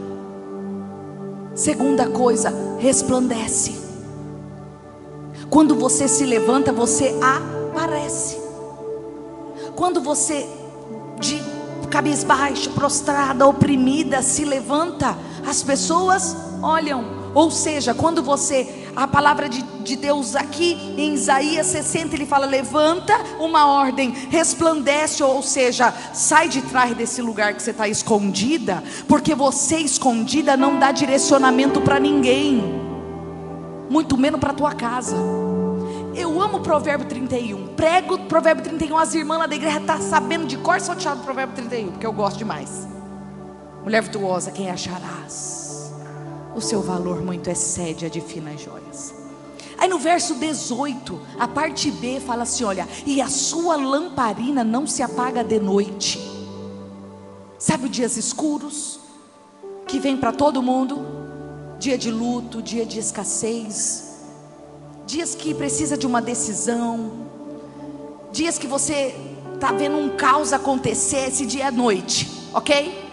Segunda 1.54 2.08
coisa, 2.08 2.50
resplandece. 2.78 3.78
Quando 5.50 5.74
você 5.74 6.08
se 6.08 6.24
levanta, 6.24 6.72
você 6.72 7.14
aparece. 7.74 8.40
Quando 9.76 10.00
você 10.00 10.48
cabisbaixo, 11.94 12.70
prostrada, 12.70 13.46
oprimida, 13.46 14.20
se 14.20 14.44
levanta, 14.44 15.16
as 15.46 15.62
pessoas 15.62 16.36
olham. 16.60 17.22
Ou 17.32 17.52
seja, 17.52 17.94
quando 17.94 18.20
você, 18.20 18.88
a 18.96 19.06
palavra 19.06 19.48
de, 19.48 19.62
de 19.62 19.94
Deus 19.94 20.34
aqui 20.34 20.72
em 20.96 21.14
Isaías 21.14 21.68
60, 21.68 22.16
ele 22.16 22.26
fala: 22.26 22.46
levanta 22.46 23.14
uma 23.38 23.66
ordem, 23.66 24.10
resplandece, 24.28 25.22
ou 25.22 25.40
seja, 25.40 25.94
sai 26.12 26.48
de 26.48 26.62
trás 26.62 26.96
desse 26.96 27.22
lugar 27.22 27.54
que 27.54 27.62
você 27.62 27.70
está 27.70 27.86
escondida, 27.86 28.82
porque 29.06 29.32
você 29.32 29.76
escondida 29.76 30.56
não 30.56 30.80
dá 30.80 30.90
direcionamento 30.90 31.80
para 31.80 32.00
ninguém, 32.00 32.60
muito 33.88 34.18
menos 34.18 34.40
para 34.40 34.52
tua 34.52 34.72
casa. 34.72 35.43
Eu 36.16 36.40
amo 36.40 36.58
o 36.58 36.60
Provérbio 36.60 37.06
31. 37.06 37.74
Prego 37.74 38.14
o 38.14 38.26
Provérbio 38.26 38.64
31. 38.64 38.96
As 38.96 39.14
irmãs 39.14 39.38
lá 39.38 39.46
da 39.46 39.56
igreja 39.56 39.80
estão 39.80 39.96
tá 39.96 40.02
sabendo 40.02 40.46
de 40.46 40.56
cor 40.58 40.80
salteado 40.80 41.20
o 41.20 41.24
Provérbio 41.24 41.54
31, 41.56 41.92
porque 41.92 42.06
eu 42.06 42.12
gosto 42.12 42.38
demais. 42.38 42.86
Mulher 43.82 44.02
virtuosa, 44.02 44.50
quem 44.50 44.70
acharás? 44.70 45.64
o 46.54 46.60
seu 46.60 46.80
valor 46.80 47.22
muito 47.22 47.50
excede 47.50 48.06
a 48.06 48.08
de 48.08 48.20
finas 48.20 48.60
joias. 48.60 49.14
Aí 49.76 49.88
no 49.88 49.98
verso 49.98 50.34
18, 50.36 51.20
a 51.38 51.48
parte 51.48 51.90
B 51.90 52.20
fala 52.20 52.44
assim: 52.44 52.64
olha, 52.64 52.88
e 53.04 53.20
a 53.20 53.28
sua 53.28 53.76
lamparina 53.76 54.62
não 54.62 54.86
se 54.86 55.02
apaga 55.02 55.42
de 55.42 55.58
noite. 55.58 56.20
Sabe 57.58 57.88
dias 57.88 58.16
escuros 58.16 59.00
que 59.86 59.98
vem 59.98 60.16
para 60.16 60.32
todo 60.32 60.62
mundo? 60.62 61.04
Dia 61.78 61.98
de 61.98 62.10
luto, 62.10 62.62
dia 62.62 62.86
de 62.86 62.98
escassez, 63.00 64.03
dias 65.06 65.34
que 65.34 65.52
precisa 65.54 65.96
de 65.96 66.06
uma 66.06 66.20
decisão, 66.22 67.10
dias 68.32 68.58
que 68.58 68.66
você 68.66 69.14
está 69.54 69.72
vendo 69.72 69.96
um 69.96 70.10
caos 70.10 70.52
acontecer, 70.52 71.28
esse 71.28 71.46
dia 71.46 71.66
é 71.66 71.70
noite, 71.70 72.30
ok? 72.52 73.04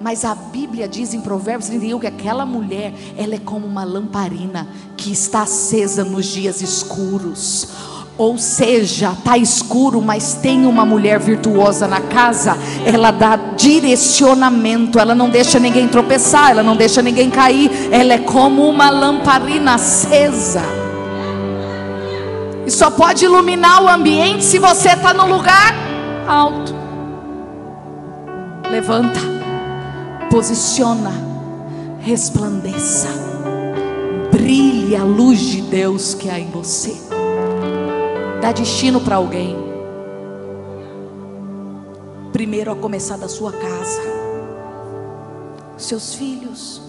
Mas 0.00 0.24
a 0.24 0.34
Bíblia 0.34 0.88
diz 0.88 1.12
em 1.12 1.20
Provérbios 1.20 1.68
31 1.68 1.98
que 1.98 2.06
aquela 2.06 2.46
mulher, 2.46 2.94
ela 3.18 3.34
é 3.34 3.38
como 3.38 3.66
uma 3.66 3.84
lamparina 3.84 4.66
que 4.96 5.12
está 5.12 5.42
acesa 5.42 6.04
nos 6.04 6.26
dias 6.26 6.62
escuros. 6.62 7.68
Ou 8.16 8.38
seja, 8.38 9.12
está 9.12 9.36
escuro, 9.36 10.00
mas 10.00 10.34
tem 10.34 10.66
uma 10.66 10.84
mulher 10.84 11.18
virtuosa 11.18 11.86
na 11.86 12.00
casa, 12.00 12.56
ela 12.84 13.10
dá 13.10 13.36
direcionamento, 13.36 14.98
ela 14.98 15.14
não 15.14 15.30
deixa 15.30 15.58
ninguém 15.58 15.88
tropeçar, 15.88 16.50
ela 16.50 16.62
não 16.62 16.76
deixa 16.76 17.02
ninguém 17.02 17.30
cair, 17.30 17.70
ela 17.90 18.14
é 18.14 18.18
como 18.18 18.68
uma 18.68 18.90
lamparina 18.90 19.74
acesa. 19.74 20.79
E 22.66 22.70
só 22.70 22.90
pode 22.90 23.24
iluminar 23.24 23.82
o 23.82 23.88
ambiente 23.88 24.44
se 24.44 24.58
você 24.58 24.90
está 24.90 25.12
no 25.14 25.26
lugar 25.26 25.74
alto. 26.26 26.74
Levanta 28.70 29.40
posiciona, 30.30 31.10
resplandeça, 31.98 33.08
brilhe 34.30 34.94
a 34.94 35.02
luz 35.02 35.40
de 35.40 35.60
Deus 35.62 36.14
que 36.14 36.30
há 36.30 36.38
em 36.38 36.48
você, 36.50 36.96
dá 38.40 38.52
destino 38.52 39.00
para 39.00 39.16
alguém. 39.16 39.56
Primeiro 42.32 42.70
a 42.70 42.76
começar 42.76 43.18
da 43.18 43.28
sua 43.28 43.52
casa, 43.52 44.00
seus 45.76 46.14
filhos. 46.14 46.80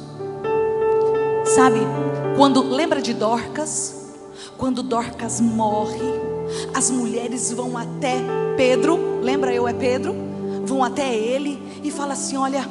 Sabe, 1.44 1.80
quando 2.38 2.62
lembra 2.62 3.02
de 3.02 3.14
Dorcas? 3.14 4.01
Quando 4.58 4.84
Dorcas 4.84 5.40
morre, 5.40 6.12
as 6.74 6.90
mulheres 6.90 7.52
vão 7.52 7.78
até 7.78 8.16
Pedro, 8.58 9.22
lembra 9.22 9.54
eu 9.54 9.68
é 9.68 9.74
Pedro? 9.74 10.16
Vão 10.66 10.84
até 10.84 11.14
ele 11.16 11.62
e 11.84 11.92
fala 11.92 12.14
assim: 12.14 12.38
"Olha, 12.38 12.66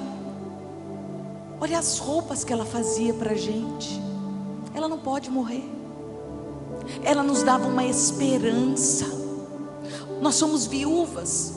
Olha 1.61 1.79
as 1.79 1.99
roupas 1.99 2.43
que 2.43 2.55
ela 2.55 2.65
fazia 2.65 3.13
para 3.13 3.33
a 3.33 3.37
gente. 3.37 4.01
Ela 4.75 4.89
não 4.89 4.99
pode 4.99 5.31
morrer. 5.31 5.69
Ela 7.05 7.23
nos 7.23 7.43
dava 7.43 7.69
uma 7.69 7.85
esperança. 7.85 9.05
Nós 10.23 10.37
somos 10.37 10.67
viúvas. 10.67 11.53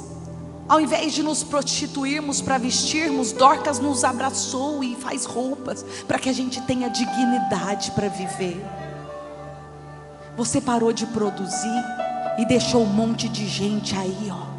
Ao 0.68 0.80
invés 0.80 1.14
de 1.14 1.24
nos 1.24 1.42
prostituirmos 1.42 2.42
para 2.42 2.58
vestirmos, 2.58 3.32
Dorcas 3.32 3.80
nos 3.80 4.04
abraçou 4.04 4.84
e 4.84 4.94
faz 4.96 5.24
roupas 5.24 5.86
para 6.06 6.20
que 6.20 6.28
a 6.28 6.34
gente 6.34 6.62
tenha 6.64 6.90
dignidade 6.90 7.92
para 7.92 8.10
viver. 8.10 8.62
Você 10.36 10.60
parou 10.60 10.92
de 10.92 11.06
produzir 11.08 11.84
e 12.38 12.46
deixou 12.46 12.84
um 12.84 12.88
monte 12.88 13.30
de 13.30 13.48
gente 13.48 13.96
aí, 13.96 14.32
ó. 14.32 14.54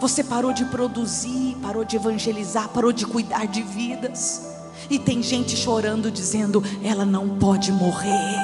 Você 0.00 0.22
parou 0.22 0.52
de 0.52 0.64
produzir, 0.64 1.56
parou 1.60 1.84
de 1.84 1.96
evangelizar, 1.96 2.68
parou 2.68 2.92
de 2.92 3.04
cuidar 3.04 3.46
de 3.46 3.62
vidas. 3.62 4.48
E 4.88 4.98
tem 4.98 5.22
gente 5.22 5.56
chorando 5.56 6.10
dizendo: 6.10 6.62
ela 6.82 7.04
não 7.04 7.36
pode 7.36 7.72
morrer. 7.72 8.36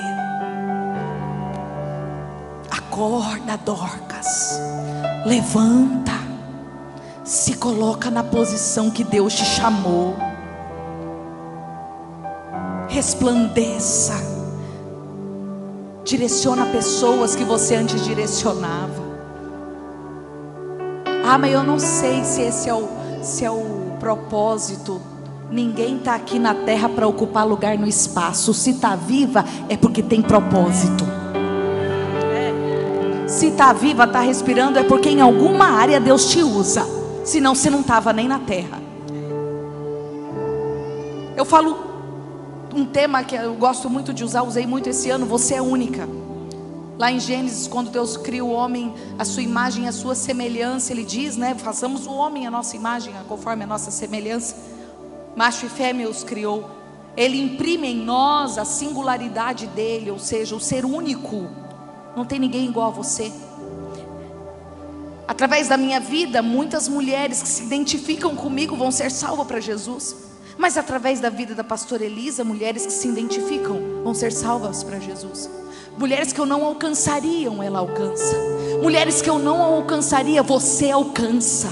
Acorda, 2.70 3.56
Dorcas. 3.56 4.60
Levanta. 5.24 6.12
Se 7.24 7.56
coloca 7.56 8.10
na 8.10 8.22
posição 8.22 8.90
que 8.90 9.02
Deus 9.02 9.34
te 9.34 9.44
chamou. 9.44 10.16
Resplandeça. 12.88 14.25
Direciona 16.06 16.66
pessoas 16.66 17.34
que 17.34 17.42
você 17.42 17.74
antes 17.74 18.04
direcionava. 18.04 19.02
Ah, 21.24 21.36
mas 21.36 21.52
eu 21.52 21.64
não 21.64 21.80
sei 21.80 22.22
se 22.22 22.42
esse 22.42 22.68
é 22.68 22.74
o, 22.74 22.88
se 23.20 23.44
é 23.44 23.50
o 23.50 23.96
propósito. 23.98 25.02
Ninguém 25.50 25.96
está 25.96 26.14
aqui 26.14 26.38
na 26.38 26.54
terra 26.54 26.88
para 26.88 27.08
ocupar 27.08 27.44
lugar 27.44 27.76
no 27.76 27.88
espaço. 27.88 28.54
Se 28.54 28.70
está 28.70 28.94
viva, 28.94 29.44
é 29.68 29.76
porque 29.76 30.00
tem 30.00 30.22
propósito. 30.22 31.04
Se 33.26 33.48
está 33.48 33.72
viva, 33.72 34.04
está 34.04 34.20
respirando, 34.20 34.78
é 34.78 34.84
porque 34.84 35.08
em 35.08 35.20
alguma 35.20 35.66
área 35.66 35.98
Deus 35.98 36.26
te 36.26 36.40
usa. 36.40 36.86
Senão 37.24 37.52
você 37.52 37.68
não 37.68 37.80
estava 37.80 38.12
nem 38.12 38.28
na 38.28 38.38
terra. 38.38 38.80
Eu 41.36 41.44
falo 41.44 41.85
um 42.76 42.84
tema 42.84 43.24
que 43.24 43.34
eu 43.34 43.54
gosto 43.54 43.88
muito 43.88 44.12
de 44.12 44.22
usar, 44.22 44.42
usei 44.42 44.66
muito 44.66 44.90
esse 44.90 45.08
ano. 45.08 45.24
Você 45.24 45.54
é 45.54 45.62
única. 45.62 46.06
Lá 46.98 47.10
em 47.10 47.18
Gênesis, 47.18 47.66
quando 47.66 47.90
Deus 47.90 48.18
cria 48.18 48.44
o 48.44 48.50
homem, 48.50 48.94
a 49.18 49.24
sua 49.24 49.42
imagem, 49.42 49.88
a 49.88 49.92
sua 49.92 50.14
semelhança, 50.14 50.92
Ele 50.92 51.02
diz, 51.02 51.38
né? 51.38 51.54
Façamos 51.54 52.06
o 52.06 52.12
homem 52.12 52.46
a 52.46 52.50
nossa 52.50 52.76
imagem, 52.76 53.14
conforme 53.26 53.64
a 53.64 53.66
nossa 53.66 53.90
semelhança. 53.90 54.56
Macho 55.34 55.64
e 55.64 55.68
fêmea 55.70 56.08
os 56.08 56.22
criou. 56.22 56.70
Ele 57.16 57.40
imprime 57.40 57.88
em 57.88 57.96
nós 57.96 58.58
a 58.58 58.64
singularidade 58.66 59.66
dele, 59.68 60.10
ou 60.10 60.18
seja, 60.18 60.54
o 60.54 60.60
ser 60.60 60.84
único. 60.84 61.48
Não 62.14 62.26
tem 62.26 62.38
ninguém 62.38 62.66
igual 62.66 62.88
a 62.88 62.92
você. 62.92 63.32
Através 65.26 65.68
da 65.68 65.78
minha 65.78 65.98
vida, 65.98 66.42
muitas 66.42 66.88
mulheres 66.88 67.42
que 67.42 67.48
se 67.48 67.64
identificam 67.64 68.36
comigo 68.36 68.76
vão 68.76 68.90
ser 68.90 69.10
salvas 69.10 69.46
para 69.46 69.60
Jesus. 69.60 70.25
Mas 70.58 70.76
através 70.76 71.20
da 71.20 71.28
vida 71.28 71.54
da 71.54 71.64
pastora 71.64 72.04
Elisa, 72.04 72.44
mulheres 72.44 72.86
que 72.86 72.92
se 72.92 73.08
identificam 73.08 74.02
vão 74.02 74.14
ser 74.14 74.32
salvas 74.32 74.82
para 74.82 74.98
Jesus. 74.98 75.50
Mulheres 75.98 76.30
que 76.30 76.38
eu 76.38 76.44
não 76.44 76.62
alcançariam, 76.62 77.62
ela 77.62 77.78
alcança. 77.78 78.36
Mulheres 78.82 79.22
que 79.22 79.30
eu 79.30 79.38
não 79.38 79.62
alcançaria, 79.62 80.42
você 80.42 80.90
alcança. 80.90 81.68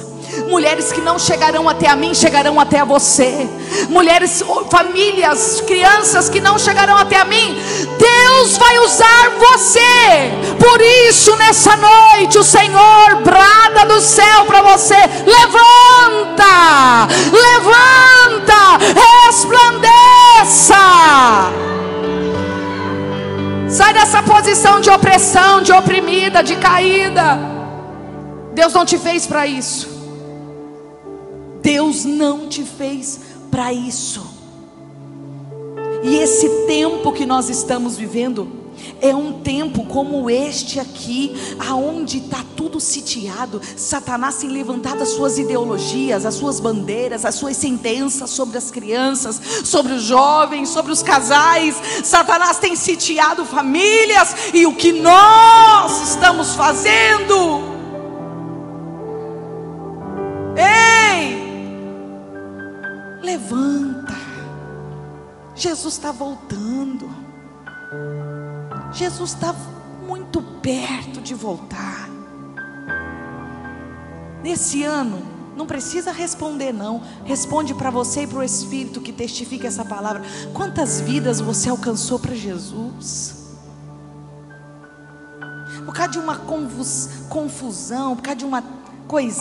Mulheres 0.49 0.91
que 0.91 1.03
não 1.03 1.19
chegarão 1.19 1.69
até 1.69 1.89
a 1.89 1.95
mim, 1.95 2.15
chegarão 2.15 2.59
até 2.59 2.83
você. 2.85 3.47
Mulheres, 3.91 4.43
famílias, 4.71 5.61
crianças 5.67 6.31
que 6.31 6.41
não 6.41 6.59
chegarão 6.59 6.97
até 6.97 7.17
a 7.17 7.25
mim, 7.27 7.55
Deus 7.99 8.57
vai 8.57 8.79
usar 8.79 9.31
você. 9.39 10.33
Por 10.59 10.81
isso, 10.81 11.37
nessa 11.37 11.77
noite, 11.77 12.39
o 12.39 12.45
Senhor 12.45 13.17
brada 13.23 13.85
do 13.87 14.01
céu 14.01 14.47
para 14.47 14.63
você: 14.63 14.97
levanta, 15.27 17.07
levanta, 17.31 18.79
resplandeça. 19.27 19.85
Sai 23.75 23.93
dessa 23.93 24.23
posição 24.23 24.81
de 24.81 24.89
opressão, 24.89 25.61
de 25.61 25.73
oprimida, 25.73 26.45
de 26.45 26.55
caída. 26.55 27.37
Deus 28.55 28.73
não 28.73 28.87
te 28.87 28.97
fez 28.97 29.27
para 29.27 29.49
isso. 29.49 29.89
Deus 31.61 32.05
não 32.05 32.49
te 32.49 32.63
fez 32.63 33.19
para 33.51 33.73
isso. 33.73 34.25
E 36.05 36.15
esse 36.15 36.49
tempo 36.69 37.11
que 37.11 37.27
nós 37.27 37.49
estamos 37.51 37.97
vivendo, 37.97 38.47
é 39.01 39.15
um 39.15 39.41
tempo 39.41 39.85
como 39.87 40.29
este 40.31 40.81
aqui, 40.81 41.35
aonde 41.59 42.19
está 42.19 42.45
tudo 42.57 42.81
sitiado. 42.81 43.61
Satanás 43.77 44.37
tem 44.37 44.51
levantado 44.51 45.03
as 45.03 45.11
suas 45.11 45.39
ideologias, 45.39 46.25
as 46.25 46.35
suas 46.35 46.61
bandeiras, 46.61 47.25
as 47.25 47.35
suas 47.35 47.57
sentenças 47.57 48.31
sobre 48.31 48.59
as 48.59 48.71
crianças, 48.71 49.41
sobre 49.65 49.95
os 49.95 50.03
jovens, 50.03 50.69
sobre 50.69 50.93
os 50.93 51.03
casais. 51.03 51.77
Satanás 52.05 52.59
tem 52.59 52.77
sitiado 52.77 53.45
famílias 53.45 54.53
e 54.53 54.67
o 54.67 54.75
que 54.75 54.93
nós 54.93 56.11
estamos 56.11 56.55
fazendo? 56.55 57.75
Ei, 60.57 61.37
levanta. 63.23 64.15
Jesus 65.55 65.95
está 65.95 66.13
voltando. 66.13 67.09
Jesus 68.95 69.31
está 69.31 69.55
muito 70.07 70.41
perto 70.41 71.21
de 71.21 71.35
voltar. 71.35 72.09
Nesse 74.43 74.85
ano, 74.85 75.23
não 75.57 75.67
precisa 75.67 76.13
responder, 76.13 76.73
não. 76.73 77.03
Responde 77.25 77.75
para 77.75 77.91
você 77.91 78.23
e 78.23 78.27
para 78.27 78.39
o 78.39 78.43
Espírito 78.43 79.01
que 79.01 79.13
testifica 79.13 79.67
essa 79.67 79.85
palavra. 79.85 80.23
Quantas 80.53 81.01
vidas 81.01 81.41
você 81.41 81.69
alcançou 81.69 82.19
para 82.19 82.35
Jesus? 82.35 83.43
Por 85.85 85.95
causa 85.95 86.13
de 86.13 86.19
uma 86.19 86.37
confusão, 87.29 88.17
por 88.17 88.23
causa 88.23 88.39
de 88.39 88.45
uma 88.45 88.63
coisa 89.09 89.41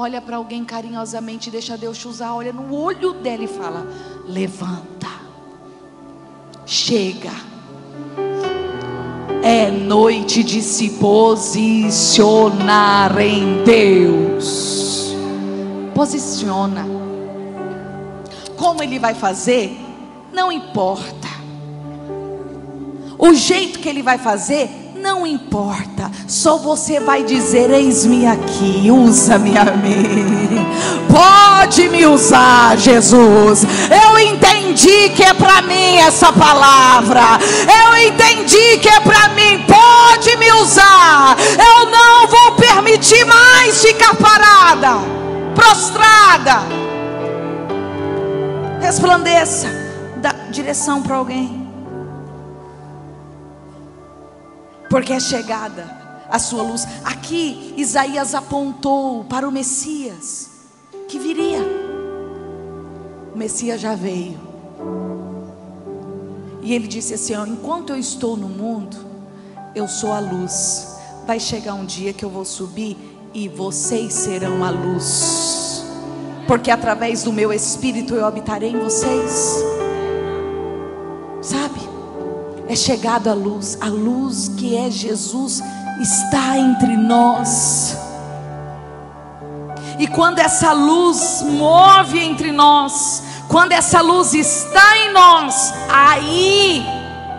Olha 0.00 0.20
para 0.20 0.36
alguém 0.36 0.64
carinhosamente, 0.64 1.50
deixa 1.50 1.76
Deus 1.76 1.98
te 1.98 2.06
usar, 2.06 2.32
olha 2.32 2.52
no 2.52 2.72
olho 2.72 3.14
dela 3.14 3.42
e 3.42 3.48
fala: 3.48 3.84
levanta, 4.28 5.08
chega. 6.64 7.32
É 9.42 9.72
noite 9.72 10.44
de 10.44 10.62
se 10.62 10.90
posicionar 11.00 12.00
em 13.20 13.64
Deus. 13.64 15.16
Posiciona. 15.92 16.86
Como 18.56 18.80
ele 18.80 19.00
vai 19.00 19.14
fazer? 19.14 19.76
Não 20.32 20.52
importa. 20.52 21.26
O 23.18 23.34
jeito 23.34 23.80
que 23.80 23.88
ele 23.88 24.04
vai 24.04 24.18
fazer 24.18 24.87
não 24.98 25.26
importa, 25.26 26.10
só 26.26 26.58
você 26.58 27.00
vai 27.00 27.22
dizer: 27.22 27.70
Eis-me 27.70 28.26
aqui, 28.26 28.90
usa-me 28.90 29.56
a 29.56 29.64
mim. 29.64 30.66
Pode 31.08 31.88
me 31.88 32.06
usar, 32.06 32.76
Jesus. 32.76 33.64
Eu 33.90 34.18
entendi 34.18 35.10
que 35.10 35.22
é 35.22 35.34
para 35.34 35.62
mim 35.62 35.96
essa 35.98 36.32
palavra. 36.32 37.22
Eu 37.82 37.96
entendi 38.06 38.78
que 38.78 38.88
é 38.88 39.00
para 39.00 39.28
mim. 39.30 39.64
Pode 39.66 40.36
me 40.36 40.52
usar. 40.52 41.36
Eu 41.58 41.90
não 41.90 42.26
vou 42.26 42.52
permitir 42.52 43.24
mais 43.24 43.80
ficar 43.82 44.14
parada, 44.14 44.98
prostrada. 45.54 46.62
Resplandeça, 48.80 49.68
dá 50.16 50.32
direção 50.50 51.02
para 51.02 51.16
alguém. 51.16 51.57
Porque 54.88 55.12
é 55.12 55.20
chegada 55.20 55.98
a 56.28 56.38
sua 56.38 56.62
luz. 56.62 56.86
Aqui 57.04 57.74
Isaías 57.76 58.34
apontou 58.34 59.24
para 59.24 59.48
o 59.48 59.52
Messias 59.52 60.50
que 61.08 61.18
viria. 61.18 61.60
O 63.34 63.38
Messias 63.38 63.80
já 63.80 63.94
veio. 63.94 64.38
E 66.62 66.74
ele 66.74 66.86
disse 66.86 67.14
assim: 67.14 67.34
ó, 67.34 67.46
enquanto 67.46 67.90
eu 67.90 67.98
estou 67.98 68.36
no 68.36 68.48
mundo, 68.48 68.96
eu 69.74 69.88
sou 69.88 70.12
a 70.12 70.20
luz. 70.20 70.96
Vai 71.26 71.38
chegar 71.38 71.74
um 71.74 71.84
dia 71.84 72.12
que 72.12 72.24
eu 72.24 72.30
vou 72.30 72.44
subir 72.44 72.96
e 73.34 73.48
vocês 73.48 74.14
serão 74.14 74.64
a 74.64 74.70
luz, 74.70 75.84
porque 76.46 76.70
através 76.70 77.22
do 77.22 77.32
meu 77.32 77.52
espírito 77.52 78.14
eu 78.14 78.24
habitarei 78.24 78.70
em 78.70 78.78
vocês. 78.78 79.62
Sabe? 81.42 81.77
É 82.68 82.76
chegado 82.76 83.28
a 83.28 83.34
luz, 83.34 83.78
a 83.80 83.86
luz 83.86 84.48
que 84.48 84.76
é 84.76 84.90
Jesus 84.90 85.62
está 86.00 86.58
entre 86.58 86.96
nós. 86.96 87.96
E 89.98 90.06
quando 90.06 90.38
essa 90.38 90.72
luz 90.72 91.42
move 91.42 92.18
entre 92.18 92.52
nós, 92.52 93.22
quando 93.48 93.72
essa 93.72 94.00
luz 94.00 94.34
está 94.34 94.98
em 94.98 95.12
nós, 95.12 95.72
aí 95.88 96.84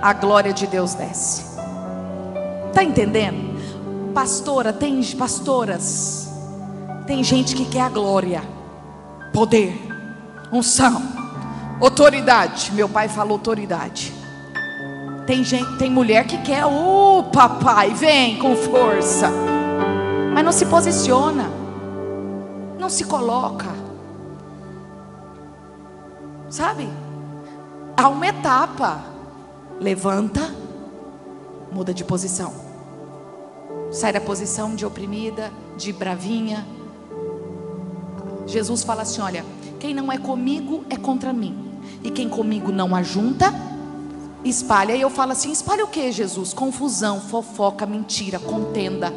a 0.02 0.12
glória 0.14 0.52
de 0.52 0.66
Deus 0.66 0.96
desce. 0.96 1.46
Tá 2.74 2.84
entendendo? 2.84 3.50
Pastora, 4.14 4.74
tem 4.74 5.02
pastoras, 5.16 6.28
tem 7.06 7.24
gente 7.24 7.56
que 7.56 7.66
quer 7.66 7.82
a 7.82 7.90
glória, 7.90 8.42
poder, 9.32 9.80
unção, 10.52 11.02
autoridade. 11.80 12.72
Meu 12.74 12.90
pai 12.90 13.08
falou 13.08 13.34
autoridade. 13.34 14.19
Tem 15.30 15.44
gente, 15.44 15.78
tem 15.78 15.92
mulher 15.92 16.26
que 16.26 16.40
quer, 16.40 16.66
o 16.66 17.20
oh, 17.20 17.24
papai, 17.26 17.94
vem 17.94 18.40
com 18.40 18.56
força. 18.56 19.30
Mas 20.34 20.44
não 20.44 20.52
se 20.52 20.66
posiciona. 20.66 21.52
Não 22.80 22.90
se 22.90 23.04
coloca. 23.04 23.68
Sabe? 26.50 26.90
Há 27.96 28.10
uma 28.10 28.26
etapa. 28.26 29.04
Levanta, 29.80 30.52
muda 31.72 31.94
de 31.94 32.04
posição. 32.04 32.52
Sai 33.92 34.12
da 34.12 34.20
posição 34.20 34.74
de 34.74 34.84
oprimida, 34.84 35.52
de 35.78 35.94
bravinha. 35.94 36.66
Jesus 38.48 38.84
fala 38.84 39.04
assim: 39.04 39.22
olha, 39.22 39.46
quem 39.80 39.94
não 39.94 40.12
é 40.12 40.18
comigo 40.18 40.84
é 40.90 40.98
contra 40.98 41.32
mim. 41.32 41.56
E 42.04 42.10
quem 42.10 42.28
comigo 42.28 42.72
não 42.72 42.96
ajunta, 42.96 43.54
espalha. 44.44 44.96
E 44.96 45.02
eu 45.02 45.10
falo 45.10 45.32
assim: 45.32 45.52
espalha 45.52 45.84
o 45.84 45.88
que, 45.88 46.12
Jesus? 46.12 46.54
Confusão, 46.54 47.22
fofoca, 47.22 47.86
mentira, 47.86 48.40
contenda. 48.40 49.14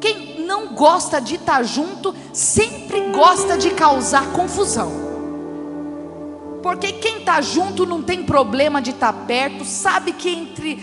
Quem 0.00 0.44
não 0.46 0.74
gosta 0.74 1.20
de 1.20 1.36
estar 1.36 1.62
junto, 1.62 2.14
sempre 2.32 3.12
gosta 3.12 3.56
de 3.56 3.70
causar 3.70 4.32
confusão. 4.32 5.06
Porque 6.62 6.92
quem 6.92 7.18
está 7.18 7.40
junto 7.40 7.86
não 7.86 8.02
tem 8.02 8.24
problema 8.24 8.82
de 8.82 8.90
estar 8.90 9.12
perto, 9.12 9.64
sabe 9.64 10.12
que 10.12 10.28
entre 10.28 10.82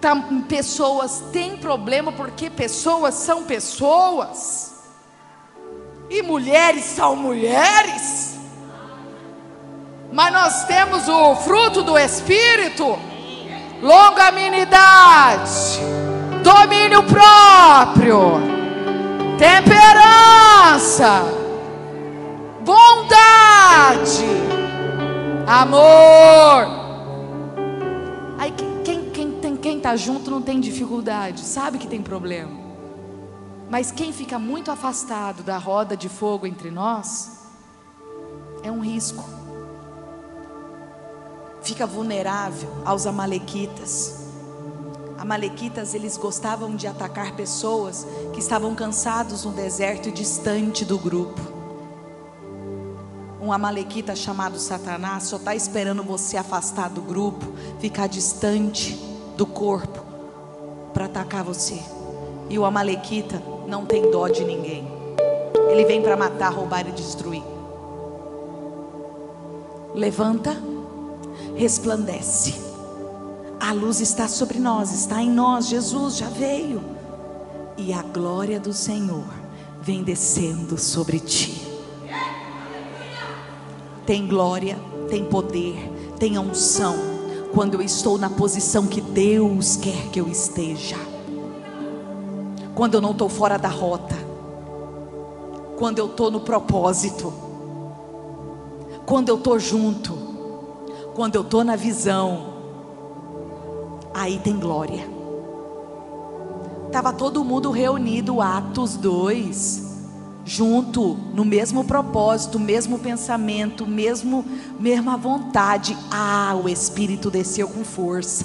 tá, 0.00 0.14
pessoas 0.48 1.24
tem 1.32 1.56
problema, 1.56 2.12
porque 2.12 2.48
pessoas 2.48 3.14
são 3.14 3.44
pessoas, 3.44 4.74
e 6.08 6.22
mulheres 6.22 6.84
são 6.84 7.16
mulheres. 7.16 8.33
Mas 10.14 10.32
nós 10.32 10.64
temos 10.66 11.08
o 11.08 11.34
fruto 11.34 11.82
do 11.82 11.98
Espírito: 11.98 12.96
longanimidade, 13.82 15.80
domínio 16.40 17.02
próprio, 17.02 18.34
temperança, 19.36 21.24
bondade, 22.60 24.24
amor. 25.48 26.68
Aí 28.38 28.52
quem 28.84 29.10
quem 29.10 29.32
tem 29.32 29.56
quem 29.56 29.80
tá 29.80 29.96
junto 29.96 30.30
não 30.30 30.40
tem 30.40 30.60
dificuldade, 30.60 31.40
sabe 31.40 31.76
que 31.76 31.88
tem 31.88 32.00
problema. 32.00 32.52
Mas 33.68 33.90
quem 33.90 34.12
fica 34.12 34.38
muito 34.38 34.70
afastado 34.70 35.42
da 35.42 35.58
roda 35.58 35.96
de 35.96 36.08
fogo 36.08 36.46
entre 36.46 36.70
nós 36.70 37.48
é 38.62 38.70
um 38.70 38.78
risco 38.78 39.43
fica 41.64 41.86
vulnerável 41.86 42.68
aos 42.84 43.06
amalequitas. 43.06 44.22
Amalequitas, 45.18 45.94
eles 45.94 46.18
gostavam 46.18 46.76
de 46.76 46.86
atacar 46.86 47.34
pessoas 47.34 48.06
que 48.32 48.38
estavam 48.38 48.74
cansados 48.74 49.44
no 49.44 49.52
deserto 49.52 50.10
e 50.10 50.12
distante 50.12 50.84
do 50.84 50.98
grupo. 50.98 51.40
Um 53.40 53.50
amalequita 53.50 54.14
chamado 54.14 54.58
Satanás 54.58 55.24
só 55.24 55.36
está 55.36 55.54
esperando 55.54 56.02
você 56.02 56.36
afastar 56.36 56.90
do 56.90 57.00
grupo, 57.00 57.46
ficar 57.78 58.06
distante 58.06 58.94
do 59.36 59.46
corpo, 59.46 60.04
para 60.92 61.06
atacar 61.06 61.42
você. 61.42 61.80
E 62.50 62.58
o 62.58 62.64
amalequita 62.64 63.42
não 63.66 63.86
tem 63.86 64.10
dó 64.10 64.28
de 64.28 64.44
ninguém. 64.44 64.86
Ele 65.70 65.84
vem 65.86 66.02
para 66.02 66.16
matar, 66.16 66.52
roubar 66.52 66.86
e 66.86 66.92
destruir. 66.92 67.42
Levanta 69.94 70.73
resplandece. 71.54 72.54
A 73.58 73.72
luz 73.72 74.00
está 74.00 74.28
sobre 74.28 74.58
nós, 74.58 74.92
está 74.92 75.22
em 75.22 75.30
nós. 75.30 75.68
Jesus 75.68 76.16
já 76.16 76.28
veio. 76.28 76.82
E 77.76 77.92
a 77.92 78.02
glória 78.02 78.60
do 78.60 78.72
Senhor 78.72 79.24
vem 79.80 80.02
descendo 80.02 80.78
sobre 80.78 81.18
ti. 81.18 81.62
Tem 84.04 84.26
glória, 84.26 84.78
tem 85.08 85.24
poder, 85.24 85.90
tem 86.18 86.38
unção. 86.38 86.94
Quando 87.54 87.74
eu 87.74 87.82
estou 87.82 88.18
na 88.18 88.28
posição 88.28 88.86
que 88.86 89.00
Deus 89.00 89.76
quer 89.76 90.08
que 90.10 90.20
eu 90.20 90.28
esteja. 90.28 90.96
Quando 92.74 92.94
eu 92.94 93.00
não 93.00 93.12
estou 93.12 93.28
fora 93.28 93.56
da 93.56 93.68
rota. 93.68 94.16
Quando 95.78 95.98
eu 95.98 96.06
estou 96.06 96.30
no 96.30 96.40
propósito. 96.40 97.32
Quando 99.06 99.28
eu 99.28 99.36
estou 99.36 99.58
junto 99.58 100.23
quando 101.14 101.36
eu 101.36 101.42
estou 101.42 101.62
na 101.62 101.76
visão, 101.76 102.54
aí 104.12 104.38
tem 104.38 104.58
glória. 104.58 105.08
Estava 106.86 107.12
todo 107.12 107.44
mundo 107.44 107.70
reunido, 107.70 108.40
Atos 108.40 108.96
2, 108.96 109.82
junto, 110.44 111.14
no 111.32 111.44
mesmo 111.44 111.84
propósito, 111.84 112.58
mesmo 112.58 112.98
pensamento, 112.98 113.86
mesmo, 113.86 114.44
mesma 114.78 115.16
vontade. 115.16 115.96
Ah, 116.10 116.58
o 116.62 116.68
Espírito 116.68 117.30
desceu 117.30 117.68
com 117.68 117.84
força. 117.84 118.44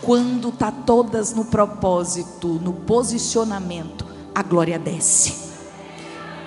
Quando 0.00 0.50
está 0.50 0.70
todas 0.70 1.32
no 1.32 1.44
propósito, 1.44 2.48
no 2.62 2.72
posicionamento, 2.72 4.04
a 4.34 4.42
glória 4.42 4.78
desce. 4.78 5.43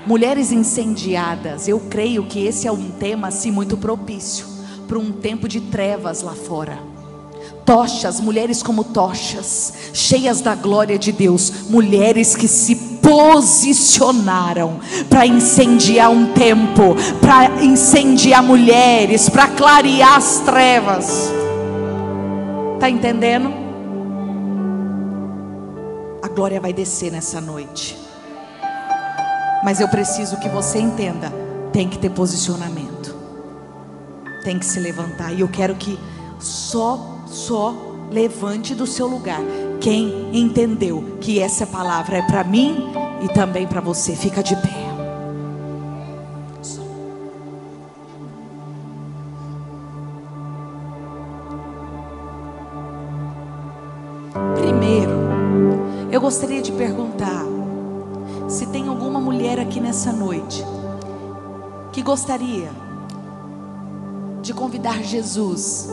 Mulheres 0.07 0.53
incendiadas, 0.53 1.67
eu 1.67 1.81
creio 1.81 2.23
que 2.23 2.45
esse 2.45 2.65
é 2.65 2.71
um 2.71 2.91
tema 2.91 3.27
assim 3.27 3.51
muito 3.51 3.75
propício 3.75 4.47
para 4.87 4.97
um 4.97 5.11
tempo 5.11 5.49
de 5.49 5.59
trevas 5.59 6.21
lá 6.21 6.31
fora. 6.31 6.79
Tochas, 7.65 8.21
mulheres 8.21 8.63
como 8.63 8.85
tochas, 8.85 9.91
cheias 9.93 10.39
da 10.39 10.55
glória 10.55 10.97
de 10.97 11.11
Deus, 11.11 11.69
mulheres 11.69 12.37
que 12.37 12.47
se 12.47 12.73
posicionaram 13.01 14.79
para 15.09 15.27
incendiar 15.27 16.09
um 16.09 16.31
tempo, 16.31 16.95
para 17.19 17.61
incendiar 17.61 18.41
mulheres, 18.41 19.27
para 19.27 19.49
clarear 19.49 20.15
as 20.15 20.39
trevas. 20.39 21.29
Tá 22.79 22.89
entendendo? 22.89 23.51
A 26.23 26.29
glória 26.29 26.61
vai 26.61 26.71
descer 26.71 27.11
nessa 27.11 27.41
noite. 27.41 28.06
Mas 29.63 29.79
eu 29.79 29.87
preciso 29.87 30.39
que 30.39 30.49
você 30.49 30.79
entenda: 30.79 31.31
tem 31.71 31.87
que 31.87 31.97
ter 31.97 32.09
posicionamento, 32.09 33.15
tem 34.43 34.57
que 34.57 34.65
se 34.65 34.79
levantar. 34.79 35.33
E 35.33 35.41
eu 35.41 35.47
quero 35.47 35.75
que 35.75 35.99
só, 36.39 37.19
só 37.27 37.75
levante 38.11 38.73
do 38.73 38.87
seu 38.87 39.07
lugar 39.07 39.41
quem 39.81 40.29
entendeu 40.33 41.17
que 41.21 41.39
essa 41.39 41.65
palavra 41.65 42.17
é 42.17 42.21
para 42.21 42.43
mim 42.43 42.91
e 43.21 43.27
também 43.29 43.67
para 43.67 43.81
você. 43.81 44.15
Fica 44.15 44.41
de 44.41 44.55
pé. 44.55 44.87
Primeiro, 54.55 55.11
eu 56.11 56.21
gostaria 56.21 56.61
de 56.61 56.71
perguntar 56.71 57.56
nessa 59.87 60.11
noite 60.11 60.65
que 61.93 62.01
gostaria 62.01 62.69
de 64.41 64.53
convidar 64.53 65.01
Jesus 65.01 65.87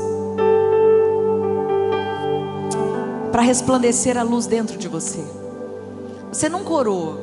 para 3.30 3.40
resplandecer 3.40 4.18
a 4.18 4.24
luz 4.24 4.48
dentro 4.48 4.76
de 4.76 4.88
você. 4.88 5.24
Você 6.32 6.48
não 6.48 6.64
corou, 6.64 7.20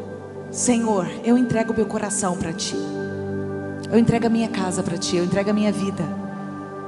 Senhor, 0.49 1.11
eu 1.25 1.37
entrego 1.37 1.73
meu 1.73 1.85
coração 1.85 2.37
para 2.37 2.53
ti. 2.53 2.77
Eu 3.91 3.99
entrego 3.99 4.27
a 4.27 4.29
minha 4.29 4.47
casa 4.47 4.81
para 4.81 4.97
ti, 4.97 5.17
eu 5.17 5.25
entrego 5.25 5.49
a 5.49 5.53
minha 5.53 5.73
vida. 5.73 6.05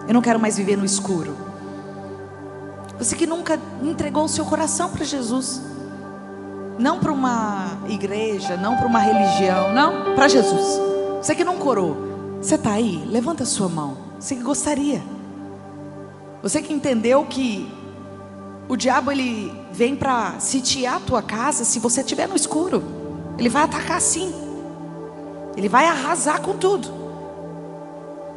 Eu 0.07 0.13
não 0.13 0.21
quero 0.21 0.39
mais 0.39 0.55
viver 0.55 0.77
no 0.77 0.85
escuro. 0.85 1.35
Você 2.97 3.17
que 3.17 3.27
nunca 3.27 3.59
entregou 3.81 4.23
o 4.23 4.29
seu 4.29 4.45
coração 4.45 4.91
para 4.91 5.03
Jesus. 5.03 5.72
Não 6.77 6.99
para 6.99 7.11
uma 7.11 7.77
igreja, 7.87 8.57
não 8.57 8.75
para 8.77 8.87
uma 8.87 8.99
religião, 8.99 9.73
não, 9.73 10.15
para 10.15 10.27
Jesus. 10.27 10.79
Você 11.21 11.35
que 11.35 11.43
não 11.43 11.57
corou. 11.57 12.37
Você 12.41 12.55
está 12.55 12.71
aí? 12.71 13.03
Levanta 13.07 13.43
a 13.43 13.45
sua 13.45 13.69
mão. 13.69 13.97
Você 14.19 14.35
que 14.35 14.43
gostaria. 14.43 15.01
Você 16.41 16.61
que 16.61 16.73
entendeu 16.73 17.23
que 17.25 17.71
o 18.67 18.75
diabo 18.75 19.11
ele 19.11 19.53
vem 19.71 19.95
para 19.95 20.39
sitiar 20.39 20.97
a 20.97 20.99
tua 20.99 21.21
casa 21.21 21.63
se 21.63 21.79
você 21.79 22.01
estiver 22.01 22.27
no 22.27 22.35
escuro. 22.35 22.83
Ele 23.37 23.49
vai 23.49 23.63
atacar 23.63 24.01
sim. 24.01 24.33
Ele 25.55 25.69
vai 25.69 25.85
arrasar 25.85 26.41
com 26.41 26.57
tudo. 26.57 27.03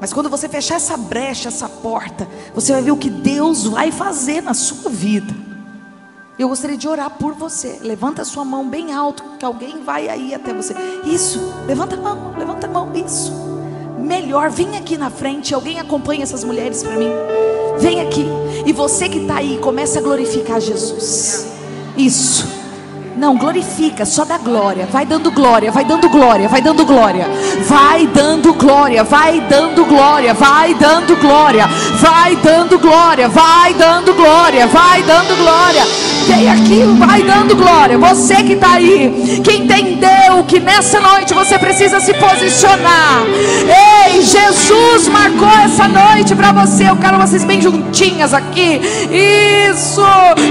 Mas 0.00 0.12
quando 0.12 0.28
você 0.28 0.48
fechar 0.48 0.76
essa 0.76 0.96
brecha, 0.96 1.48
essa 1.48 1.68
porta, 1.68 2.28
você 2.54 2.72
vai 2.72 2.82
ver 2.82 2.90
o 2.90 2.96
que 2.96 3.08
Deus 3.08 3.64
vai 3.64 3.90
fazer 3.90 4.42
na 4.42 4.52
sua 4.52 4.90
vida. 4.90 5.45
Eu 6.38 6.48
gostaria 6.48 6.76
de 6.76 6.86
orar 6.86 7.10
por 7.10 7.32
você. 7.32 7.78
Levanta 7.80 8.20
a 8.20 8.24
sua 8.24 8.44
mão 8.44 8.68
bem 8.68 8.92
alto, 8.92 9.24
que 9.38 9.44
alguém 9.44 9.82
vai 9.82 10.06
aí 10.06 10.34
até 10.34 10.52
você. 10.52 10.74
Isso, 11.04 11.54
levanta 11.66 11.96
a 11.96 11.98
mão, 11.98 12.34
levanta 12.36 12.66
a 12.66 12.70
mão, 12.70 12.92
isso. 12.94 13.32
Melhor, 13.98 14.50
vem 14.50 14.76
aqui 14.76 14.98
na 14.98 15.08
frente, 15.08 15.54
alguém 15.54 15.80
acompanha 15.80 16.22
essas 16.22 16.44
mulheres 16.44 16.82
para 16.82 16.96
mim. 16.96 17.10
Vem 17.78 18.02
aqui. 18.02 18.26
E 18.66 18.72
você 18.72 19.08
que 19.08 19.20
está 19.20 19.36
aí, 19.36 19.58
começa 19.58 19.98
a 19.98 20.02
glorificar 20.02 20.60
Jesus. 20.60 21.46
Isso. 21.96 22.46
Não, 23.16 23.34
glorifica, 23.38 24.04
só 24.04 24.26
dá 24.26 24.36
glória. 24.36 24.84
Vai 24.92 25.06
dando 25.06 25.30
glória, 25.30 25.72
vai 25.72 25.86
dando 25.86 26.06
glória, 26.10 26.50
vai 26.50 26.60
dando 26.60 26.84
glória. 26.84 27.26
Vai 27.66 28.06
dando 28.06 28.52
glória, 28.52 29.02
vai 29.02 29.40
dando 29.40 29.86
glória, 29.86 30.34
vai 30.34 30.74
dando 30.74 31.16
glória, 31.16 31.66
vai 31.98 32.36
dando 32.36 32.78
glória, 32.78 33.26
vai 33.26 33.72
dando 33.72 34.14
glória, 34.14 34.66
vai 34.66 35.02
dando 35.02 35.34
glória. 35.34 36.15
Vem 36.26 36.50
aqui, 36.50 36.82
vai 36.98 37.22
dando 37.22 37.54
glória. 37.54 37.96
Você 37.98 38.36
que 38.42 38.54
está 38.54 38.72
aí, 38.72 39.40
que 39.44 39.52
entendeu 39.58 40.42
que 40.46 40.58
nessa 40.58 41.00
noite 41.00 41.32
você 41.32 41.56
precisa 41.56 42.00
se 42.00 42.12
posicionar. 42.14 43.22
Ei, 44.08 44.22
Jesus 44.22 45.06
marcou 45.06 45.48
essa 45.64 45.86
noite 45.86 46.34
para 46.34 46.50
você. 46.50 46.88
Eu 46.88 46.96
quero 46.96 47.16
vocês 47.18 47.44
bem 47.44 47.62
juntinhas 47.62 48.34
aqui. 48.34 48.80
Isso. 49.70 50.02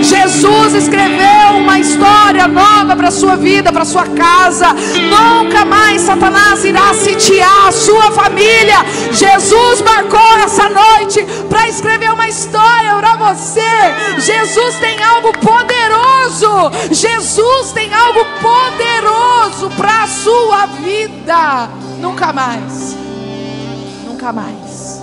Jesus 0.02 0.74
escreveu 0.76 1.58
uma 1.58 1.78
história 1.78 2.48
nova 2.48 2.96
para 2.96 3.12
sua 3.12 3.36
vida, 3.36 3.72
para 3.74 3.84
sua 3.84 4.06
casa. 4.06 4.68
Nunca 4.74 5.66
mais 5.66 6.02
Satanás 6.02 6.64
irá 6.64 6.94
sitiar 6.94 7.68
a 7.68 7.72
sua 7.72 8.12
família. 8.12 8.78
Jesus 9.12 9.82
marcou 9.82 10.38
essa 10.44 10.70
noite 10.70 11.26
para 11.50 11.68
escrever 11.68 12.12
uma 12.12 12.30
história 12.30 12.96
para 12.96 13.16
você. 13.18 13.62
Jesus 14.20 14.76
tem 14.78 15.02
algo 15.04 15.32
poderoso. 16.36 16.72
Jesus 16.92 17.72
tem 17.72 17.94
algo 17.94 18.26
poderoso 18.42 19.70
para 19.76 20.04
a 20.04 20.08
sua 20.08 20.66
vida. 20.68 21.70
Nunca 22.00 22.34
mais. 22.34 22.96
Nunca 24.06 24.34
mais. 24.34 25.02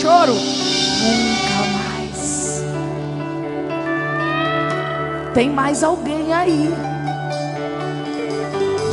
Choro. 0.00 0.34
Nunca 0.34 1.62
mais. 1.72 2.64
Tem 5.34 5.50
mais 5.50 5.82
alguém 5.82 6.32
aí. 6.32 6.74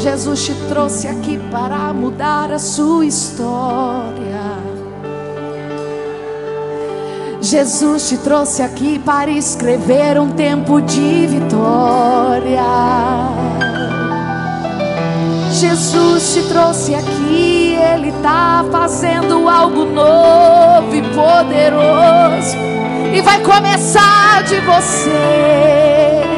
Jesus 0.01 0.45
te 0.45 0.53
trouxe 0.69 1.07
aqui 1.07 1.37
para 1.51 1.93
mudar 1.93 2.53
a 2.53 2.59
sua 2.59 3.05
história. 3.05 4.58
Jesus 7.41 8.09
te 8.09 8.17
trouxe 8.17 8.61
aqui 8.61 8.99
para 8.99 9.29
escrever 9.31 10.19
um 10.19 10.29
tempo 10.29 10.81
de 10.81 11.27
vitória. 11.27 12.63
Jesus 15.51 16.33
te 16.33 16.41
trouxe 16.43 16.95
aqui, 16.95 17.75
Ele 17.75 18.09
está 18.09 18.65
fazendo 18.71 19.47
algo 19.49 19.85
novo 19.85 20.95
e 20.95 21.01
poderoso. 21.01 22.57
E 23.13 23.21
vai 23.21 23.41
começar 23.41 24.43
de 24.43 24.59
você 24.61 26.29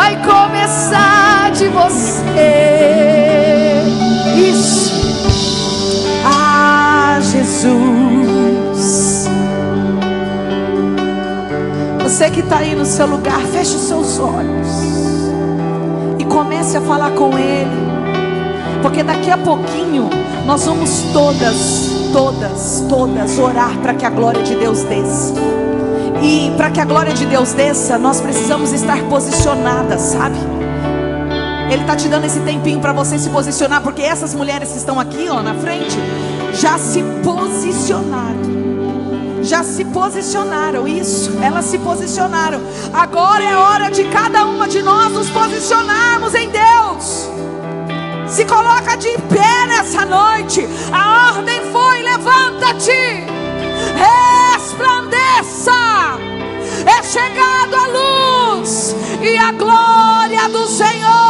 vai 0.00 0.16
começar 0.24 1.50
de 1.52 1.68
você. 1.68 2.32
Isso. 4.36 4.90
Ah, 6.24 7.18
Jesus. 7.20 7.99
Você 12.20 12.28
que 12.28 12.40
está 12.40 12.58
aí 12.58 12.74
no 12.74 12.84
seu 12.84 13.06
lugar, 13.06 13.40
feche 13.46 13.74
os 13.76 13.88
seus 13.88 14.18
olhos 14.18 14.68
e 16.18 16.24
comece 16.26 16.76
a 16.76 16.80
falar 16.82 17.12
com 17.12 17.30
Ele, 17.38 17.70
porque 18.82 19.02
daqui 19.02 19.30
a 19.30 19.38
pouquinho 19.38 20.10
nós 20.44 20.66
vamos 20.66 21.00
todas, 21.14 22.10
todas, 22.12 22.84
todas 22.90 23.38
orar 23.38 23.74
para 23.78 23.94
que 23.94 24.04
a 24.04 24.10
glória 24.10 24.42
de 24.42 24.54
Deus 24.54 24.82
desça. 24.82 25.32
E 26.22 26.52
para 26.58 26.70
que 26.70 26.78
a 26.78 26.84
glória 26.84 27.14
de 27.14 27.24
Deus 27.24 27.54
desça, 27.54 27.96
nós 27.96 28.20
precisamos 28.20 28.70
estar 28.70 29.02
posicionadas, 29.04 30.02
sabe? 30.02 30.36
Ele 31.72 31.80
está 31.80 31.96
te 31.96 32.06
dando 32.06 32.26
esse 32.26 32.40
tempinho 32.40 32.80
para 32.80 32.92
você 32.92 33.18
se 33.18 33.30
posicionar, 33.30 33.80
porque 33.80 34.02
essas 34.02 34.34
mulheres 34.34 34.68
que 34.68 34.76
estão 34.76 35.00
aqui, 35.00 35.26
ó, 35.30 35.40
na 35.40 35.54
frente, 35.54 35.96
já 36.52 36.76
se 36.76 37.02
posicionaram. 37.24 38.59
Já 39.42 39.64
se 39.64 39.84
posicionaram, 39.86 40.86
isso, 40.86 41.32
elas 41.42 41.64
se 41.64 41.78
posicionaram. 41.78 42.60
Agora 42.92 43.42
é 43.42 43.56
hora 43.56 43.90
de 43.90 44.04
cada 44.04 44.44
uma 44.44 44.68
de 44.68 44.82
nós 44.82 45.12
nos 45.12 45.30
posicionarmos 45.30 46.34
em 46.34 46.50
Deus. 46.50 47.28
Se 48.28 48.44
coloca 48.44 48.96
de 48.96 49.10
pé 49.28 49.66
nessa 49.66 50.04
noite. 50.04 50.68
A 50.92 51.34
ordem 51.34 51.60
foi: 51.72 52.02
levanta-te, 52.02 53.24
resplandeça. 54.54 55.72
É 56.86 57.02
chegado 57.02 57.74
a 57.74 57.86
luz 58.58 58.94
e 59.20 59.36
a 59.36 59.52
glória 59.52 60.48
do 60.48 60.66
Senhor 60.68 61.29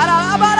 على 0.00 0.34
أبرا 0.34 0.59